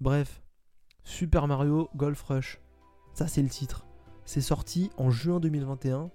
Bref, 0.00 0.42
Super 1.04 1.48
Mario 1.48 1.88
Golf 1.96 2.22
Rush. 2.22 2.60
Ça, 3.14 3.26
c'est 3.26 3.42
le 3.42 3.48
titre. 3.48 3.86
C'est 4.24 4.40
sorti 4.40 4.90
en 4.96 5.10
juin 5.10 5.40
2021. 5.40 6.10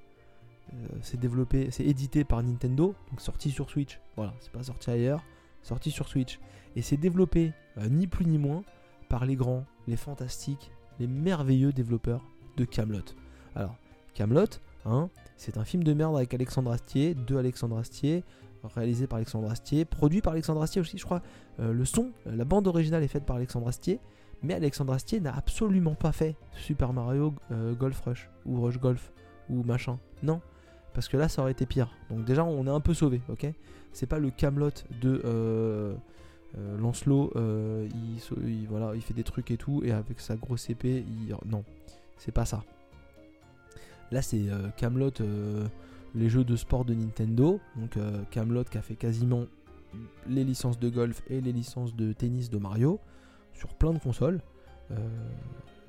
Euh, 0.73 0.88
c'est 1.01 1.19
développé, 1.19 1.69
c'est 1.71 1.84
édité 1.84 2.23
par 2.23 2.41
Nintendo, 2.41 2.95
donc 3.10 3.19
sorti 3.19 3.51
sur 3.51 3.69
Switch. 3.69 3.99
Voilà, 4.15 4.34
c'est 4.39 4.51
pas 4.51 4.63
sorti 4.63 4.89
ailleurs, 4.89 5.23
sorti 5.62 5.91
sur 5.91 6.08
Switch. 6.08 6.39
Et 6.75 6.82
c'est 6.82 6.97
développé 6.97 7.53
euh, 7.77 7.89
ni 7.89 8.08
plus 8.08 8.25
ni 8.25 8.38
moins 8.38 8.63
par 9.10 9.25
les 9.25 9.36
grands, 9.36 9.65
les 9.88 9.97
fantastiques, 9.97 10.71
les 10.99 11.08
merveilleux 11.08 11.73
développeurs 11.73 12.23
de 12.56 12.65
Camelot. 12.65 13.03
Alors, 13.56 13.75
Camelot, 14.13 14.45
hein, 14.86 15.10
c'est 15.38 15.58
un 15.58 15.63
film 15.63 15.84
de 15.84 15.93
merde 15.93 16.15
avec 16.15 16.34
Alexandre 16.34 16.72
Astier, 16.72 17.15
de 17.15 17.36
Alexandre 17.36 17.78
Astier, 17.78 18.24
réalisé 18.76 19.08
par 19.08 19.17
Alexandre 19.17 19.50
Astier, 19.52 19.86
produit 19.86 20.22
par 20.22 20.34
Alexandre 20.34 20.62
Astier 20.62 20.82
aussi, 20.82 20.98
je 20.98 21.06
crois. 21.06 21.22
Euh, 21.60 21.74
le 21.74 21.86
son, 21.86 22.12
la 22.26 22.46
bande 22.46 22.67
originale 22.67 23.04
est 23.04 23.08
faite 23.08 23.26
par 23.26 23.36
Alexandre 23.36 23.67
Astier, 23.67 24.00
mais 24.41 24.54
Alexandre 24.54 24.93
Astier 24.93 25.19
n'a 25.19 25.36
absolument 25.36 25.96
pas 25.96 26.12
fait 26.12 26.36
Super 26.54 26.93
Mario 26.93 27.34
Golf 27.80 28.02
Rush 28.02 28.30
ou 28.46 28.62
Rush 28.62 28.78
Golf 28.78 29.12
ou 29.50 29.63
machin. 29.63 30.00
Non, 30.22 30.41
parce 30.93 31.08
que 31.08 31.17
là, 31.17 31.28
ça 31.28 31.41
aurait 31.41 31.52
été 31.52 31.65
pire. 31.65 31.89
Donc 32.10 32.26
déjà, 32.26 32.43
on 32.43 32.65
est 32.65 32.69
un 32.69 32.80
peu 32.80 32.93
sauvé, 32.93 33.22
ok? 33.30 33.48
C'est 33.91 34.08
pas 34.08 34.19
le 34.19 34.32
Camelot 34.32 34.72
de 35.02 35.22
euh, 35.26 35.96
euh, 36.58 36.78
Lancelot. 36.78 37.32
Euh, 37.36 37.88
il, 37.93 38.19
il 38.96 39.02
fait 39.02 39.13
des 39.13 39.24
trucs 39.24 39.52
et 39.52 39.58
tout, 39.58 39.82
et 39.84 39.91
avec 39.91 40.19
sa 40.19 40.36
grosse 40.36 40.69
épée, 40.69 41.06
non, 41.46 41.63
c'est 42.17 42.32
pas 42.32 42.46
ça. 42.46 42.63
Là, 44.13 44.21
c'est 44.21 44.43
Camelot, 44.78 45.12
les 46.15 46.30
jeux 46.30 46.43
de 46.43 46.56
sport 46.56 46.86
de 46.86 46.93
Nintendo. 46.93 47.60
Donc 47.76 47.97
Camelot 48.32 48.63
qui 48.63 48.78
a 48.78 48.82
fait 48.82 48.95
quasiment 48.95 49.45
les 50.28 50.43
licences 50.43 50.80
de 50.80 50.89
golf 50.89 51.21
et 51.30 51.41
les 51.41 51.52
licences 51.52 51.95
de 51.95 52.13
tennis 52.13 52.49
de 52.49 52.58
Mario 52.58 52.99
sur 53.54 53.69
plein 53.73 53.91
de 53.91 53.99
consoles. 53.99 54.39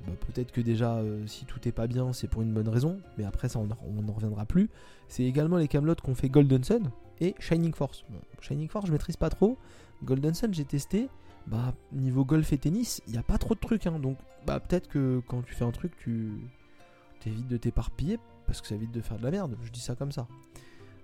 Bah, 0.05 0.13
peut-être 0.27 0.51
que 0.51 0.61
déjà, 0.61 0.97
euh, 0.97 1.25
si 1.25 1.45
tout 1.45 1.67
est 1.67 1.71
pas 1.71 1.87
bien, 1.87 2.13
c'est 2.13 2.27
pour 2.27 2.41
une 2.41 2.53
bonne 2.53 2.69
raison, 2.69 2.99
mais 3.17 3.25
après 3.25 3.49
ça, 3.49 3.59
on 3.59 4.01
n'en 4.01 4.13
reviendra 4.13 4.45
plus. 4.45 4.69
C'est 5.07 5.23
également 5.23 5.57
les 5.57 5.67
Camelot 5.67 5.95
qu'on 5.95 6.15
fait 6.15 6.29
Golden 6.29 6.63
Sun 6.63 6.91
et 7.21 7.35
Shining 7.39 7.73
Force. 7.73 8.05
Shining 8.41 8.67
Force, 8.67 8.87
je 8.87 8.91
maîtrise 8.91 9.17
pas 9.17 9.29
trop. 9.29 9.57
Golden 10.03 10.33
Sun, 10.33 10.53
j'ai 10.53 10.65
testé. 10.65 11.09
Bah, 11.47 11.73
niveau 11.91 12.25
golf 12.25 12.53
et 12.53 12.57
tennis, 12.57 13.01
il 13.07 13.13
n'y 13.13 13.19
a 13.19 13.23
pas 13.23 13.37
trop 13.37 13.53
de 13.53 13.59
trucs. 13.59 13.87
Hein, 13.87 13.99
donc, 13.99 14.17
bah, 14.45 14.59
peut-être 14.59 14.87
que 14.87 15.21
quand 15.27 15.41
tu 15.43 15.53
fais 15.53 15.65
un 15.65 15.71
truc, 15.71 15.95
tu 15.97 16.33
évites 17.27 17.47
de 17.47 17.57
t'éparpiller 17.57 18.19
parce 18.45 18.61
que 18.61 18.67
ça 18.67 18.75
évite 18.75 18.91
de 18.91 19.01
faire 19.01 19.17
de 19.17 19.23
la 19.23 19.31
merde. 19.31 19.55
Je 19.63 19.71
dis 19.71 19.79
ça 19.79 19.95
comme 19.95 20.11
ça. 20.11 20.27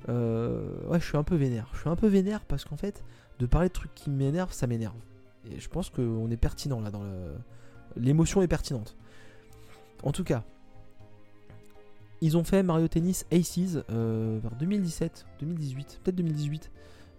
Euh, 0.09 0.87
ouais, 0.87 0.99
je 0.99 1.05
suis 1.05 1.17
un 1.17 1.23
peu 1.23 1.35
vénère. 1.35 1.69
Je 1.73 1.79
suis 1.79 1.89
un 1.89 1.95
peu 1.95 2.07
vénère 2.07 2.41
parce 2.45 2.65
qu'en 2.65 2.77
fait, 2.77 3.03
de 3.39 3.45
parler 3.45 3.69
de 3.69 3.73
trucs 3.73 3.93
qui 3.95 4.09
m'énervent, 4.09 4.53
ça 4.53 4.67
m'énerve. 4.67 4.95
Et 5.49 5.59
je 5.59 5.69
pense 5.69 5.89
qu'on 5.89 6.29
est 6.29 6.37
pertinent 6.37 6.79
là 6.81 6.91
dans 6.91 7.03
le 7.03 7.33
l'émotion 7.97 8.41
est 8.41 8.47
pertinente. 8.47 8.95
En 10.03 10.11
tout 10.11 10.23
cas, 10.23 10.43
ils 12.21 12.37
ont 12.37 12.43
fait 12.43 12.63
Mario 12.63 12.87
Tennis 12.87 13.25
Aces 13.31 13.79
euh, 13.89 14.39
vers 14.41 14.55
2017, 14.55 15.25
2018, 15.39 15.99
peut-être 16.03 16.15
2018. 16.15 16.71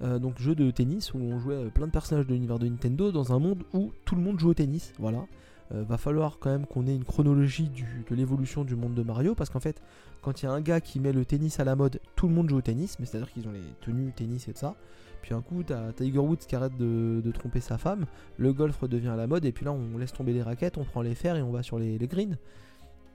Euh, 0.03 0.19
donc 0.19 0.41
jeu 0.41 0.55
de 0.55 0.71
tennis 0.71 1.15
où 1.15 1.19
on 1.19 1.39
jouait 1.39 1.71
plein 1.71 1.87
de 1.87 1.93
personnages 1.93 2.27
de 2.27 2.33
l'univers 2.33 2.59
de 2.59 2.67
Nintendo 2.67 3.13
dans 3.13 3.33
un 3.33 3.39
monde 3.39 3.63
où 3.73 3.93
tout 4.05 4.15
le 4.15 4.23
monde 4.23 4.39
joue 4.39 4.51
au 4.51 4.55
tennis. 4.55 4.93
Voilà. 4.99 5.27
Va 5.73 5.97
falloir 5.97 6.39
quand 6.39 6.51
même 6.51 6.67
qu'on 6.67 6.87
ait 6.87 6.95
une 6.95 7.05
chronologie 7.05 7.71
de 8.09 8.15
l'évolution 8.15 8.65
du 8.65 8.77
monde 8.77 8.95
de 8.95 9.03
Mario 9.03 9.35
parce 9.35 9.51
qu'en 9.51 9.61
fait, 9.61 9.81
quand 10.23 10.43
il 10.43 10.47
y 10.47 10.49
a 10.49 10.53
un 10.53 10.61
gars 10.61 10.81
qui 10.81 11.01
met 11.01 11.13
le 11.13 11.25
tennis 11.25 11.61
à 11.61 11.65
la 11.65 11.77
mode, 11.77 12.01
tout 12.15 12.29
le 12.29 12.35
monde 12.35 12.49
joue 12.49 12.57
au 12.57 12.63
tennis, 12.63 12.99
mais 12.99 13.07
c'est-à-dire 13.07 13.31
qu'ils 13.33 13.49
ont 13.49 13.53
les 13.53 13.61
tenues 13.81 14.13
tennis 14.13 14.49
et 14.49 14.53
tout 14.53 14.61
ça. 14.61 14.77
Puis 15.23 15.35
un 15.35 15.41
coup, 15.41 15.63
t'as 15.63 15.93
Tiger 15.93 16.19
Woods 16.19 16.37
qui 16.49 16.55
arrête 16.57 16.77
de, 16.77 17.31
tromper 17.33 17.61
sa 17.61 17.79
femme, 17.79 18.07
le 18.37 18.53
golf 18.53 18.77
redevient 18.79 19.09
à 19.09 19.17
la 19.17 19.27
mode, 19.27 19.45
et 19.45 19.53
puis 19.53 19.65
là, 19.65 19.73
on 19.73 19.97
laisse 19.99 20.13
tomber 20.13 20.33
les 20.33 20.43
raquettes, 20.43 20.79
on 20.79 20.85
prend 20.85 21.01
les 21.01 21.15
fers 21.15 21.37
et 21.37 21.43
on 21.43 21.53
va 21.53 21.63
sur 21.63 21.79
les, 21.79 21.99
greens. 21.99 22.37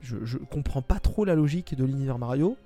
Je, 0.00 0.38
comprends 0.50 0.82
pas 0.82 0.98
trop 0.98 1.24
la 1.24 1.34
logique 1.34 1.74
de 1.76 1.84
l'univers 1.84 2.18
Mario, 2.18 2.56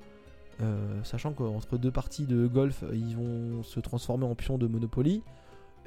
euh, 0.61 1.03
sachant 1.03 1.33
qu'entre 1.33 1.77
deux 1.77 1.91
parties 1.91 2.27
de 2.27 2.47
golf, 2.47 2.85
ils 2.93 3.17
vont 3.17 3.63
se 3.63 3.81
transformer 3.81 4.27
en 4.27 4.35
pions 4.35 4.59
de 4.59 4.67
Monopoly, 4.67 5.23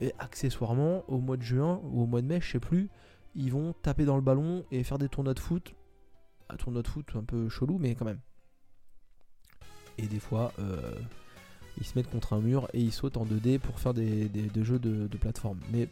et 0.01 0.13
accessoirement, 0.19 1.03
au 1.07 1.19
mois 1.19 1.37
de 1.37 1.43
juin 1.43 1.79
ou 1.91 2.03
au 2.03 2.05
mois 2.05 2.21
de 2.21 2.27
mai, 2.27 2.39
je 2.41 2.51
sais 2.51 2.59
plus, 2.59 2.89
ils 3.35 3.51
vont 3.51 3.73
taper 3.81 4.05
dans 4.05 4.15
le 4.15 4.21
ballon 4.21 4.65
et 4.71 4.83
faire 4.83 4.97
des 4.97 5.09
tournois 5.09 5.33
de 5.33 5.39
foot. 5.39 5.75
Un 6.49 6.55
tournoi 6.55 6.81
de 6.81 6.87
foot 6.87 7.07
un 7.15 7.23
peu 7.23 7.49
chelou, 7.49 7.77
mais 7.77 7.95
quand 7.95 8.05
même. 8.05 8.19
Et 9.97 10.07
des 10.07 10.19
fois, 10.19 10.51
euh, 10.59 10.93
ils 11.77 11.85
se 11.85 11.97
mettent 11.97 12.09
contre 12.09 12.33
un 12.33 12.39
mur 12.39 12.67
et 12.73 12.79
ils 12.79 12.91
sautent 12.91 13.17
en 13.17 13.25
2D 13.25 13.59
pour 13.59 13.79
faire 13.79 13.93
des, 13.93 14.29
jeux 14.63 14.79
de, 14.79 15.17
plateforme. 15.17 15.59
Mais 15.71 15.89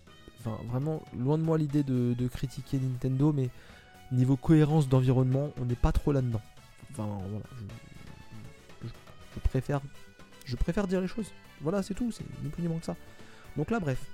vraiment, 0.69 1.03
loin 1.17 1.37
de 1.37 1.43
moi 1.43 1.57
l'idée 1.57 1.83
de, 1.83 2.27
critiquer 2.27 2.79
Nintendo, 2.79 3.33
mais 3.33 3.49
niveau 4.11 4.37
cohérence 4.37 4.87
d'environnement, 4.87 5.51
on 5.59 5.65
n'est 5.65 5.75
pas 5.75 5.91
trop 5.91 6.11
là-dedans. 6.11 6.41
Enfin, 6.91 7.07
voilà, 7.29 7.45
je, 8.83 9.39
préfère, 9.39 9.81
je 10.45 10.55
préfère 10.55 10.87
dire 10.87 11.01
les 11.01 11.07
choses. 11.07 11.31
Voilà, 11.61 11.81
c'est 11.81 11.93
tout, 11.93 12.11
c'est 12.11 12.23
ni 12.43 12.49
plus 12.49 12.61
ni 12.61 12.67
moins 12.67 12.79
que 12.79 12.85
ça. 12.85 12.95
Donc 13.57 13.71
là, 13.71 13.79
bref, 13.79 14.05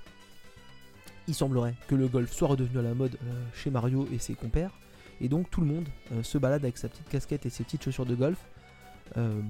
il 1.30 1.34
semblerait 1.34 1.76
que 1.86 1.94
le 1.94 2.08
golf 2.08 2.32
soit 2.32 2.48
redevenu 2.48 2.80
à 2.80 2.82
la 2.82 2.92
mode 2.92 3.16
euh, 3.22 3.44
chez 3.54 3.70
Mario 3.70 4.08
et 4.12 4.18
ses 4.18 4.34
compères. 4.34 4.72
Et 5.20 5.28
donc 5.28 5.48
tout 5.48 5.60
le 5.60 5.66
monde 5.68 5.88
euh, 6.10 6.24
se 6.24 6.38
balade 6.38 6.64
avec 6.64 6.76
sa 6.76 6.88
petite 6.88 7.08
casquette 7.08 7.46
et 7.46 7.50
ses 7.50 7.62
petites 7.62 7.84
chaussures 7.84 8.04
de 8.04 8.16
golf. 8.16 8.38
Euh, 9.16 9.40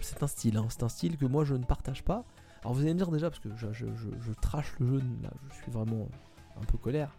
c'est 0.00 0.22
un 0.24 0.26
style, 0.26 0.56
hein. 0.56 0.66
c'est 0.70 0.82
un 0.82 0.88
style 0.88 1.16
que 1.16 1.24
moi 1.24 1.44
je 1.44 1.54
ne 1.54 1.64
partage 1.64 2.02
pas. 2.02 2.24
Alors 2.62 2.74
vous 2.74 2.80
allez 2.80 2.94
me 2.94 2.98
dire 2.98 3.12
déjà, 3.12 3.30
parce 3.30 3.38
que 3.38 3.48
je, 3.56 3.72
je, 3.72 4.32
trash 4.40 4.72
le 4.80 4.88
jeu, 4.88 5.02
là, 5.22 5.30
je 5.50 5.62
suis 5.62 5.70
vraiment 5.70 6.08
un 6.60 6.64
peu 6.64 6.78
colère. 6.78 7.10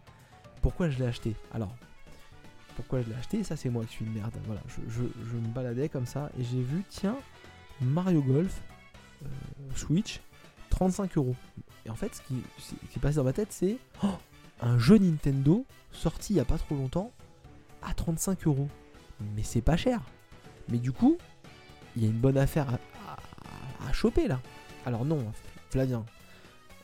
Pourquoi 0.60 0.90
je 0.90 0.98
l'ai 0.98 1.06
acheté? 1.06 1.36
Alors, 1.54 1.74
pourquoi 2.76 3.00
je 3.00 3.08
l'ai 3.08 3.14
acheté? 3.14 3.44
Ça 3.44 3.56
c'est 3.56 3.70
moi 3.70 3.84
qui 3.86 3.92
suis 3.92 4.04
une 4.04 4.12
merde. 4.12 4.34
Voilà, 4.44 4.60
je, 4.88 5.02
me 5.02 5.48
baladais 5.54 5.88
comme 5.88 6.06
ça 6.06 6.30
et 6.38 6.44
j'ai 6.44 6.60
vu, 6.60 6.84
tiens, 6.90 7.16
Mario 7.80 8.20
Golf 8.20 8.60
Switch, 9.74 10.20
35 10.78 11.16
euros. 11.16 11.34
Et 11.86 11.90
en 11.90 11.96
fait, 11.96 12.14
ce 12.14 12.20
qui, 12.22 12.34
est 12.96 13.00
passé 13.00 13.16
dans 13.16 13.24
ma 13.24 13.32
tête, 13.32 13.48
c'est 13.50 13.78
oh, 14.04 14.06
un 14.60 14.78
jeu 14.78 14.96
Nintendo 14.96 15.64
sorti 15.90 16.34
il 16.34 16.36
n'y 16.36 16.40
a 16.40 16.44
pas 16.44 16.56
trop 16.56 16.76
longtemps 16.76 17.10
à 17.82 17.94
35 17.94 18.46
euros. 18.46 18.68
Mais 19.34 19.42
c'est 19.42 19.60
pas 19.60 19.76
cher. 19.76 20.00
Mais 20.68 20.78
du 20.78 20.92
coup, 20.92 21.18
il 21.96 22.04
y 22.04 22.06
a 22.06 22.08
une 22.08 22.18
bonne 22.18 22.38
affaire 22.38 22.78
à, 23.84 23.92
choper 23.92 24.28
là. 24.28 24.38
Alors 24.86 25.04
non, 25.04 25.18
Flavien, 25.70 26.04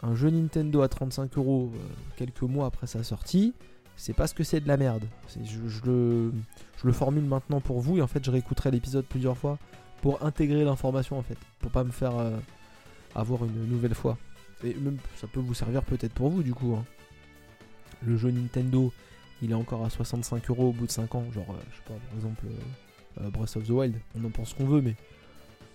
un 0.03 0.17
jeu 0.17 0.31
Nintendo 0.31 0.83
à 0.83 0.89
35 0.89 1.37
euros 1.37 1.71
euh, 1.73 1.79
quelques 2.17 2.43
mois 2.43 2.67
après 2.67 2.89
sa 2.89 3.05
sortie, 3.05 3.55
c'est 3.97 4.15
parce 4.15 4.33
que 4.33 4.43
c'est 4.43 4.59
de 4.59 4.67
la 4.67 4.77
merde. 4.77 5.05
Je, 5.45 5.59
le, 5.85 6.33
je, 6.79 6.87
le, 6.87 6.93
formule 6.93 7.25
maintenant 7.25 7.61
pour 7.61 7.81
vous 7.81 7.99
et 7.99 8.03
en 8.03 8.09
fait 8.09 8.25
je 8.25 8.31
réécouterai 8.31 8.73
l'épisode 8.73 9.05
plusieurs 9.05 9.37
fois 9.37 9.59
pour 10.03 10.25
intégrer 10.25 10.65
l'information 10.65 11.19
en 11.19 11.23
fait, 11.23 11.39
pour 11.61 11.71
pas 11.71 11.85
me 11.85 11.93
faire 11.93 12.17
euh, 12.19 12.37
avoir 13.15 13.45
une 13.45 13.67
nouvelle 13.67 13.95
fois. 13.95 14.19
Et 14.63 14.75
même 14.75 14.99
ça 15.17 15.27
peut 15.27 15.41
vous 15.41 15.55
servir 15.55 15.83
peut-être 15.83 16.13
pour 16.13 16.31
vous 16.31 16.43
du 16.43 16.55
coup. 16.55 16.75
Hein. 16.75 16.85
Le 18.03 18.17
jeu 18.17 18.31
Nintendo, 18.31 18.93
il 19.43 19.51
est 19.51 19.55
encore 19.55 19.85
à 19.85 19.91
65 19.91 20.51
euros 20.51 20.71
au 20.71 20.73
bout 20.73 20.87
de 20.87 20.91
5 20.91 21.15
ans, 21.15 21.25
genre 21.33 21.47
euh, 21.51 21.61
je 21.71 21.77
sais 21.77 21.83
pas 21.87 21.95
par 21.95 22.17
exemple 22.17 22.47
euh, 23.21 23.31
Breath 23.31 23.57
of 23.57 23.67
the 23.67 23.71
Wild. 23.71 23.97
On 24.17 24.25
en 24.25 24.31
pense 24.31 24.55
qu'on 24.55 24.67
veut, 24.67 24.81
mais 24.81 24.95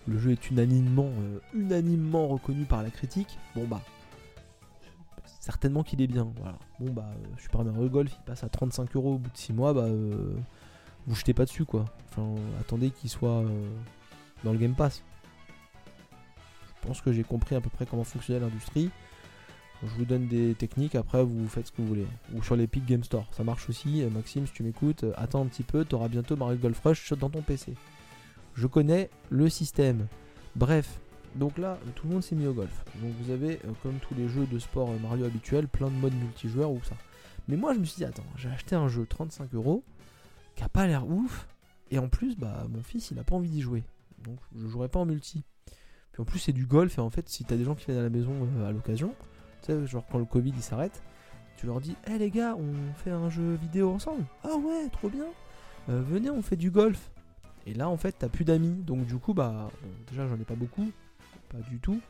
le 0.06 0.18
jeu 0.18 0.32
est 0.32 0.50
unanimement, 0.50 1.10
euh, 1.20 1.38
unanimement 1.54 2.28
reconnu 2.28 2.64
par 2.64 2.82
la 2.82 2.90
critique. 2.90 3.38
Bon 3.54 3.66
bah, 3.66 3.82
certainement 5.40 5.82
qu'il 5.82 6.02
est 6.02 6.06
bien. 6.06 6.30
Voilà. 6.36 6.58
Bon 6.78 6.90
bah, 6.92 7.10
euh, 7.12 7.26
Super 7.38 7.64
Mario 7.64 7.88
Golf, 7.88 8.12
il 8.18 8.24
passe 8.24 8.44
à 8.44 8.48
35 8.48 8.94
euros 8.96 9.14
au 9.14 9.18
bout 9.18 9.30
de 9.30 9.36
6 9.36 9.52
mois, 9.52 9.72
bah, 9.72 9.88
vous 11.06 11.14
jetez 11.14 11.34
pas 11.34 11.44
dessus 11.44 11.64
quoi. 11.64 11.86
Enfin, 12.10 12.34
attendez 12.60 12.90
qu'il 12.90 13.08
soit 13.08 13.44
dans 14.44 14.52
le 14.52 14.58
Game 14.58 14.74
Pass. 14.74 15.02
Je 16.82 16.88
pense 16.88 17.00
que 17.00 17.12
j'ai 17.12 17.24
compris 17.24 17.54
à 17.54 17.60
peu 17.60 17.70
près 17.70 17.86
comment 17.86 18.04
fonctionnait 18.04 18.40
l'industrie. 18.40 18.90
Je 19.82 19.88
vous 19.94 20.04
donne 20.04 20.28
des 20.28 20.54
techniques, 20.54 20.94
après 20.94 21.24
vous 21.24 21.48
faites 21.48 21.68
ce 21.68 21.72
que 21.72 21.80
vous 21.80 21.88
voulez. 21.88 22.06
Ou 22.34 22.42
sur 22.42 22.54
l'Epic 22.54 22.84
Game 22.84 23.02
Store, 23.02 23.26
ça 23.32 23.44
marche 23.44 23.68
aussi. 23.70 24.02
Euh, 24.02 24.10
Maxime, 24.10 24.46
si 24.46 24.52
tu 24.52 24.62
m'écoutes, 24.62 25.04
euh, 25.04 25.12
attends 25.16 25.42
un 25.42 25.46
petit 25.46 25.62
peu, 25.62 25.84
tu 25.86 25.94
auras 25.94 26.08
bientôt 26.08 26.36
Mario 26.36 26.58
Golf 26.58 26.80
Rush 26.84 27.12
dans 27.14 27.30
ton 27.30 27.40
PC. 27.40 27.74
Je 28.54 28.66
connais 28.66 29.08
le 29.30 29.48
système. 29.48 30.06
Bref, 30.56 31.00
Donc 31.36 31.58
là, 31.58 31.78
tout 31.94 32.08
le 32.08 32.14
monde 32.14 32.22
s'est 32.22 32.34
mis 32.34 32.46
au 32.46 32.52
golf. 32.52 32.84
Donc 33.00 33.12
vous 33.22 33.30
avez, 33.30 33.60
euh, 33.64 33.72
comme 33.82 33.98
tous 34.00 34.14
les 34.14 34.28
jeux 34.28 34.46
de 34.46 34.58
sport 34.58 34.90
Mario 35.00 35.24
habituels, 35.24 35.68
plein 35.68 35.88
de 35.88 35.94
modes 35.94 36.14
multijoueurs 36.14 36.72
ou 36.72 36.80
ça. 36.82 36.96
Mais 37.48 37.56
moi, 37.56 37.72
je 37.72 37.78
me 37.78 37.84
suis 37.84 37.96
dit, 37.98 38.04
attends, 38.04 38.26
j'ai 38.36 38.48
acheté 38.48 38.74
un 38.74 38.88
jeu 38.88 39.06
35 39.06 39.54
euros 39.54 39.82
qui 40.56 40.62
a 40.64 40.68
pas 40.68 40.86
l'air 40.86 41.08
ouf. 41.08 41.46
Et 41.90 41.98
en 41.98 42.08
plus, 42.08 42.36
bah, 42.36 42.66
mon 42.68 42.82
fils, 42.82 43.10
il 43.12 43.18
a 43.18 43.24
pas 43.24 43.36
envie 43.36 43.48
d'y 43.48 43.62
jouer. 43.62 43.84
Donc 44.24 44.38
je 44.54 44.66
jouerai 44.66 44.88
pas 44.88 44.98
en 44.98 45.06
multi. 45.06 45.42
En 46.20 46.24
plus, 46.24 46.38
c'est 46.38 46.52
du 46.52 46.66
golf. 46.66 46.98
Et 46.98 47.00
en 47.00 47.10
fait, 47.10 47.28
si 47.28 47.44
t'as 47.44 47.56
des 47.56 47.64
gens 47.64 47.74
qui 47.74 47.86
viennent 47.86 47.98
à 47.98 48.02
la 48.02 48.10
maison 48.10 48.32
euh, 48.58 48.68
à 48.68 48.72
l'occasion, 48.72 49.14
tu 49.62 49.72
sais, 49.72 49.86
genre 49.86 50.04
quand 50.10 50.18
le 50.18 50.24
Covid 50.24 50.52
il 50.54 50.62
s'arrête, 50.62 51.02
tu 51.56 51.66
leur 51.66 51.80
dis, 51.80 51.96
hé 52.06 52.18
les 52.18 52.30
gars, 52.30 52.56
on 52.56 52.72
fait 52.94 53.10
un 53.10 53.28
jeu 53.28 53.54
vidéo 53.54 53.92
ensemble. 53.92 54.24
Ah 54.44 54.56
ouais, 54.56 54.88
trop 54.90 55.08
bien. 55.08 55.26
venez, 55.88 56.30
on 56.30 56.42
fait 56.42 56.56
du 56.56 56.70
golf. 56.70 57.10
Et 57.66 57.74
là, 57.74 57.88
en 57.88 57.96
fait, 57.96 58.16
t'as 58.18 58.28
plus 58.28 58.44
d'amis. 58.44 58.82
Donc, 58.82 59.06
du 59.06 59.16
coup, 59.16 59.34
bah, 59.34 59.70
déjà, 60.08 60.26
j'en 60.26 60.36
ai 60.36 60.44
pas 60.44 60.54
beaucoup. 60.54 60.90
Pas 61.50 61.58
du 61.68 61.78
tout. 61.78 62.00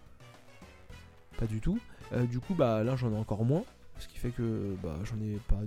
Pas 1.38 1.46
du 1.46 1.60
tout. 1.60 1.78
Euh, 2.12 2.26
du 2.26 2.40
coup, 2.40 2.54
bah, 2.54 2.84
là, 2.84 2.96
j'en 2.96 3.12
ai 3.12 3.16
encore 3.16 3.44
moins. 3.44 3.64
Ce 3.98 4.08
qui 4.08 4.18
fait 4.18 4.30
que 4.30 4.74
bah, 4.82 4.96
j'en 5.04 5.16
ai 5.16 5.38
pas 5.48 5.60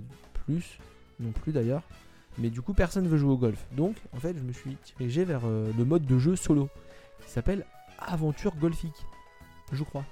plus. 0.44 0.78
Non 1.20 1.30
plus 1.30 1.52
d'ailleurs. 1.52 1.82
Mais 2.38 2.50
du 2.50 2.62
coup, 2.62 2.74
personne 2.74 3.06
veut 3.06 3.18
jouer 3.18 3.32
au 3.32 3.36
golf. 3.36 3.64
Donc, 3.72 3.96
en 4.12 4.18
fait, 4.18 4.36
je 4.36 4.42
me 4.42 4.52
suis 4.52 4.76
dirigé 4.96 5.24
vers 5.24 5.42
euh, 5.44 5.70
le 5.76 5.84
mode 5.84 6.06
de 6.06 6.18
jeu 6.18 6.34
solo. 6.36 6.68
Qui 7.24 7.30
s'appelle 7.30 7.64
Aventure 8.06 8.54
Golfique. 8.56 9.06
Je 9.72 9.82
crois. 9.82 10.04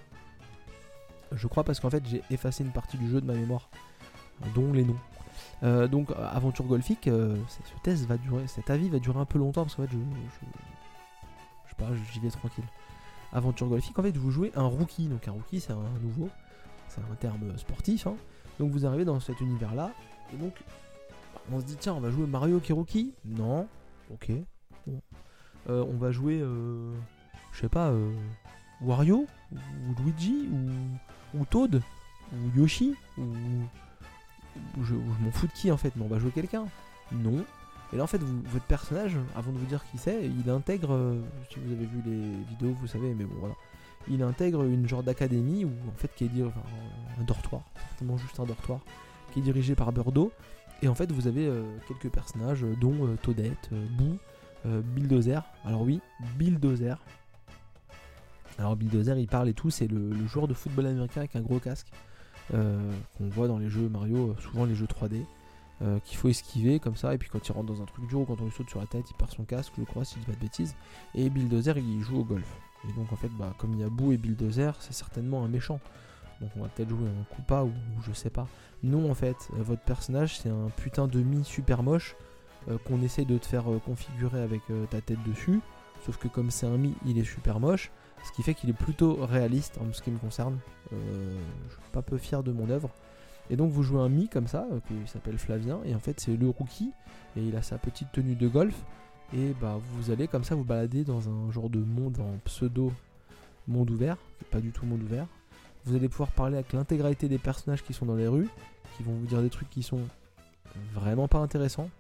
Je 1.33 1.47
crois 1.47 1.65
parce 1.65 1.81
qu'en 1.81 1.91
fait, 1.91 2.05
j'ai 2.07 2.23
effacé 2.31 2.65
une 2.65 2.73
partie 2.73 2.99
du 2.99 3.09
jeu 3.09 3.21
de 3.21 3.27
ma 3.27 3.35
mémoire. 3.35 3.69
Dont 4.55 4.73
les 4.73 4.85
noms. 4.85 4.99
Euh, 5.63 5.87
donc 5.87 6.11
aventure 6.19 6.65
golfique, 6.65 7.07
euh, 7.07 7.37
ce 7.49 7.83
test 7.83 8.05
va 8.07 8.17
durer, 8.17 8.47
cet 8.49 8.71
avis 8.71 8.89
va 8.89 8.99
durer 8.99 9.21
un 9.21 9.25
peu 9.25 9.39
longtemps 9.39 9.63
parce 9.63 9.77
qu'en 9.77 9.83
fait 9.83 9.93
je, 9.93 9.97
je, 9.97 11.71
sais 11.71 11.77
pas, 11.77 11.89
j'y 12.13 12.21
vais 12.21 12.31
tranquille. 12.31 12.65
Aventure 13.33 13.69
golfique, 13.69 13.97
en 13.99 14.03
fait 14.03 14.17
vous 14.17 14.31
jouez 14.31 14.51
un 14.57 14.65
rookie, 14.65 15.07
donc 15.07 15.29
un 15.29 15.33
rookie 15.33 15.61
c'est 15.61 15.73
un 15.73 16.01
nouveau, 16.03 16.29
c'est 16.89 17.01
un 17.01 17.15
terme 17.15 17.57
sportif. 17.59 18.07
Hein. 18.07 18.17
Donc 18.59 18.73
vous 18.73 18.85
arrivez 18.87 19.05
dans 19.05 19.21
cet 19.21 19.41
univers 19.41 19.75
là 19.75 19.93
et 20.35 20.37
donc 20.37 20.55
on 21.53 21.61
se 21.61 21.65
dit 21.65 21.77
tiens 21.77 21.95
on 21.95 22.01
va 22.01 22.11
jouer 22.11 22.27
Mario 22.27 22.59
qui 22.59 22.73
rookie? 22.73 23.15
Non, 23.25 23.69
ok. 24.11 24.33
Euh, 25.69 25.85
on 25.89 25.97
va 25.97 26.11
jouer, 26.11 26.43
je 27.53 27.61
sais 27.61 27.69
pas, 27.69 27.93
Wario 28.81 29.27
ou 29.53 30.03
Luigi 30.03 30.49
ou, 30.51 31.39
ou 31.39 31.45
Toad 31.45 31.83
ou 32.33 32.59
Yoshi 32.59 32.95
ou 33.19 33.25
je, 34.83 34.95
m'en 34.95 35.31
fous 35.31 35.47
de 35.47 35.53
qui 35.53 35.71
en 35.71 35.77
fait, 35.77 35.93
mais 35.97 36.05
on 36.05 36.09
va 36.09 36.19
jouer 36.19 36.31
quelqu'un. 36.31 36.67
Non. 37.13 37.45
Et 37.93 37.97
là 37.97 38.05
en 38.05 38.07
fait, 38.07 38.21
votre 38.23 38.65
personnage, 38.65 39.17
avant 39.37 39.53
de 39.53 39.59
vous 39.59 39.67
dire 39.67 39.85
qui 39.91 39.99
c'est, 39.99 40.25
il 40.25 40.51
intègre, 40.51 40.93
euh, 40.93 41.21
si 41.51 41.59
vous 41.59 41.73
avez 41.73 41.87
vu 41.87 42.03
les 42.05 42.45
vidéos, 42.51 42.75
vous 42.81 42.87
savez, 42.87 43.15
mais 43.15 43.25
bon 43.25 43.35
voilà, 43.39 43.55
il 44.09 44.23
intègre 44.23 44.63
une 44.65 44.89
genre 44.89 45.03
d'académie 45.03 45.65
ou 45.65 45.73
en 45.89 45.97
fait 45.97 46.11
qui 46.15 46.25
est 46.25 46.29
dit, 46.29 46.43
enfin, 46.43 46.61
un 47.21 47.25
dortoir, 47.25 47.63
certainement 47.89 48.17
juste 48.17 48.41
un 48.41 48.45
dortoir, 48.45 48.81
qui 49.33 49.41
est 49.41 49.43
dirigé 49.43 49.75
par 49.75 49.93
Birdo. 49.93 50.33
Et 50.85 50.89
en 50.89 50.95
fait, 50.97 51.13
vous 51.13 51.29
avez 51.29 51.47
euh, 51.47 51.63
quelques 51.87 52.13
personnages, 52.13 52.65
dont 52.81 53.07
euh, 53.07 53.17
Toadette, 53.23 53.71
Boo, 53.97 54.19
Bulldozer. 54.65 55.43
Alors 55.65 55.83
oui, 55.83 56.01
Bulldozer. 56.39 56.99
Alors 58.63 58.77
Bulldozer, 58.77 59.19
il 59.19 59.27
parle 59.27 59.49
et 59.49 59.55
tout, 59.55 59.71
c'est 59.71 59.89
le 59.89 60.15
joueur 60.29 60.47
de 60.47 60.55
football 60.55 60.87
américain 60.87 61.23
avec 61.23 61.35
un 61.35 61.41
gros 61.41 61.59
casque. 61.59 61.89
Euh, 62.55 62.79
qu'on 63.19 63.29
voit 63.29 63.49
dans 63.49 63.59
les 63.59 63.69
jeux 63.69 63.89
Mario, 63.89 64.31
euh, 64.31 64.41
souvent 64.41 64.65
les 64.65 64.77
jeux 64.77 64.87
3D. 64.87 65.25
Euh, 65.83 65.99
qu'il 66.05 66.17
faut 66.17 66.29
esquiver 66.29 66.79
comme 66.79 66.95
ça, 66.95 67.13
et 67.13 67.19
puis 67.19 67.29
quand 67.29 67.49
il 67.49 67.51
rentre 67.51 67.67
dans 67.67 67.83
un 67.83 67.87
truc 67.87 68.07
dur 68.07 68.21
ou 68.21 68.25
quand 68.25 68.41
on 68.41 68.45
lui 68.45 68.53
saute 68.53 68.71
sur 68.71 68.79
la 68.79 68.87
tête, 68.87 69.05
il 69.11 69.15
perd 69.15 69.33
son 69.33 69.43
casque, 69.43 69.73
je 69.77 69.83
crois, 69.83 70.05
si 70.05 70.15
je 70.15 70.21
dis 70.21 70.27
pas 70.27 70.33
de 70.33 70.39
bêtises. 70.39 70.77
Et 71.17 71.29
Bulldozer, 71.29 71.77
il 71.77 72.01
joue 72.03 72.21
au 72.21 72.25
golf. 72.25 72.47
Et 72.89 72.93
donc 72.93 73.13
en 73.13 73.17
fait, 73.17 73.31
bah, 73.37 73.53
comme 73.59 73.73
il 73.73 73.81
y 73.81 73.83
a 73.83 73.89
Boo 73.89 74.13
et 74.13 74.17
Bulldozer, 74.17 74.77
c'est 74.79 74.93
certainement 74.93 75.45
un 75.45 75.49
méchant. 75.49 75.81
Donc 76.41 76.51
on 76.57 76.63
va 76.63 76.69
peut-être 76.69 76.89
jouer 76.89 77.09
un 77.09 77.35
Koopa 77.35 77.65
ou, 77.65 77.69
ou, 77.71 78.03
je 78.07 78.13
sais 78.13 78.31
pas. 78.31 78.47
Non, 78.85 79.11
en 79.11 79.15
fait, 79.15 79.49
votre 79.57 79.83
personnage, 79.83 80.39
c'est 80.39 80.51
un 80.51 80.69
putain 80.77 81.09
de 81.09 81.21
mi 81.21 81.45
super 81.45 81.83
moche 81.83 82.15
qu'on 82.85 83.03
essaie 83.03 83.25
de 83.25 83.39
te 83.39 83.47
faire 83.47 83.65
configurer 83.85 84.41
avec 84.41 84.61
ta 84.91 85.01
tête 85.01 85.23
dessus. 85.27 85.61
Sauf 86.07 86.17
que 86.17 86.29
comme 86.29 86.53
c'est 86.53 86.67
un 86.67 86.77
mi, 86.77 86.95
il 87.05 87.19
est 87.19 87.25
super 87.25 87.59
moche. 87.59 87.91
Ce 88.25 88.33
qui 88.33 88.43
fait 88.43 88.55
qu'il 88.55 88.71
est 88.71 88.75
plutôt 88.75 89.25
réaliste 89.27 89.79
en 89.79 89.93
ce 89.93 90.03
qui 90.03 90.11
me 90.11 90.19
concerne. 90.19 90.59
Euh, 90.93 91.37
je 91.69 91.73
suis 91.73 91.93
pas 91.93 92.03
peu 92.03 92.19
fier 92.19 92.43
de 92.43 92.53
mon 92.53 92.71
œuvre. 92.71 92.91
Et 93.51 93.57
donc 93.57 93.71
vous 93.71 93.83
jouez 93.83 94.01
un 94.01 94.09
Mi 94.09 94.29
comme 94.29 94.47
ça, 94.47 94.67
euh, 94.73 94.81
qui 94.87 95.11
s'appelle 95.11 95.39
Flavien, 95.39 95.81
et 95.85 95.95
en 95.95 95.99
fait 95.99 96.21
c'est 96.21 96.37
le 96.37 96.49
rookie, 96.49 96.93
et 97.37 97.43
il 97.43 97.57
a 97.57 97.63
sa 97.63 97.77
petite 97.77 98.13
tenue 98.13 98.37
de 98.37 98.49
golf, 98.49 98.75
et 99.35 99.53
bah 99.61 99.79
vous 99.93 100.11
allez 100.11 100.29
comme 100.29 100.45
ça 100.45 100.55
vous 100.55 100.65
balader 100.65 101.05
dans 101.05 101.29
un 101.29 101.51
genre 101.51 101.69
de 101.69 101.81
monde 101.81 102.19
en 102.21 102.39
pseudo 102.45 102.93
monde 103.69 103.91
ouvert, 103.91 104.17
pas 104.51 104.61
du 104.61 104.71
tout 104.71 104.87
monde 104.87 105.03
ouvert. 105.03 105.27
Vous 105.85 105.97
allez 105.97 106.09
pouvoir 106.09 106.31
parler 106.31 106.55
avec 106.55 106.73
l'intégralité 106.73 107.29
des 107.29 107.39
personnages 107.39 107.83
qui 107.83 107.93
sont 107.93 108.07
dans 108.07 108.15
les 108.15 108.29
rues, 108.29 108.49
qui 108.97 109.03
vont 109.03 109.13
vous 109.13 109.27
dire 109.27 109.43
des 109.43 109.51
trucs 109.51 109.71
qui 109.71 109.83
sont 109.83 110.01
vraiment 110.95 111.29
pas 111.29 111.39
intéressants. 111.39 111.91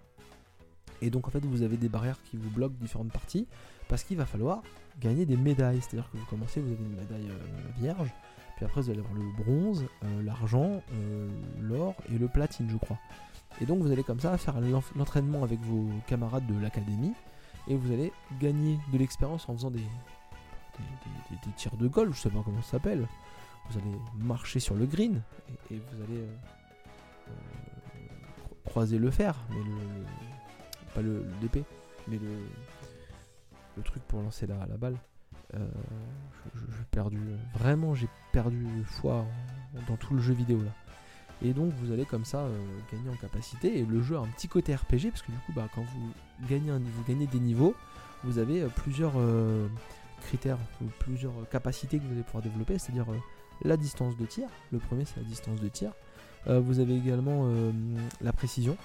Et 1.03 1.11
donc 1.11 1.27
en 1.27 1.31
fait 1.31 1.45
vous 1.45 1.63
avez 1.63 1.77
des 1.77 1.89
barrières 1.89 2.17
qui 2.23 2.37
vous 2.37 2.49
bloquent 2.49 2.77
différentes 2.81 3.13
parties, 3.13 3.47
parce 3.89 4.05
qu'il 4.05 4.17
va 4.17 4.25
falloir 4.25 4.63
gagner 5.01 5.27
des 5.27 5.37
médailles. 5.37 5.81
C'est-à-dire 5.83 6.09
que 6.11 6.17
vous 6.17 6.25
commencez, 6.27 6.61
vous 6.61 6.73
avez 6.73 6.83
une 6.83 6.97
médaille 6.97 7.29
euh, 7.31 7.81
vierge, 7.81 8.09
puis 8.57 8.65
après 8.65 8.81
vous 8.81 8.91
allez 8.91 9.01
avoir 9.01 9.15
le 9.15 9.45
bronze, 9.45 9.85
euh, 10.05 10.23
l'argent, 10.23 10.81
euh, 10.95 11.29
l'or 11.61 11.95
et 12.11 12.17
le 12.17 12.29
platine, 12.29 12.71
je 12.71 12.77
crois. 12.77 12.99
Et 13.61 13.67
donc 13.67 13.83
vous 13.83 13.91
allez 13.91 14.05
comme 14.05 14.21
ça 14.21 14.39
faire 14.39 14.55
l'entraînement 14.97 15.43
avec 15.43 15.61
vos 15.61 15.91
camarades 16.07 16.47
de 16.47 16.59
l'académie, 16.61 17.13
et 17.69 17.77
vous 17.77 17.93
allez 17.93 18.13
gagner 18.41 18.79
de 18.93 18.99
l'expérience 18.99 19.49
en 19.49 19.55
faisant 19.55 19.71
des, 19.71 19.79
des, 19.79 21.53
tirs 21.57 21.77
de 21.77 21.89
golf, 21.89 22.17
je 22.17 22.23
sais 22.23 22.31
pas 22.31 22.43
comment 22.45 22.63
ça 22.63 22.73
s'appelle. 22.73 23.07
Vous 23.69 23.79
allez 23.79 23.99
marcher 24.17 24.61
sur 24.61 24.75
le 24.75 24.87
green, 24.87 25.21
et, 25.71 25.77
vous 25.77 26.03
allez 26.05 26.25
croiser 28.65 28.99
le 28.99 29.11
fer, 29.11 29.37
pas 30.95 31.03
l'épée, 31.40 31.64
mais 32.09 32.18
le, 32.18 32.28
le 33.76 33.82
truc 33.82 34.03
pour 34.05 34.20
lancer 34.20 34.47
la, 34.47 34.66
la 34.66 34.76
balle. 34.76 34.97
Euh, 35.55 35.66
j'ai 36.55 36.84
perdu, 36.90 37.20
vraiment 37.55 37.95
j'ai 37.95 38.09
perdu 38.32 38.66
foi 38.86 39.24
dans 39.86 39.97
tout 39.97 40.14
le 40.14 40.20
jeu 40.20 40.32
vidéo 40.32 40.59
là. 40.62 40.70
Et 41.43 41.53
donc 41.53 41.72
vous 41.74 41.93
allez 41.93 42.05
comme 42.05 42.24
ça 42.24 42.38
euh, 42.38 42.59
gagner 42.90 43.11
en 43.11 43.16
capacité. 43.16 43.78
Et 43.78 43.84
le 43.84 44.01
jeu 44.03 44.16
a 44.16 44.20
un 44.20 44.28
petit 44.28 44.49
côté 44.49 44.74
RPG 44.74 45.11
parce 45.11 45.22
que 45.22 45.32
du 45.32 45.38
coup 45.38 45.53
bah, 45.55 45.68
quand 45.74 45.82
vous 45.82 46.47
gagnez, 46.49 46.70
un, 46.70 46.78
vous 46.78 47.05
gagnez 47.07 47.26
des 47.26 47.40
niveaux, 47.40 47.74
vous 48.24 48.38
avez 48.38 48.62
euh, 48.62 48.68
plusieurs 48.68 49.14
critères 50.22 50.59
ou 50.80 50.86
plusieurs 51.01 51.32
capacités 51.51 51.99
que 51.99 52.05
vous 52.05 52.12
allez 52.12 52.22
pouvoir 52.22 52.43
développer, 52.43 52.78
c'est-à-dire 52.78 53.07
la 53.62 53.76
distance 53.76 54.16
de 54.16 54.24
tir. 54.24 54.49
Le 54.70 54.78
premier 54.78 55.05
c'est 55.05 55.18
la 55.18 55.26
distance 55.26 55.61
de 55.61 55.68
tir. 55.68 55.93
vous 56.47 56.78
avez 56.78 56.97
également 56.97 57.49
la 58.20 58.32
précision. 58.32 58.76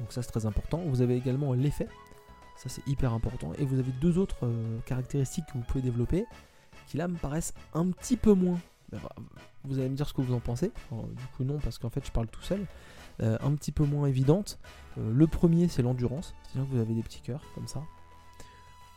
Donc 0.00 0.12
ça 0.12 0.22
c'est 0.22 0.30
très 0.30 0.46
important. 0.46 0.78
Vous 0.86 1.02
avez 1.02 1.16
également 1.16 1.52
l'effet. 1.52 1.86
Ça 2.56 2.68
c'est 2.68 2.86
hyper 2.88 3.12
important. 3.12 3.52
Et 3.58 3.64
vous 3.64 3.78
avez 3.78 3.92
deux 4.00 4.18
autres 4.18 4.44
euh, 4.44 4.78
caractéristiques 4.86 5.46
que 5.46 5.52
vous 5.54 5.64
pouvez 5.64 5.82
développer 5.82 6.26
qui 6.88 6.96
là 6.96 7.06
me 7.06 7.16
paraissent 7.16 7.54
un 7.72 7.88
petit 7.90 8.16
peu 8.16 8.32
moins. 8.32 8.58
Vous 9.62 9.78
allez 9.78 9.88
me 9.88 9.94
dire 9.94 10.08
ce 10.08 10.12
que 10.12 10.20
vous 10.20 10.34
en 10.34 10.40
pensez. 10.40 10.72
du 10.90 11.26
coup 11.36 11.44
non 11.44 11.58
parce 11.62 11.78
qu'en 11.78 11.90
fait 11.90 12.04
je 12.04 12.10
parle 12.10 12.26
tout 12.26 12.42
seul. 12.42 12.66
Euh, 13.22 13.36
un 13.42 13.54
petit 13.54 13.70
peu 13.70 13.84
moins 13.84 14.06
évidente. 14.08 14.58
Euh, 14.98 15.12
le 15.12 15.26
premier 15.26 15.68
c'est 15.68 15.82
l'endurance. 15.82 16.34
C'est-à-dire 16.44 16.68
que 16.70 16.74
vous 16.74 16.80
avez 16.80 16.94
des 16.94 17.02
petits 17.02 17.20
cœurs 17.20 17.42
comme 17.54 17.68
ça. 17.68 17.82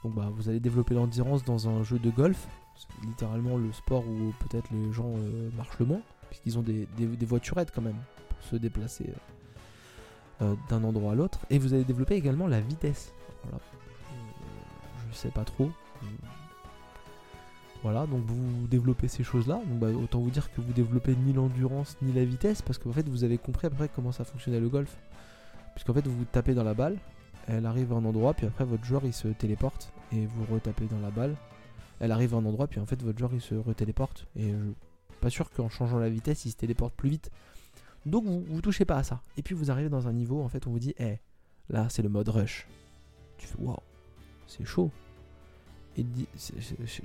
Donc 0.04 0.16
bah, 0.16 0.30
vous 0.34 0.50
allez 0.50 0.60
développer 0.60 0.96
l'endurance 0.96 1.44
dans 1.44 1.70
un 1.70 1.84
jeu 1.84 2.00
de 2.00 2.10
golf. 2.10 2.48
C'est 2.76 3.06
littéralement 3.06 3.58
le 3.58 3.72
sport 3.72 4.04
où 4.08 4.34
peut-être 4.48 4.72
les 4.72 4.92
gens 4.92 5.14
marchent 5.56 5.78
le 5.80 5.86
moins. 5.86 6.02
Puisqu'ils 6.30 6.58
ont 6.58 6.64
des, 6.64 6.88
des, 6.98 7.26
voiturettes 7.28 7.72
quand 7.72 7.84
même 7.84 8.00
pour 8.30 8.42
se 8.42 8.56
déplacer 8.56 9.14
d'un 10.40 10.84
endroit 10.84 11.14
à 11.14 11.16
l'autre. 11.16 11.40
Et 11.50 11.58
vous 11.58 11.74
allez 11.74 11.84
développer 11.84 12.16
également 12.16 12.48
la 12.48 12.60
vitesse. 12.60 13.14
Voilà. 13.44 13.64
Je, 15.12 15.16
sais 15.16 15.30
pas 15.30 15.44
trop. 15.44 15.70
Voilà, 17.84 18.06
donc 18.08 18.24
vous 18.26 18.68
développez 18.68 19.10
ces 19.10 19.24
choses-là. 19.24 19.62
Bah, 19.68 19.88
autant 19.90 20.20
vous 20.20 20.30
dire 20.30 20.52
que 20.54 20.62
vous 20.62 20.72
développez 20.72 21.16
ni 21.16 21.34
l'endurance 21.34 21.98
ni 22.02 22.14
la 22.14 22.24
vitesse 22.24 22.62
parce 22.62 22.78
qu'en 22.78 22.94
fait 22.94 23.08
vous 23.08 23.26
avez 23.26 23.38
compris 23.38 23.68
après 23.68 23.90
comment 23.94 24.14
ça 24.14 24.24
fonctionnait 24.24 24.62
le 24.62 24.70
golf. 24.70 24.96
Puisqu'en 25.76 25.94
fait 25.94 26.08
vous 26.08 26.24
tapez 26.26 26.54
dans 26.54 26.64
la 26.64 26.74
balle, 26.74 26.98
elle 27.48 27.66
arrive 27.66 27.92
à 27.92 27.98
un 27.98 28.06
endroit, 28.06 28.34
puis 28.34 28.48
après 28.48 28.64
votre 28.64 28.86
joueur 28.86 29.02
il 29.04 29.12
se 29.12 29.28
téléporte 29.28 29.92
et 30.14 30.26
vous 30.26 30.54
retapez 30.54 30.86
dans 30.86 31.00
la 31.00 31.10
balle. 31.10 31.36
Elle 32.00 32.14
arrive 32.14 32.34
à 32.36 32.38
un 32.38 32.46
endroit, 32.46 32.68
puis 32.68 32.80
en 32.80 32.86
fait 32.86 33.02
votre 33.04 33.20
joueur 33.20 33.34
il 33.34 33.42
se 33.42 33.56
retéléporte. 33.56 34.28
Et 34.38 34.52
je 34.52 34.56
pas 35.20 35.30
sûr 35.30 35.50
qu'en 35.52 35.70
changeant 35.70 36.00
la 36.00 36.10
vitesse 36.10 36.46
il 36.46 36.52
se 36.52 36.56
téléporte 36.56 36.94
plus 36.94 37.10
vite. 37.10 37.32
Donc 38.06 38.26
vous, 38.26 38.44
vous 38.48 38.62
touchez 38.62 38.86
pas 38.86 38.98
à 38.98 39.04
ça. 39.04 39.22
Et 39.38 39.42
puis 39.42 39.56
vous 39.56 39.72
arrivez 39.72 39.90
dans 39.90 40.08
un 40.08 40.14
niveau, 40.14 40.42
en 40.42 40.50
fait 40.50 40.68
on 40.68 40.72
vous 40.72 40.80
dit, 40.80 40.94
hé, 40.98 41.20
là 41.70 41.88
c'est 41.90 42.02
le 42.02 42.10
mode 42.10 42.30
rush. 42.30 42.68
Tu 43.38 43.48
fais 43.48 43.58
waouh, 43.60 43.78
c'est 44.48 44.66
chaud. 44.66 44.92
Et 45.98 46.06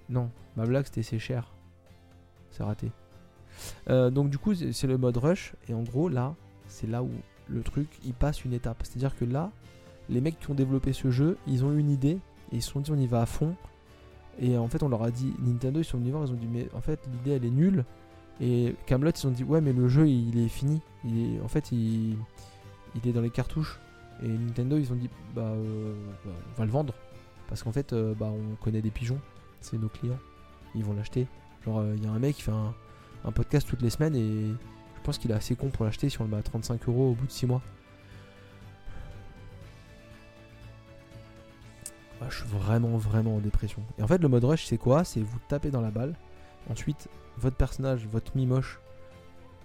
non, 0.09 0.31
ma 0.57 0.65
blague 0.65 0.87
c'était 0.87 1.03
c'est 1.03 1.19
cher. 1.19 1.53
C'est 2.51 2.63
raté. 2.63 2.91
Euh, 3.89 4.11
donc 4.11 4.31
du 4.31 4.39
coup 4.39 4.55
c'est 4.55 4.87
le 4.87 4.99
mode 4.99 5.17
rush 5.17 5.55
et 5.69 5.75
en 5.75 5.83
gros 5.83 6.09
là 6.09 6.35
c'est 6.69 6.87
là 6.87 7.03
où 7.03 7.11
le 7.49 7.63
truc 7.63 7.89
il 8.05 8.15
passe 8.15 8.45
une 8.45 8.53
étape. 8.53 8.83
C'est-à-dire 8.85 9.17
que 9.17 9.25
là 9.25 9.51
les 10.09 10.21
mecs 10.21 10.39
qui 10.39 10.51
ont 10.51 10.55
développé 10.55 10.93
ce 10.93 11.11
jeu 11.11 11.37
ils 11.47 11.65
ont 11.65 11.73
eu 11.73 11.79
une 11.79 11.91
idée 11.91 12.19
et 12.53 12.57
ils 12.57 12.63
se 12.63 12.71
sont 12.71 12.81
dit 12.81 12.91
on 12.91 12.99
y 12.99 13.07
va 13.07 13.23
à 13.23 13.27
fond. 13.27 13.55
Et 14.41 14.57
en 14.57 14.69
fait, 14.69 14.83
on 14.83 14.89
leur 14.89 15.03
a 15.03 15.11
dit, 15.11 15.35
Nintendo, 15.41 15.81
ils 15.81 15.85
sont 15.85 15.99
venus 15.99 16.13
voir, 16.13 16.25
ils 16.25 16.33
ont 16.33 16.37
dit, 16.37 16.47
mais 16.47 16.69
en 16.75 16.81
fait, 16.81 17.01
l'idée 17.13 17.33
elle 17.33 17.45
est 17.45 17.51
nulle. 17.51 17.85
Et 18.41 18.75
Camelot, 18.87 19.11
ils 19.11 19.27
ont 19.27 19.31
dit, 19.31 19.45
ouais, 19.45 19.61
mais 19.61 19.73
le 19.73 19.89
jeu 19.89 20.09
il 20.09 20.39
est 20.39 20.49
fini. 20.49 20.81
Il 21.05 21.37
est, 21.37 21.41
en 21.41 21.49
fait, 21.49 21.73
il, 21.73 22.17
est 23.05 23.13
dans 23.13 23.21
les 23.21 23.31
cartouches. 23.31 23.81
Et 24.23 24.29
Nintendo, 24.29 24.79
ils 24.79 24.93
ont 24.93 24.97
dit, 24.97 25.11
bah, 25.35 25.43
euh, 25.43 25.95
bah, 26.25 26.33
on 26.55 26.59
va 26.59 26.65
le 26.65 26.71
vendre. 26.71 26.95
Parce 27.49 27.63
qu'en 27.63 27.73
fait, 27.73 27.93
euh, 27.93 28.15
bah, 28.15 28.31
on 28.31 28.57
connaît 28.57 28.83
des 28.83 28.91
pigeons. 28.91 29.21
C'est 29.61 29.79
nos 29.79 29.89
clients. 29.89 30.19
Ils 30.75 30.85
vont 30.85 30.95
l'acheter. 30.95 31.27
Genre, 31.65 31.85
il 31.97 32.05
y 32.05 32.07
a 32.07 32.11
un 32.11 32.19
mec 32.19 32.37
qui 32.37 32.43
fait 32.43 32.53
un, 32.53 32.75
un 33.25 33.33
podcast 33.33 33.67
toutes 33.69 33.83
les 33.83 33.91
semaines 33.91 34.15
et 34.15 34.47
je 34.49 35.03
pense 35.03 35.19
qu'il 35.19 35.31
est 35.31 35.35
assez 35.35 35.57
con 35.57 35.69
pour 35.69 35.85
l'acheter 35.85 36.09
si 36.09 36.21
on 36.21 36.25
le 36.25 36.31
met 36.31 36.37
à 36.37 36.43
35 36.43 36.89
euros 36.89 37.11
au 37.11 37.15
bout 37.15 37.27
de 37.27 37.33
6 37.33 37.47
mois. 37.47 37.63
Ah, 42.21 42.27
je 42.29 42.37
suis 42.37 42.49
vraiment, 42.49 42.97
vraiment 42.97 43.37
en 43.37 43.39
dépression. 43.39 43.83
Et 43.99 44.03
en 44.03 44.07
fait, 44.07 44.19
le 44.19 44.29
mode 44.29 44.45
rush, 44.45 44.67
c'est 44.67 44.79
quoi? 44.79 45.05
C'est 45.05 45.21
vous 45.21 45.39
tapez 45.49 45.71
dans 45.71 45.81
la 45.81 45.91
balle. 45.91 46.15
Ensuite, 46.71 47.09
votre 47.39 47.57
personnage, 47.57 48.07
votre 48.07 48.37
mi-moche, 48.37 48.81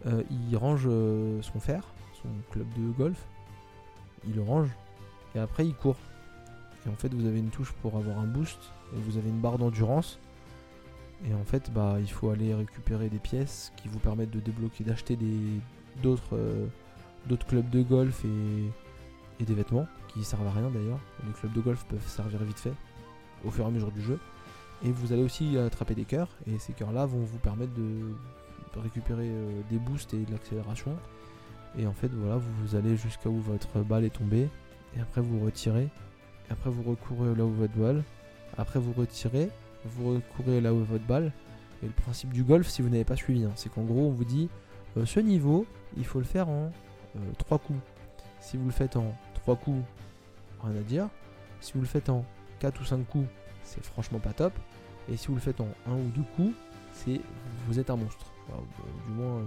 euh, 0.05 0.23
il 0.29 0.57
range 0.57 0.83
euh, 0.85 1.41
son 1.41 1.59
fer, 1.59 1.83
son 2.21 2.29
club 2.51 2.67
de 2.77 2.91
golf. 2.91 3.25
Il 4.27 4.35
le 4.35 4.41
range. 4.41 4.69
Et 5.35 5.39
après, 5.39 5.65
il 5.65 5.73
court. 5.73 5.97
Et 6.85 6.89
en 6.89 6.95
fait, 6.95 7.13
vous 7.13 7.25
avez 7.25 7.39
une 7.39 7.49
touche 7.49 7.71
pour 7.81 7.97
avoir 7.97 8.19
un 8.19 8.27
boost. 8.27 8.59
Et 8.95 8.99
vous 8.99 9.17
avez 9.17 9.29
une 9.29 9.39
barre 9.39 9.57
d'endurance. 9.57 10.19
Et 11.29 11.33
en 11.33 11.43
fait, 11.43 11.71
bah, 11.71 11.97
il 11.99 12.09
faut 12.09 12.29
aller 12.29 12.53
récupérer 12.53 13.09
des 13.09 13.19
pièces 13.19 13.71
qui 13.77 13.87
vous 13.87 13.99
permettent 13.99 14.31
de 14.31 14.39
débloquer, 14.39 14.83
d'acheter 14.83 15.17
euh, 15.17 16.67
d'autres 17.27 17.47
clubs 17.47 17.69
de 17.69 17.81
golf 17.81 18.25
et, 18.25 19.41
et 19.41 19.45
des 19.45 19.53
vêtements 19.53 19.87
qui 20.09 20.23
servent 20.23 20.47
à 20.47 20.51
rien 20.51 20.69
d'ailleurs. 20.69 20.99
Les 21.25 21.33
clubs 21.33 21.53
de 21.53 21.61
golf 21.61 21.85
peuvent 21.85 22.07
servir 22.07 22.43
vite 22.43 22.59
fait 22.59 22.73
au 23.45 23.51
fur 23.51 23.63
et 23.63 23.67
à 23.67 23.71
mesure 23.71 23.91
du 23.91 24.01
jeu. 24.01 24.19
Et 24.83 24.91
vous 24.91 25.13
allez 25.13 25.23
aussi 25.23 25.57
attraper 25.57 25.95
des 25.95 26.05
cœurs, 26.05 26.29
et 26.45 26.59
ces 26.59 26.73
cœurs-là 26.73 27.05
vont 27.05 27.21
vous 27.21 27.37
permettre 27.37 27.73
de 27.73 28.13
récupérer 28.79 29.27
euh, 29.29 29.61
des 29.69 29.77
boosts 29.77 30.13
et 30.13 30.23
de 30.25 30.31
l'accélération. 30.31 30.95
Et 31.77 31.87
en 31.87 31.93
fait, 31.93 32.09
voilà, 32.11 32.37
vous 32.37 32.75
allez 32.75 32.97
jusqu'à 32.97 33.29
où 33.29 33.39
votre 33.39 33.79
balle 33.79 34.03
est 34.03 34.15
tombée, 34.15 34.49
et 34.95 34.99
après 34.99 35.21
vous 35.21 35.39
retirez, 35.43 35.83
et 35.83 36.51
après 36.51 36.69
vous 36.69 36.83
recourez 36.83 37.35
là 37.35 37.45
où 37.45 37.51
votre 37.51 37.75
balle, 37.75 38.03
après 38.57 38.79
vous 38.79 38.93
retirez, 38.93 39.49
vous 39.85 40.15
recourez 40.15 40.61
là 40.61 40.73
où 40.73 40.83
votre 40.83 41.05
balle. 41.05 41.31
Et 41.81 41.87
le 41.87 41.91
principe 41.91 42.31
du 42.31 42.43
golf, 42.43 42.67
si 42.67 42.81
vous 42.81 42.89
n'avez 42.89 43.03
pas 43.03 43.15
suivi, 43.15 43.43
hein, 43.43 43.51
c'est 43.55 43.71
qu'en 43.71 43.83
gros, 43.83 44.07
on 44.07 44.11
vous 44.11 44.25
dit 44.25 44.49
euh, 44.97 45.05
ce 45.05 45.19
niveau, 45.19 45.65
il 45.97 46.05
faut 46.05 46.19
le 46.19 46.25
faire 46.25 46.49
en 46.49 46.71
3 47.39 47.59
coups. 47.59 47.79
Si 48.39 48.57
vous 48.57 48.65
le 48.65 48.71
faites 48.71 48.95
en 48.95 49.13
3 49.35 49.55
coups, 49.55 49.83
rien 50.63 50.75
à 50.75 50.81
dire. 50.81 51.09
Si 51.61 51.73
vous 51.73 51.81
le 51.81 51.87
faites 51.87 52.09
en 52.09 52.25
4 52.59 52.81
ou 52.81 52.85
5 52.85 53.07
coups, 53.07 53.27
c'est 53.63 53.83
franchement 53.83 54.19
pas 54.19 54.33
top. 54.33 54.53
Et 55.09 55.17
si 55.17 55.27
vous 55.27 55.35
le 55.35 55.41
faites 55.41 55.59
en 55.61 55.67
1 55.87 55.93
ou 55.93 56.11
2 56.15 56.21
coups, 56.35 56.55
c'est 56.93 57.19
vous 57.67 57.79
êtes 57.79 57.89
un 57.89 57.95
monstre. 57.95 58.25
du 59.07 59.13
moins, 59.13 59.37
euh, 59.37 59.43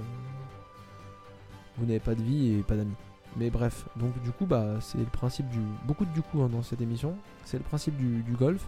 vous 1.79 1.87
n'avez 1.87 2.01
pas 2.01 2.15
de 2.15 2.23
vie 2.23 2.55
et 2.55 2.63
pas 2.63 2.77
d'amis. 2.77 2.95
Mais 3.37 3.51
bref, 3.51 3.87
donc 3.97 4.21
du 4.23 4.33
coup, 4.33 4.47
bah, 4.47 4.79
c'est 4.81 4.99
le 4.99 5.05
principe 5.05 5.49
du. 5.49 5.61
Beaucoup 5.87 6.05
de 6.05 6.13
du 6.13 6.23
coup 6.23 6.43
hein, 6.43 6.49
dans 6.49 6.63
cette 6.63 6.81
émission. 6.81 7.17
C'est 7.45 7.59
le 7.59 7.65
principe 7.65 7.97
du, 7.97 8.33
golf. 8.33 8.67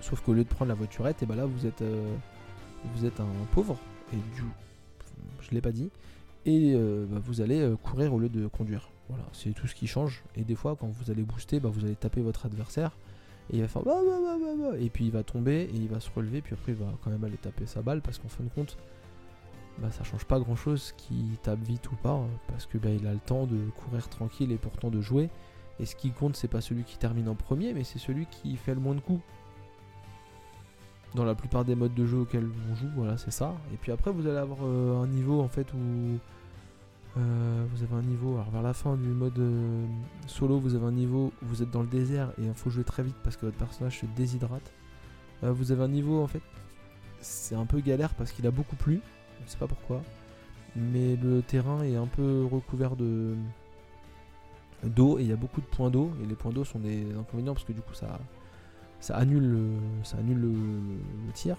Sauf 0.00 0.20
qu'au 0.20 0.32
lieu 0.32 0.44
de 0.44 0.48
prendre 0.48 0.68
la 0.68 0.74
voiturette, 0.74 1.22
et 1.22 1.26
bah 1.26 1.34
là 1.34 1.46
vous 1.46 1.66
êtes, 1.66 1.82
euh, 1.82 2.14
vous 2.94 3.06
êtes 3.06 3.20
un 3.20 3.26
pauvre. 3.52 3.78
Et 4.12 4.16
du. 4.16 4.42
Je 5.40 5.50
l'ai 5.50 5.60
pas 5.60 5.72
dit. 5.72 5.90
Et 6.46 6.72
euh, 6.74 7.06
bah, 7.08 7.20
vous 7.22 7.40
allez 7.40 7.74
courir 7.82 8.12
au 8.14 8.18
lieu 8.18 8.28
de 8.28 8.46
conduire. 8.46 8.88
Voilà, 9.08 9.24
c'est 9.32 9.52
tout 9.52 9.66
ce 9.66 9.74
qui 9.74 9.86
change. 9.86 10.22
Et 10.36 10.44
des 10.44 10.54
fois, 10.54 10.76
quand 10.78 10.88
vous 10.88 11.10
allez 11.10 11.22
booster, 11.22 11.60
bah, 11.60 11.68
vous 11.72 11.84
allez 11.84 11.96
taper 11.96 12.22
votre 12.22 12.46
adversaire. 12.46 12.92
Et 13.52 13.56
il 13.56 13.62
va 13.62 13.68
faire 13.68 13.82
bah, 13.82 14.00
bah, 14.02 14.78
et 14.78 14.88
puis 14.88 15.04
il 15.06 15.10
va 15.10 15.22
tomber 15.22 15.62
et 15.62 15.74
il 15.74 15.88
va 15.88 16.00
se 16.00 16.10
relever. 16.14 16.40
Puis 16.40 16.54
après, 16.54 16.72
il 16.72 16.78
va 16.78 16.92
quand 17.02 17.10
même 17.10 17.24
aller 17.24 17.36
taper 17.36 17.66
sa 17.66 17.82
balle 17.82 18.00
parce 18.00 18.18
qu'en 18.18 18.28
fin 18.28 18.44
de 18.44 18.48
compte, 18.48 18.76
bah, 19.78 19.90
ça 19.90 20.04
change 20.04 20.24
pas 20.24 20.38
grand 20.38 20.56
chose 20.56 20.94
qui 20.96 21.38
tape 21.42 21.60
vite 21.60 21.90
ou 21.90 21.96
pas. 21.96 22.12
Hein, 22.12 22.28
parce 22.48 22.66
que 22.66 22.78
bah, 22.78 22.90
il 22.90 23.06
a 23.06 23.12
le 23.12 23.18
temps 23.18 23.46
de 23.46 23.58
courir 23.70 24.08
tranquille 24.08 24.52
et 24.52 24.56
pourtant 24.56 24.90
de 24.90 25.00
jouer. 25.00 25.28
Et 25.80 25.86
ce 25.86 25.96
qui 25.96 26.10
compte, 26.10 26.36
c'est 26.36 26.48
pas 26.48 26.60
celui 26.60 26.84
qui 26.84 26.98
termine 26.98 27.28
en 27.28 27.34
premier, 27.34 27.74
mais 27.74 27.84
c'est 27.84 27.98
celui 27.98 28.26
qui 28.26 28.56
fait 28.56 28.74
le 28.74 28.80
moins 28.80 28.94
de 28.94 29.00
coups. 29.00 29.20
Dans 31.14 31.24
la 31.24 31.34
plupart 31.34 31.64
des 31.64 31.74
modes 31.74 31.94
de 31.94 32.06
jeu 32.06 32.18
auxquels 32.18 32.48
on 32.70 32.74
joue, 32.74 32.88
voilà, 32.96 33.16
c'est 33.16 33.30
ça. 33.30 33.54
Et 33.72 33.76
puis 33.76 33.92
après, 33.92 34.10
vous 34.10 34.26
allez 34.26 34.38
avoir 34.38 34.58
euh, 34.62 35.02
un 35.02 35.06
niveau 35.06 35.40
en 35.40 35.48
fait 35.48 35.72
où 35.72 36.18
euh, 37.16 37.64
vous 37.70 37.82
avez 37.84 37.94
un 37.94 38.02
niveau, 38.02 38.34
alors 38.34 38.50
vers 38.50 38.62
la 38.62 38.74
fin 38.74 38.96
du 38.96 39.08
mode 39.08 39.38
euh, 39.38 39.86
solo, 40.26 40.58
vous 40.58 40.74
avez 40.74 40.86
un 40.86 40.92
niveau 40.92 41.32
où 41.42 41.46
vous 41.46 41.62
êtes 41.62 41.70
dans 41.70 41.82
le 41.82 41.88
désert 41.88 42.32
et 42.38 42.46
il 42.46 42.54
faut 42.54 42.70
jouer 42.70 42.82
très 42.82 43.04
vite 43.04 43.14
parce 43.22 43.36
que 43.36 43.46
votre 43.46 43.58
personnage 43.58 44.00
se 44.00 44.06
déshydrate. 44.16 44.72
Euh, 45.44 45.52
vous 45.52 45.70
avez 45.70 45.82
un 45.82 45.88
niveau 45.88 46.22
en 46.22 46.26
fait, 46.26 46.42
c'est 47.20 47.54
un 47.54 47.66
peu 47.66 47.80
galère 47.80 48.14
parce 48.14 48.32
qu'il 48.32 48.46
a 48.48 48.50
beaucoup 48.50 48.74
plu, 48.74 49.00
je 49.46 49.50
sais 49.50 49.58
pas 49.58 49.68
pourquoi, 49.68 50.02
mais 50.74 51.14
le 51.16 51.40
terrain 51.42 51.84
est 51.84 51.96
un 51.96 52.06
peu 52.06 52.46
recouvert 52.50 52.96
de 52.96 53.34
d'eau 54.82 55.18
et 55.18 55.22
il 55.22 55.28
y 55.28 55.32
a 55.32 55.36
beaucoup 55.36 55.60
de 55.60 55.66
points 55.66 55.90
d'eau 55.90 56.10
et 56.22 56.26
les 56.26 56.34
points 56.34 56.52
d'eau 56.52 56.64
sont 56.64 56.78
des 56.78 57.06
inconvénients 57.18 57.54
parce 57.54 57.64
que 57.64 57.72
du 57.72 57.80
coup 57.80 57.94
ça 57.94 58.18
annule 59.14 59.70
ça 60.02 60.18
annule 60.18 60.40
le 60.40 61.32
tir 61.32 61.56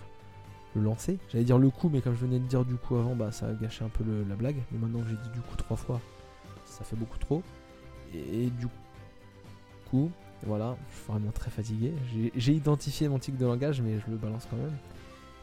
le 0.75 0.81
lancer. 0.81 1.17
J'allais 1.29 1.45
dire 1.45 1.57
le 1.57 1.69
coup, 1.69 1.89
mais 1.89 2.01
comme 2.01 2.13
je 2.13 2.21
venais 2.21 2.39
de 2.39 2.45
dire 2.45 2.65
du 2.65 2.75
coup 2.75 2.95
avant, 2.95 3.15
bah 3.15 3.31
ça 3.31 3.47
a 3.47 3.53
gâché 3.53 3.83
un 3.83 3.89
peu 3.89 4.03
la 4.27 4.35
blague. 4.35 4.57
Mais 4.71 4.77
maintenant 4.77 5.01
que 5.01 5.09
j'ai 5.09 5.15
dit 5.15 5.29
du 5.33 5.41
coup 5.41 5.55
trois 5.55 5.77
fois, 5.77 5.99
ça 6.65 6.83
fait 6.83 6.95
beaucoup 6.95 7.17
trop. 7.17 7.41
Et, 8.13 8.49
du 8.49 8.67
coup, 9.89 10.11
voilà, 10.45 10.77
je 10.89 10.95
suis 10.95 11.11
vraiment 11.11 11.31
très 11.31 11.51
fatigué. 11.51 11.93
J'ai 12.35 12.53
identifié 12.53 13.09
mon 13.09 13.19
tic 13.19 13.37
de 13.37 13.45
langage, 13.45 13.81
mais 13.81 13.99
je 13.99 14.11
le 14.11 14.17
balance 14.17 14.47
quand 14.49 14.57
même. 14.57 14.75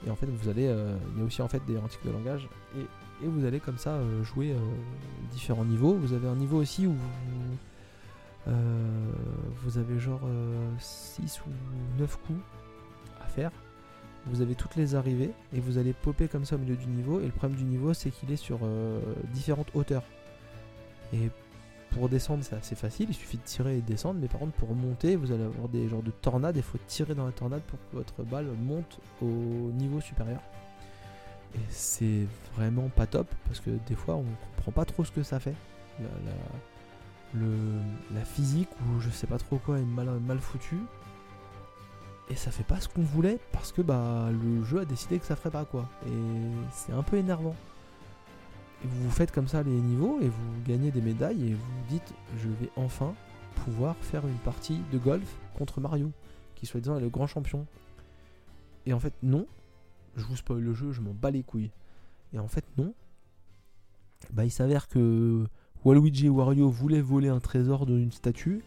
Et 0.07 0.11
en 0.11 0.17
fait, 0.17 0.27
vous 0.27 0.49
allez, 0.49 0.67
euh, 0.67 0.97
il 1.15 1.21
y 1.21 1.23
a 1.23 1.25
aussi 1.25 1.43
en 1.43 1.49
fait 1.49 1.65
des 1.67 1.75
tics 1.89 2.05
de 2.05 2.11
langage, 2.11 2.49
et, 2.77 2.87
vous 3.25 3.45
allez 3.45 3.61
comme 3.61 3.79
ça 3.79 3.91
euh, 3.91 4.25
jouer 4.25 4.51
euh, 4.51 4.59
différents 5.31 5.65
niveaux. 5.65 5.95
Vous 5.95 6.13
avez 6.13 6.27
un 6.27 6.35
niveau 6.35 6.59
aussi 6.59 6.89
où 6.89 6.93
vous, 6.93 8.53
vous 9.63 9.79
avez 9.79 10.01
genre 10.01 10.23
6 10.81 11.43
ou 11.47 12.01
9 12.01 12.19
coups 12.27 12.41
à 13.25 13.29
faire 13.29 13.53
vous 14.27 14.41
avez 14.41 14.55
toutes 14.55 14.77
les 14.77 14.95
arrivées 14.95 15.33
et 15.55 15.61
vous 15.61 15.79
allez 15.79 15.93
popper 15.93 16.29
comme 16.29 16.45
ça 16.45 16.57
au 16.57 16.59
milieu 16.59 16.77
du 16.77 16.87
niveau. 16.87 17.21
Et 17.21 17.27
le 17.27 17.33
problème 17.33 17.59
du 17.59 17.65
niveau, 17.65 17.93
c'est 17.95 18.11
qu'il 18.11 18.31
est 18.31 18.37
sur 18.37 18.61
euh, 18.63 19.01
différentes 19.33 19.69
hauteurs. 19.75 20.05
Et 21.13 21.31
pour 21.91 22.09
descendre, 22.09 22.43
c'est 22.43 22.57
assez 22.57 22.75
facile, 22.75 23.09
il 23.11 23.15
suffit 23.15 23.37
de 23.37 23.43
tirer 23.43 23.79
et 23.79 23.81
de 23.81 23.87
descendre. 23.87 24.19
Mais 24.21 24.29
par 24.29 24.41
contre, 24.41 24.53
pour 24.53 24.75
monter, 24.75 25.17
vous 25.17 25.33
allez 25.33 25.45
avoir 25.45 25.69
des 25.69 25.89
genres 25.89 26.03
de 26.03 26.11
tornades. 26.11 26.57
Il 26.57 26.63
faut 26.63 26.79
tirer 26.87 27.15
dans 27.15 27.27
la 27.27 27.33
tornade 27.33 27.63
pour 27.63 27.79
que 27.79 27.97
votre 27.97 28.23
balle 28.23 28.47
monte 28.63 28.99
au 29.21 29.27
niveau 29.27 30.01
supérieur. 30.01 30.41
Et 31.55 31.61
c'est 31.69 32.27
vraiment 32.57 32.89
pas 32.89 33.07
top 33.07 33.27
parce 33.47 33.61
que 33.61 33.71
des 33.87 33.95
fois, 33.95 34.15
on 34.15 34.25
comprend 34.57 34.73
pas 34.73 34.85
trop 34.85 35.05
ce 35.05 35.11
que 35.11 35.23
ça 35.23 35.39
fait. 35.39 35.55
La, 37.35 38.25
physique 38.25 38.69
ou 38.81 39.01
je 39.01 39.11
sais 39.11 39.27
pas 39.27 39.39
trop 39.39 39.57
quoi 39.57 39.79
est 39.79 39.85
mal, 39.85 40.09
mal 40.21 40.39
foutue 40.39 40.81
et 42.31 42.37
ça 42.37 42.51
fait 42.51 42.65
pas 42.65 42.81
ce 42.81 42.89
qu'on 42.89 43.03
voulait 43.03 43.39
parce 43.53 43.73
que 43.73 43.83
bah 43.83 44.31
le 44.31 44.65
jeu 44.65 44.81
a 44.81 44.85
décidé 44.85 45.19
que 45.19 45.27
ça 45.27 45.37
ferait 45.37 45.51
pas 45.51 45.65
quoi. 45.65 45.89
Et 46.07 46.11
c'est 46.71 46.93
un 46.93 47.03
peu 47.03 47.17
énervant. 47.17 47.55
Et 48.85 48.89
vous 48.89 49.11
faites 49.11 49.33
comme 49.33 49.49
ça 49.49 49.63
les 49.63 49.71
niveaux 49.71 50.19
et 50.21 50.29
vous 50.29 50.63
gagnez 50.67 50.91
des 50.91 51.01
médailles 51.01 51.51
et 51.51 51.55
vous 51.55 51.83
dites 51.89 52.15
je 52.39 52.49
vais 52.49 52.71
enfin 52.77 53.15
pouvoir 53.65 53.97
faire 53.97 54.27
une 54.27 54.39
partie 54.39 54.81
de 54.93 54.99
golf 54.99 55.37
contre 55.55 55.81
Mario, 55.81 56.11
qui 56.55 56.67
soi-disant 56.67 56.97
est 56.97 57.01
le 57.01 57.11
grand 57.11 57.27
champion. 57.27 57.67
Et 58.87 58.93
en 58.93 59.01
fait 59.01 59.15
non, 59.23 59.47
je 60.17 60.25
vous 60.25 60.37
spoil 60.37 60.61
le 60.61 60.75
jeu, 60.75 60.93
je 60.93 61.01
m'en 61.01 61.13
bats 61.13 61.31
les 61.31 61.43
couilles. 61.43 61.71
Et 62.33 62.39
en 62.39 62.49
fait 62.49 62.65
non, 62.79 62.95
bah 64.33 64.45
il 64.45 64.51
s'avère 64.51 64.89
que 64.89 65.45
Waluigi 65.85 66.27
et 66.27 66.31
Wario 66.31 66.71
voulaient 66.71 67.01
voler 67.01 67.29
un 67.29 67.41
trésor 67.41 67.87
d'une 67.87 68.13
statue. 68.13 68.63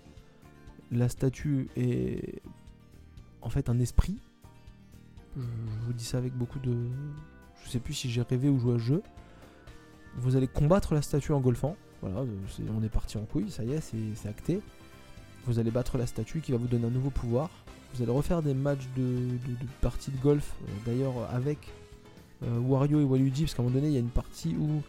La 0.91 1.09
statue 1.09 1.69
est 1.75 2.41
en 3.45 3.49
fait 3.49 3.69
un 3.69 3.79
esprit. 3.79 4.17
Je, 5.37 5.41
vous 5.85 5.93
dis 5.93 6.03
ça 6.03 6.17
avec 6.17 6.33
beaucoup 6.33 6.59
de. 6.59 6.75
Je 7.63 7.69
sais 7.69 7.79
plus 7.79 7.93
si 7.93 8.09
j'ai 8.09 8.21
rêvé 8.21 8.49
ou 8.49 8.59
joué 8.59 8.75
à 8.75 8.77
ce 8.77 8.83
jeu. 8.83 9.03
Vous 10.17 10.35
allez 10.35 10.47
combattre 10.47 10.93
la 10.93 11.01
statue 11.01 11.31
en 11.31 11.39
golfant. 11.39 11.77
Voilà, 12.01 12.23
on 12.77 12.83
est 12.83 12.89
parti 12.89 13.17
en 13.17 13.23
couille, 13.23 13.49
ça 13.49 13.63
y 13.63 13.71
est, 13.71 13.81
c'est 13.81 14.27
acté. 14.27 14.59
Vous 15.45 15.59
allez 15.59 15.71
battre 15.71 15.97
la 15.97 16.05
statue 16.05 16.41
qui 16.41 16.51
va 16.51 16.57
vous 16.57 16.67
donner 16.67 16.87
un 16.87 16.91
nouveau 16.91 17.09
pouvoir. 17.09 17.49
Vous 17.93 18.01
allez 18.01 18.11
refaire 18.11 18.41
des 18.41 18.53
matchs 18.53 18.87
de, 18.97 19.03
de, 19.03 19.67
parties 19.81 20.11
de 20.11 20.17
golf, 20.17 20.53
euh, 20.63 20.71
d'ailleurs 20.85 21.13
avec 21.31 21.57
euh, 22.43 22.59
Wario 22.59 22.99
et 22.99 23.03
Waluigi, 23.03 23.43
parce 23.43 23.53
qu'à 23.53 23.61
un 23.61 23.65
moment 23.65 23.75
donné, 23.75 23.87
il 23.87 23.93
y 23.93 23.97
a 23.97 24.01
une 24.01 24.09
partie 24.09 24.55
où 24.55 24.81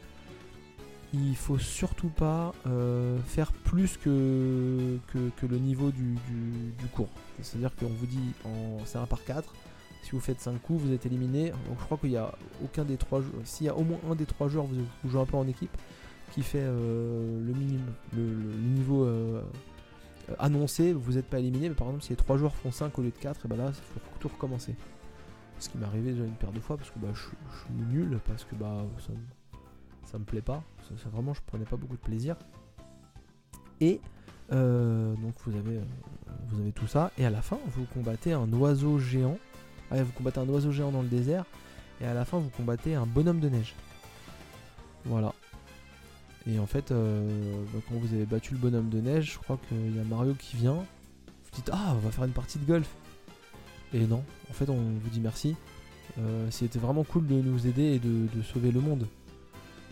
il 1.14 1.36
faut 1.36 1.58
surtout 1.58 2.08
pas 2.08 2.52
euh, 2.66 3.18
faire 3.26 3.52
plus 3.52 3.96
que, 3.96 4.98
que, 5.12 5.46
le 5.46 5.58
niveau 5.58 5.90
du, 5.90 6.16
cours. 6.94 7.08
C'est-à-dire 7.42 7.74
qu'on 7.76 7.86
vous 7.86 8.06
dit 8.06 8.32
en 8.44 8.78
c'est 8.84 8.98
un 8.98 9.06
par 9.06 9.24
4, 9.24 9.52
si 10.02 10.10
vous 10.12 10.20
faites 10.20 10.40
5 10.40 10.60
coups, 10.60 10.82
vous 10.82 10.92
êtes 10.92 11.06
éliminé. 11.06 11.50
Donc 11.50 11.78
je 11.78 11.84
crois 11.84 11.98
qu'il 11.98 12.10
y 12.10 12.16
a 12.16 12.32
aucun 12.64 12.84
des 12.84 12.96
trois 12.96 13.20
joueurs. 13.20 13.40
S'il 13.44 13.66
y 13.66 13.68
a 13.68 13.76
au 13.76 13.82
moins 13.82 13.98
un 14.10 14.14
des 14.14 14.26
trois 14.26 14.48
joueurs, 14.48 14.66
vous, 14.66 15.10
jouez 15.10 15.20
un 15.20 15.26
peu 15.26 15.36
en 15.36 15.46
équipe, 15.46 15.76
qui 16.32 16.42
fait 16.42 16.62
euh, 16.62 17.40
le 17.44 17.52
minimum, 17.52 17.92
le, 18.14 18.22
niveau 18.22 19.04
euh, 19.04 19.42
annoncé, 20.38 20.92
vous 20.92 21.12
n'êtes 21.12 21.26
pas 21.26 21.38
éliminé, 21.38 21.68
mais 21.68 21.74
par 21.74 21.88
exemple 21.88 22.04
si 22.04 22.10
les 22.10 22.16
3 22.16 22.36
joueurs 22.36 22.54
font 22.54 22.72
5 22.72 22.98
au 22.98 23.02
lieu 23.02 23.10
de 23.10 23.18
4, 23.18 23.44
et 23.44 23.48
bah 23.48 23.56
là 23.56 23.66
il 23.68 23.74
faut 23.74 24.00
tout 24.18 24.28
recommencer. 24.28 24.74
Ce 25.58 25.68
qui 25.68 25.78
m'est 25.78 25.86
arrivé 25.86 26.12
déjà 26.12 26.24
une 26.24 26.34
paire 26.34 26.52
de 26.52 26.60
fois 26.60 26.76
parce 26.76 26.90
que 26.90 26.98
bah, 26.98 27.08
je, 27.14 27.20
suis 27.20 27.32
nul, 27.90 28.18
parce 28.26 28.44
que 28.44 28.54
bah 28.54 28.84
ça 30.06 30.18
me 30.18 30.24
plaît 30.24 30.42
pas, 30.42 30.62
vraiment 31.12 31.34
je 31.34 31.40
prenais 31.46 31.64
pas 31.64 31.76
beaucoup 31.76 31.96
de 31.96 32.00
plaisir. 32.00 32.36
Et 33.80 34.00
euh, 34.52 35.14
donc 35.16 35.34
vous 35.44 35.56
avez, 35.56 35.76
euh, 35.76 35.84
vous 36.48 36.60
avez 36.60 36.72
tout 36.72 36.86
ça, 36.86 37.10
et 37.18 37.26
à 37.26 37.30
la 37.30 37.42
fin 37.42 37.58
vous 37.66 37.84
combattez 37.92 38.32
un 38.32 38.50
oiseau 38.52 38.98
géant. 38.98 39.38
Ah, 39.90 40.02
vous 40.02 40.12
combattez 40.12 40.40
un 40.40 40.48
oiseau 40.48 40.72
géant 40.72 40.90
dans 40.90 41.02
le 41.02 41.08
désert, 41.08 41.44
et 42.00 42.06
à 42.06 42.14
la 42.14 42.24
fin 42.24 42.38
vous 42.38 42.50
combattez 42.50 42.94
un 42.94 43.06
bonhomme 43.06 43.40
de 43.40 43.48
neige. 43.48 43.74
Voilà. 45.04 45.32
Et 46.48 46.58
en 46.58 46.66
fait, 46.66 46.92
euh, 46.92 47.64
bah, 47.72 47.80
quand 47.88 47.96
vous 47.96 48.14
avez 48.14 48.24
battu 48.24 48.54
le 48.54 48.60
bonhomme 48.60 48.88
de 48.88 49.00
neige, 49.00 49.32
je 49.32 49.38
crois 49.38 49.58
qu'il 49.68 49.96
y 49.96 50.00
a 50.00 50.04
Mario 50.04 50.34
qui 50.34 50.56
vient. 50.56 50.74
Vous 50.74 51.50
dites 51.52 51.70
Ah, 51.72 51.92
on 51.94 51.98
va 51.98 52.10
faire 52.10 52.24
une 52.24 52.32
partie 52.32 52.58
de 52.58 52.64
golf. 52.64 52.88
Et 53.92 54.06
non, 54.06 54.22
en 54.50 54.52
fait, 54.52 54.68
on 54.68 54.76
vous 54.76 55.10
dit 55.10 55.20
merci. 55.20 55.56
Euh, 56.18 56.46
C'était 56.50 56.78
vraiment 56.78 57.04
cool 57.04 57.26
de 57.26 57.34
nous 57.34 57.66
aider 57.66 57.94
et 57.94 57.98
de, 57.98 58.42
sauver 58.42 58.70
le 58.70 58.80
monde. 58.80 59.06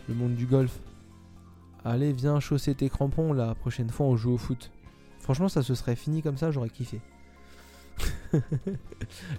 Le 0.09 0.14
monde 0.14 0.34
du 0.34 0.46
golf. 0.46 0.80
Allez, 1.84 2.12
viens 2.12 2.40
chausser 2.40 2.74
tes 2.74 2.88
crampons, 2.88 3.32
la 3.32 3.55
prochaine 3.55 3.90
fois 3.90 4.07
on 4.07 4.16
joue 4.16 4.32
au 4.32 4.38
foot. 4.38 4.70
Franchement, 5.20 5.48
ça 5.48 5.62
se 5.62 5.74
serait 5.74 5.96
fini 5.96 6.22
comme 6.22 6.36
ça, 6.36 6.50
j'aurais 6.50 6.70
kiffé. 6.70 7.00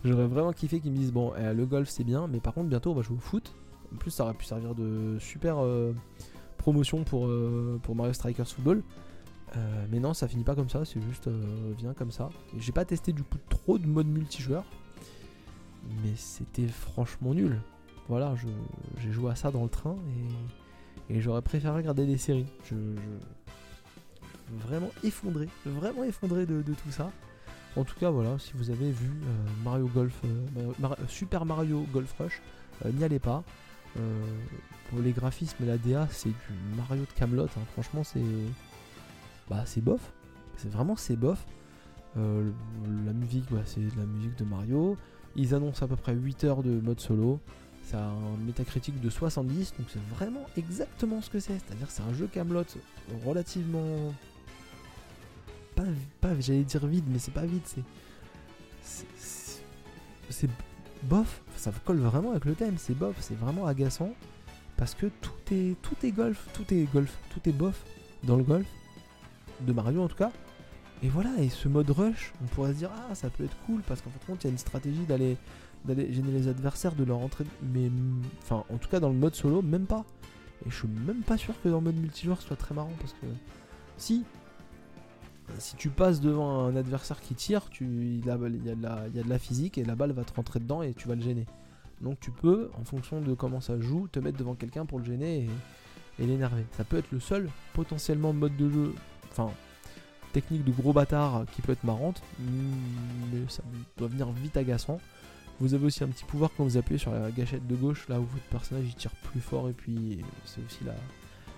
j'aurais 0.03 0.27
vraiment 0.27 0.53
kiffé 0.53 0.79
qu'ils 0.79 0.91
me 0.91 0.97
disent 0.97 1.11
Bon, 1.11 1.33
eh, 1.37 1.53
le 1.53 1.65
golf 1.65 1.89
c'est 1.89 2.03
bien, 2.03 2.27
mais 2.27 2.39
par 2.39 2.53
contre, 2.53 2.69
bientôt 2.69 2.91
on 2.91 2.95
va 2.95 3.01
jouer 3.01 3.17
au 3.17 3.19
foot. 3.19 3.53
En 3.93 3.97
plus, 3.97 4.11
ça 4.11 4.23
aurait 4.23 4.33
pu 4.33 4.45
servir 4.45 4.75
de 4.75 5.17
super. 5.19 5.57
Euh, 5.59 5.93
promotion 6.57 7.03
pour, 7.03 7.27
euh, 7.27 7.79
pour 7.83 7.95
Mario 7.95 8.13
Strikers 8.13 8.47
Football. 8.47 8.81
Euh, 9.55 9.85
mais 9.91 9.99
non, 9.99 10.13
ça 10.15 10.27
finit 10.27 10.43
pas 10.43 10.55
comme 10.55 10.69
ça, 10.69 10.83
c'est 10.83 10.99
juste 11.01 11.29
vient 11.77 11.93
comme 11.93 12.11
ça. 12.11 12.29
J'ai 12.57 12.71
pas 12.71 12.85
testé 12.85 13.13
du 13.13 13.23
coup 13.23 13.37
trop 13.49 13.77
de 13.77 13.85
mode 13.85 14.07
multijoueur, 14.07 14.65
mais 16.03 16.13
c'était 16.15 16.67
franchement 16.67 17.33
nul. 17.35 17.61
Voilà, 18.07 18.35
j'ai 18.99 19.11
joué 19.11 19.31
à 19.31 19.35
ça 19.35 19.51
dans 19.51 19.63
le 19.63 19.69
train 19.69 19.95
et, 21.09 21.21
j'aurais 21.21 21.41
préféré 21.41 21.75
regarder 21.77 22.05
des 22.05 22.17
séries. 22.17 22.47
Je, 22.65 22.75
vraiment 24.59 24.91
effondré, 25.03 25.47
vraiment 25.65 26.03
effondré 26.03 26.45
de, 26.45 26.61
tout 26.61 26.91
ça. 26.91 27.11
En 27.75 27.83
tout 27.83 27.95
cas, 27.99 28.09
voilà, 28.09 28.37
si 28.39 28.53
vous 28.55 28.69
avez 28.69 28.91
vu 28.91 29.11
Mario 29.63 29.87
Golf, 29.87 30.21
Super 31.07 31.45
Mario 31.45 31.85
Golf 31.91 32.13
Rush, 32.19 32.41
n'y 32.85 33.03
allez 33.03 33.19
pas. 33.19 33.43
Euh, 33.97 34.23
pour 34.89 34.99
les 34.99 35.11
graphismes 35.11 35.63
et 35.63 35.67
la 35.67 35.77
DA, 35.77 36.07
c'est 36.11 36.29
du 36.29 36.75
Mario 36.75 37.03
de 37.03 37.11
Camelot. 37.15 37.45
Hein. 37.45 37.65
Franchement, 37.73 38.03
c'est 38.03 38.21
bah 39.49 39.63
c'est 39.65 39.81
bof. 39.81 40.11
C'est 40.57 40.69
vraiment 40.69 40.95
c'est 40.95 41.15
bof. 41.15 41.45
Euh, 42.17 42.49
la 43.05 43.13
musique, 43.13 43.45
c'est 43.65 43.81
de 43.81 43.99
la 43.99 44.05
musique 44.05 44.37
de 44.37 44.45
Mario. 44.45 44.97
Ils 45.35 45.53
annoncent 45.53 45.83
à 45.83 45.87
peu 45.87 45.95
près 45.95 46.13
8 46.13 46.43
heures 46.43 46.63
de 46.63 46.79
mode 46.79 46.99
solo. 46.99 47.39
A 47.93 47.97
un 47.97 48.37
métacritique 48.45 48.99
de 48.99 49.09
70, 49.09 49.75
donc 49.77 49.87
c'est 49.89 50.01
vraiment 50.15 50.45
exactement 50.57 51.21
ce 51.21 51.29
que 51.29 51.39
c'est. 51.39 51.53
C'est-à-dire 51.59 51.89
c'est 51.89 52.01
un 52.01 52.13
jeu 52.13 52.27
Camelot 52.27 52.65
relativement 53.25 54.13
pas, 55.75 55.83
pas 56.19 56.39
j'allais 56.39 56.63
dire 56.63 56.85
vide, 56.87 57.05
mais 57.07 57.19
c'est 57.19 57.33
pas 57.33 57.45
vide. 57.45 57.61
C'est 57.63 57.83
c'est 60.29 60.49
bof, 61.03 61.41
ça 61.55 61.71
colle 61.85 61.99
vraiment 61.99 62.31
avec 62.31 62.45
le 62.45 62.55
thème, 62.55 62.75
c'est 62.77 62.97
bof, 62.97 63.15
c'est 63.19 63.37
vraiment 63.37 63.67
agaçant 63.67 64.13
parce 64.77 64.95
que 64.95 65.05
tout 65.21 65.53
est 65.53 65.75
tout 65.81 65.95
est 66.03 66.11
golf, 66.11 66.47
tout 66.53 66.73
est 66.73 66.91
golf, 66.91 67.17
tout 67.29 67.47
est 67.47 67.53
bof 67.53 67.83
dans 68.23 68.35
le 68.35 68.43
golf 68.43 68.65
de 69.61 69.73
Mario 69.73 70.01
en 70.03 70.07
tout 70.07 70.17
cas. 70.17 70.31
Et 71.03 71.09
voilà, 71.09 71.31
et 71.39 71.49
ce 71.49 71.67
mode 71.67 71.89
rush, 71.89 72.33
on 72.41 72.45
pourrait 72.47 72.73
se 72.73 72.77
dire 72.77 72.91
ah 72.93 73.15
ça 73.15 73.29
peut 73.29 73.43
être 73.43 73.57
cool 73.65 73.81
parce 73.87 74.01
qu'en 74.01 74.09
fait 74.09 74.33
il 74.33 74.43
y 74.45 74.47
a 74.47 74.49
une 74.51 74.57
stratégie 74.57 75.05
d'aller 75.05 75.37
d'aller 75.83 76.11
gêner 76.11 76.31
les 76.31 76.47
adversaires, 76.47 76.95
de 76.95 77.03
leur 77.03 77.19
entrer 77.19 77.45
mais 77.61 77.91
enfin 78.41 78.63
en 78.73 78.77
tout 78.77 78.89
cas 78.89 78.99
dans 78.99 79.09
le 79.09 79.15
mode 79.15 79.35
solo 79.35 79.61
même 79.61 79.85
pas. 79.85 80.05
Et 80.65 80.69
je 80.69 80.75
suis 80.75 80.87
même 80.87 81.21
pas 81.21 81.37
sûr 81.37 81.53
que 81.61 81.69
dans 81.69 81.77
le 81.77 81.83
mode 81.83 81.97
multijoueur 81.97 82.41
ce 82.41 82.47
soit 82.47 82.55
très 82.55 82.73
marrant 82.73 82.93
parce 82.99 83.13
que 83.13 83.27
si 83.97 84.25
si 85.59 85.75
tu 85.75 85.89
passes 85.89 86.21
devant 86.21 86.65
un 86.65 86.75
adversaire 86.75 87.21
qui 87.21 87.35
tire, 87.35 87.69
tu, 87.69 87.85
il, 87.85 88.25
y 88.25 88.29
a 88.29 88.37
de 88.37 89.29
la, 89.29 89.39
physique 89.39 89.77
et 89.77 89.83
la 89.83 89.95
balle 89.95 90.11
va 90.11 90.23
te 90.23 90.33
rentrer 90.33 90.59
dedans 90.59 90.81
et 90.81 90.93
tu 90.93 91.07
vas 91.07 91.15
le 91.15 91.21
gêner. 91.21 91.45
Donc 92.01 92.19
tu 92.19 92.31
peux, 92.31 92.71
en 92.79 92.83
fonction 92.83 93.21
de 93.21 93.33
comment 93.33 93.61
ça 93.61 93.79
joue, 93.79 94.07
te 94.07 94.19
mettre 94.19 94.37
devant 94.37 94.55
quelqu'un 94.55 94.85
pour 94.85 94.99
le 94.99 95.05
gêner 95.05 95.47
et, 96.19 96.25
l'énerver. 96.25 96.65
Ça 96.71 96.83
peut 96.83 96.97
être 96.97 97.11
le 97.11 97.19
seul 97.19 97.49
potentiellement 97.73 98.33
mode 98.33 98.55
de 98.57 98.69
jeu, 98.69 98.95
enfin 99.31 99.51
technique 100.35 100.65
de 100.65 100.71
gros 100.71 100.91
bâtard 100.91 101.45
qui 101.53 101.61
peut 101.61 101.71
être 101.71 101.85
marrante, 101.85 102.21
mais 102.39 103.39
ça 103.47 103.63
doit 103.97 104.09
venir 104.09 104.29
vite 104.31 104.57
agaçant. 104.57 104.99
Vous 105.61 105.73
avez 105.73 105.85
aussi 105.85 106.03
un 106.03 106.09
petit 106.09 106.25
pouvoir 106.25 106.51
quand 106.55 106.65
vous 106.65 106.75
appuyez 106.75 106.99
sur 106.99 107.13
la 107.13 107.31
gâchette 107.31 107.65
de 107.65 107.75
gauche, 107.75 108.09
là 108.09 108.19
où 108.19 108.25
votre 108.25 108.43
personnage 108.49 108.83
il 108.85 108.95
tire 108.95 109.15
plus 109.31 109.39
fort 109.39 109.69
et 109.69 109.71
puis 109.71 110.19
c'est 110.43 110.59
aussi 110.65 110.79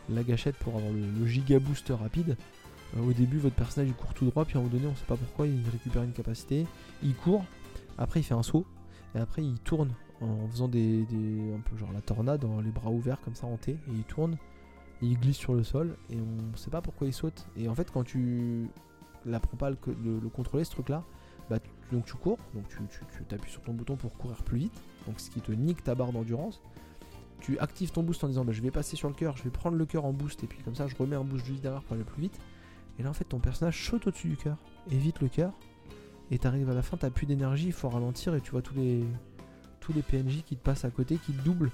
la, 0.09 0.23
gâchette 0.23 0.55
pour 0.57 0.75
avoir 0.75 0.91
le, 0.93 0.99
le 1.19 1.25
giga 1.25 1.57
rapide. 1.89 2.37
Euh, 2.95 3.09
au 3.09 3.13
début, 3.13 3.39
votre 3.39 3.55
personnage 3.55 3.89
il 3.89 3.95
court 3.95 4.13
tout 4.13 4.25
droit, 4.25 4.45
puis 4.45 4.57
à 4.57 4.59
un 4.59 4.63
moment 4.63 4.75
donné, 4.75 4.87
on 4.87 4.95
sait 4.95 5.05
pas 5.05 5.17
pourquoi, 5.17 5.47
il 5.47 5.67
récupère 5.71 6.03
une 6.03 6.13
capacité, 6.13 6.67
il 7.01 7.15
court, 7.15 7.43
après 7.97 8.19
il 8.19 8.23
fait 8.23 8.35
un 8.35 8.43
saut, 8.43 8.67
et 9.15 9.17
après 9.17 9.43
il 9.43 9.57
tourne 9.59 9.91
en 10.21 10.47
faisant 10.49 10.67
des, 10.67 11.01
un 11.55 11.61
peu 11.61 11.75
genre 11.77 11.91
la 11.91 12.01
tornade, 12.01 12.45
les 12.63 12.71
bras 12.71 12.91
ouverts 12.91 13.19
comme 13.21 13.35
ça 13.35 13.47
en 13.47 13.57
T, 13.57 13.71
et 13.71 13.77
il 13.91 14.03
tourne, 14.03 14.37
il 15.01 15.19
glisse 15.19 15.37
sur 15.37 15.53
le 15.53 15.63
sol, 15.63 15.95
et 16.09 16.17
on 16.17 16.55
sait 16.57 16.69
pas 16.69 16.81
pourquoi 16.81 17.07
il 17.07 17.13
saute. 17.13 17.45
Et 17.55 17.67
en 17.67 17.75
fait, 17.75 17.91
quand 17.91 18.03
tu 18.03 18.67
l'apprends 19.25 19.57
pas 19.57 19.69
le, 19.69 19.77
le, 20.03 20.29
contrôler 20.29 20.63
ce 20.63 20.71
truc 20.71 20.89
là, 20.89 21.03
bah, 21.49 21.59
donc 21.91 22.05
tu 22.05 22.15
cours, 22.15 22.37
donc 22.53 22.67
tu, 22.69 22.77
tu, 22.89 23.35
appuies 23.35 23.51
sur 23.51 23.61
ton 23.61 23.73
bouton 23.73 23.95
pour 23.95 24.17
courir 24.17 24.43
plus 24.43 24.59
vite, 24.59 24.81
donc 25.05 25.19
ce 25.19 25.29
qui 25.29 25.41
te 25.41 25.51
nique 25.51 25.83
ta 25.83 25.95
barre 25.95 26.11
d'endurance. 26.11 26.61
Tu 27.39 27.59
actives 27.59 27.91
ton 27.91 28.01
boost 28.01 28.23
en 28.23 28.27
disant 28.27 28.43
bah, 28.43 28.51
je 28.51 28.61
vais 28.61 28.71
passer 28.71 28.95
sur 28.95 29.07
le 29.07 29.13
cœur, 29.13 29.37
je 29.37 29.43
vais 29.43 29.51
prendre 29.51 29.77
le 29.77 29.85
cœur 29.85 30.05
en 30.05 30.13
boost 30.13 30.43
et 30.43 30.47
puis 30.47 30.63
comme 30.63 30.73
ça 30.73 30.87
je 30.87 30.95
remets 30.95 31.15
un 31.15 31.23
boost 31.23 31.45
juste 31.45 31.61
derrière 31.61 31.83
pour 31.83 31.93
aller 31.93 32.03
plus 32.03 32.23
vite. 32.23 32.39
Et 32.99 33.03
là, 33.03 33.09
en 33.09 33.13
fait, 33.13 33.25
ton 33.25 33.39
personnage 33.39 33.85
saute 33.85 34.07
au-dessus 34.07 34.29
du 34.29 34.37
cœur, 34.37 34.57
évite 34.89 35.21
le 35.21 35.27
cœur, 35.27 35.53
et 36.31 36.39
t'arrives 36.39 36.69
à 36.69 36.73
la 36.73 36.81
fin, 36.81 36.97
t'as 36.97 37.09
plus 37.09 37.25
d'énergie, 37.25 37.67
il 37.67 37.73
faut 37.73 37.89
ralentir, 37.89 38.35
et 38.35 38.41
tu 38.41 38.51
vois 38.51 38.61
tous 38.61 38.73
les, 38.75 39.03
tous 39.79 39.93
les 39.93 40.01
PNJ 40.01 40.43
qui 40.43 40.57
te 40.57 40.63
passent 40.63 40.85
à 40.85 40.89
côté, 40.89 41.17
qui 41.17 41.31
te 41.31 41.41
doublent. 41.43 41.71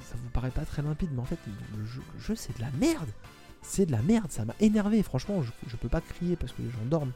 Ça 0.00 0.16
vous 0.16 0.30
paraît 0.30 0.50
pas 0.50 0.64
très 0.64 0.82
limpide, 0.82 1.10
mais 1.12 1.20
en 1.20 1.24
fait, 1.24 1.38
le 1.76 1.84
jeu, 1.84 2.34
c'est 2.34 2.56
de 2.56 2.60
la 2.62 2.70
merde 2.72 3.08
C'est 3.62 3.86
de 3.86 3.92
la 3.92 4.02
merde, 4.02 4.30
ça 4.30 4.44
m'a 4.44 4.54
énervé, 4.60 5.02
franchement, 5.02 5.42
je, 5.42 5.76
peux 5.76 5.88
pas 5.88 6.00
crier 6.00 6.36
parce 6.36 6.52
que 6.52 6.62
les 6.62 6.70
gens 6.70 6.84
dorment, 6.86 7.12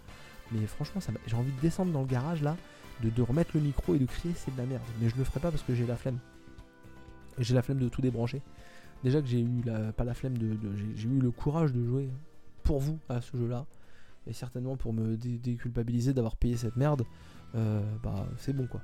mais 0.52 0.66
franchement, 0.66 1.00
j'ai 1.26 1.36
envie 1.36 1.52
de 1.52 1.60
descendre 1.60 1.92
dans 1.92 2.02
le 2.02 2.06
garage 2.06 2.42
là, 2.42 2.56
de, 3.02 3.10
de 3.10 3.22
remettre 3.22 3.50
le 3.54 3.60
micro 3.60 3.94
et 3.94 3.98
de 3.98 4.06
crier, 4.06 4.34
c'est 4.36 4.52
de 4.52 4.58
la 4.58 4.66
merde. 4.66 4.82
Mais 5.00 5.08
je 5.08 5.16
le 5.16 5.24
ferai 5.24 5.40
pas 5.40 5.50
parce 5.50 5.62
que 5.62 5.74
j'ai 5.74 5.86
la 5.86 5.96
flemme. 5.96 6.18
J'ai 7.38 7.54
la 7.54 7.62
flemme 7.62 7.78
de 7.78 7.88
tout 7.88 8.00
débrancher. 8.00 8.42
Déjà 9.04 9.20
que 9.20 9.26
j'ai 9.26 9.40
eu 9.40 9.62
la, 9.64 9.92
pas 9.92 10.04
la 10.04 10.14
flemme 10.14 10.38
de 10.38 10.56
j'ai 10.94 11.08
eu 11.08 11.20
le 11.20 11.30
courage 11.30 11.72
de 11.72 11.84
jouer 11.84 12.08
pour 12.62 12.80
vous 12.80 12.98
à 13.08 13.20
ce 13.20 13.36
jeu-là, 13.36 13.66
et 14.26 14.32
certainement 14.32 14.76
pour 14.76 14.92
me 14.92 15.16
déculpabiliser 15.16 16.12
d'avoir 16.12 16.36
payé 16.36 16.56
cette 16.56 16.76
merde, 16.76 17.04
euh, 17.54 17.80
bah 18.02 18.26
c'est 18.38 18.52
bon 18.52 18.66
quoi. 18.66 18.80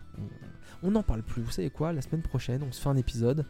On 0.82 0.92
n'en 0.92 1.02
parle 1.02 1.22
plus. 1.22 1.42
Vous 1.42 1.50
savez 1.50 1.70
quoi? 1.70 1.92
La 1.92 2.02
semaine 2.02 2.22
prochaine, 2.22 2.62
on 2.62 2.72
se 2.72 2.80
fait 2.80 2.88
un 2.88 2.96
épisode. 2.96 3.44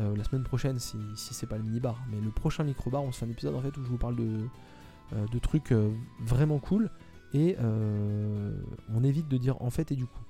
Euh, 0.00 0.14
la 0.14 0.24
semaine 0.24 0.42
prochaine, 0.42 0.78
si, 0.78 0.98
c'est 1.16 1.46
pas 1.46 1.56
le 1.56 1.62
mini-bar, 1.62 2.02
mais 2.10 2.20
le 2.20 2.30
prochain 2.30 2.64
micro-bar, 2.64 3.02
on 3.02 3.12
se 3.12 3.18
fait 3.18 3.26
un 3.26 3.30
épisode 3.30 3.54
en 3.54 3.60
fait 3.60 3.76
où 3.76 3.82
je 3.82 3.88
vous 3.88 3.96
parle 3.96 4.16
de, 4.16 4.46
euh, 5.12 5.26
de 5.26 5.38
trucs 5.38 5.72
vraiment 6.20 6.58
cool 6.58 6.90
et 7.32 7.56
on 7.58 9.04
évite 9.04 9.28
de 9.28 9.36
dire 9.36 9.60
en 9.60 9.70
fait 9.70 9.92
et 9.92 9.96
du 9.96 10.06
coup. 10.06 10.22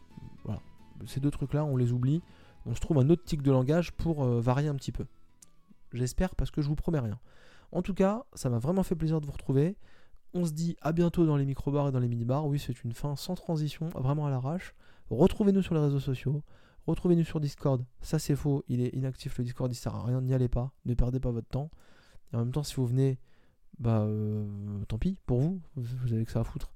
Voilà. 0.45 0.61
Ces 1.07 1.21
deux 1.21 1.31
trucs-là, 1.31 1.65
on 1.65 1.77
les 1.77 1.93
oublie. 1.93 2.23
On 2.65 2.75
se 2.75 2.81
trouve 2.81 2.99
un 2.99 3.11
autre 3.11 3.23
tic 3.25 3.43
de 3.43 3.53
langage 3.53 3.93
pour 3.93 4.25
varier 4.25 4.69
un 4.69 4.75
petit 4.75 4.93
peu. 4.93 5.07
J'espère 5.93 6.35
parce 6.35 6.51
que 6.51 6.63
je 6.63 6.69
vous 6.69 6.75
promets 6.75 6.99
rien. 6.99 7.19
En 7.73 7.83
tout 7.83 7.95
cas, 7.95 8.25
ça 8.35 8.51
m'a 8.51 8.59
vraiment 8.59 8.83
fait 8.83 8.95
plaisir 8.95 9.21
de 9.21 9.27
vous 9.27 9.33
retrouver. 9.33 9.77
On 10.35 10.45
se 10.45 10.53
dit 10.53 10.77
à 10.83 10.93
bientôt 10.93 11.27
dans 11.27 11.37
les 11.37 11.45
micro-bars 11.45 11.89
et 11.89 11.93
dans 11.93 12.01
les 12.01 12.09
mini-bars. 12.09 12.47
Oui, 12.47 12.59
c'est 12.59 12.83
une 12.85 12.93
fin 12.93 13.15
sans 13.17 13.35
transition, 13.35 13.89
vraiment 13.91 14.27
à 14.27 14.31
l'arrache. 14.31 14.75
Retrouvez-nous 15.11 15.63
sur 15.63 15.75
les 15.75 15.81
réseaux 15.81 16.01
sociaux. 16.01 16.43
Retrouvez-nous 16.87 17.25
sur 17.25 17.41
Discord. 17.41 17.85
Ça, 18.01 18.19
c'est 18.19 18.37
faux. 18.37 18.65
Il 18.69 18.81
est 18.81 18.95
inactif 18.95 19.39
le 19.39 19.45
Discord. 19.45 19.71
Il 19.71 19.75
sert 19.75 19.95
à 19.95 20.05
rien. 20.05 20.21
N'y 20.21 20.35
allez 20.35 20.49
pas. 20.49 20.73
Ne 20.85 20.95
perdez 20.95 21.21
pas 21.21 21.31
votre 21.31 21.49
temps. 21.49 21.71
Et 22.33 22.37
en 22.37 22.41
même 22.41 22.53
temps, 22.53 22.63
si 22.63 22.75
vous 22.77 22.87
venez, 22.87 23.19
bah 23.79 24.01
euh, 24.01 24.47
tant 24.89 24.99
pis 24.99 25.19
pour 25.27 25.41
vous. 25.41 25.61
Vous 25.77 26.13
avez 26.13 26.25
que 26.25 26.31
ça 26.31 26.41
à 26.41 26.45
foutre. 26.45 26.73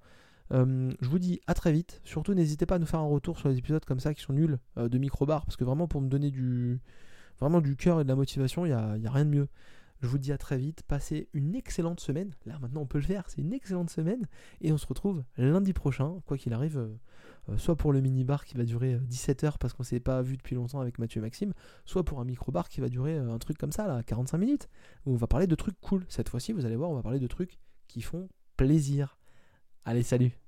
Euh, 0.53 0.93
je 1.01 1.09
vous 1.09 1.19
dis 1.19 1.41
à 1.47 1.55
très 1.55 1.73
vite. 1.73 2.01
Surtout, 2.05 2.35
n'hésitez 2.35 2.67
pas 2.67 2.77
à 2.77 2.79
nous 2.79 2.87
faire 2.87 3.01
un 3.01 3.09
retour 3.09 3.39
sur 3.39 3.49
les 3.49 3.59
épisodes 3.59 3.85
comme 3.85 4.01
ça 4.01 4.15
qui 4.15 4.23
sont 4.23 4.33
nuls 4.33 4.59
euh, 4.79 4.89
de 4.89 4.99
micro-bars. 4.99 5.45
Parce 5.45 5.57
que 5.57 5.65
vraiment, 5.65 5.87
pour 5.87 6.01
me 6.01 6.09
donner 6.09 6.31
du, 6.31 6.81
vraiment 7.39 7.61
du 7.61 7.77
cœur 7.77 8.01
et 8.01 8.05
de 8.05 8.09
la 8.09 8.17
motivation, 8.17 8.67
il 8.67 8.71
n'y 8.71 8.75
a, 8.75 8.97
y 8.97 9.07
a 9.07 9.11
rien 9.11 9.25
de 9.25 9.31
mieux. 9.31 9.49
Je 10.03 10.07
vous 10.07 10.19
dis 10.19 10.33
à 10.33 10.39
très 10.39 10.57
vite, 10.57 10.83
passez 10.83 11.29
une 11.35 11.55
excellente 11.55 12.01
semaine. 12.01 12.35
Là 12.47 12.59
maintenant 12.59 12.81
on 12.81 12.87
peut 12.87 12.99
le 12.99 13.05
faire, 13.05 13.25
c'est 13.29 13.43
une 13.43 13.53
excellente 13.53 13.91
semaine. 13.91 14.27
Et 14.63 14.73
on 14.73 14.79
se 14.79 14.87
retrouve 14.87 15.23
lundi 15.37 15.75
prochain, 15.75 16.21
quoi 16.27 16.39
qu'il 16.39 16.55
arrive, 16.55 16.79
euh, 16.79 16.97
soit 17.57 17.77
pour 17.77 17.93
le 17.93 18.01
mini-bar 18.01 18.45
qui 18.45 18.57
va 18.57 18.65
durer 18.65 18.99
17 19.01 19.43
euh, 19.43 19.47
heures 19.47 19.59
parce 19.59 19.75
qu'on 19.75 19.83
s'est 19.83 20.01
pas 20.01 20.23
vu 20.23 20.37
depuis 20.37 20.55
longtemps 20.55 20.81
avec 20.81 20.99
Mathieu 20.99 21.19
et 21.19 21.23
Maxime, 21.23 21.53
soit 21.85 22.05
pour 22.05 22.21
un 22.21 22.25
micro-bar 22.25 22.69
qui 22.69 22.81
va 22.81 22.89
durer 22.89 23.17
un 23.17 23.39
truc 23.39 23.59
comme 23.59 23.73
ça, 23.73 23.87
là, 23.87 24.03
45 24.03 24.39
minutes, 24.39 24.69
on 25.07 25.15
va 25.17 25.27
parler 25.27 25.47
de 25.47 25.55
trucs 25.55 25.81
cool. 25.81 26.05
Cette 26.09 26.29
fois-ci, 26.29 26.53
vous 26.53 26.65
allez 26.65 26.77
voir, 26.77 26.91
on 26.91 26.95
va 26.95 27.03
parler 27.03 27.21
de 27.21 27.27
trucs 27.27 27.59
qui 27.89 28.03
font 28.03 28.29
plaisir. 28.57 29.19
Allez, 29.85 30.03
salut 30.03 30.39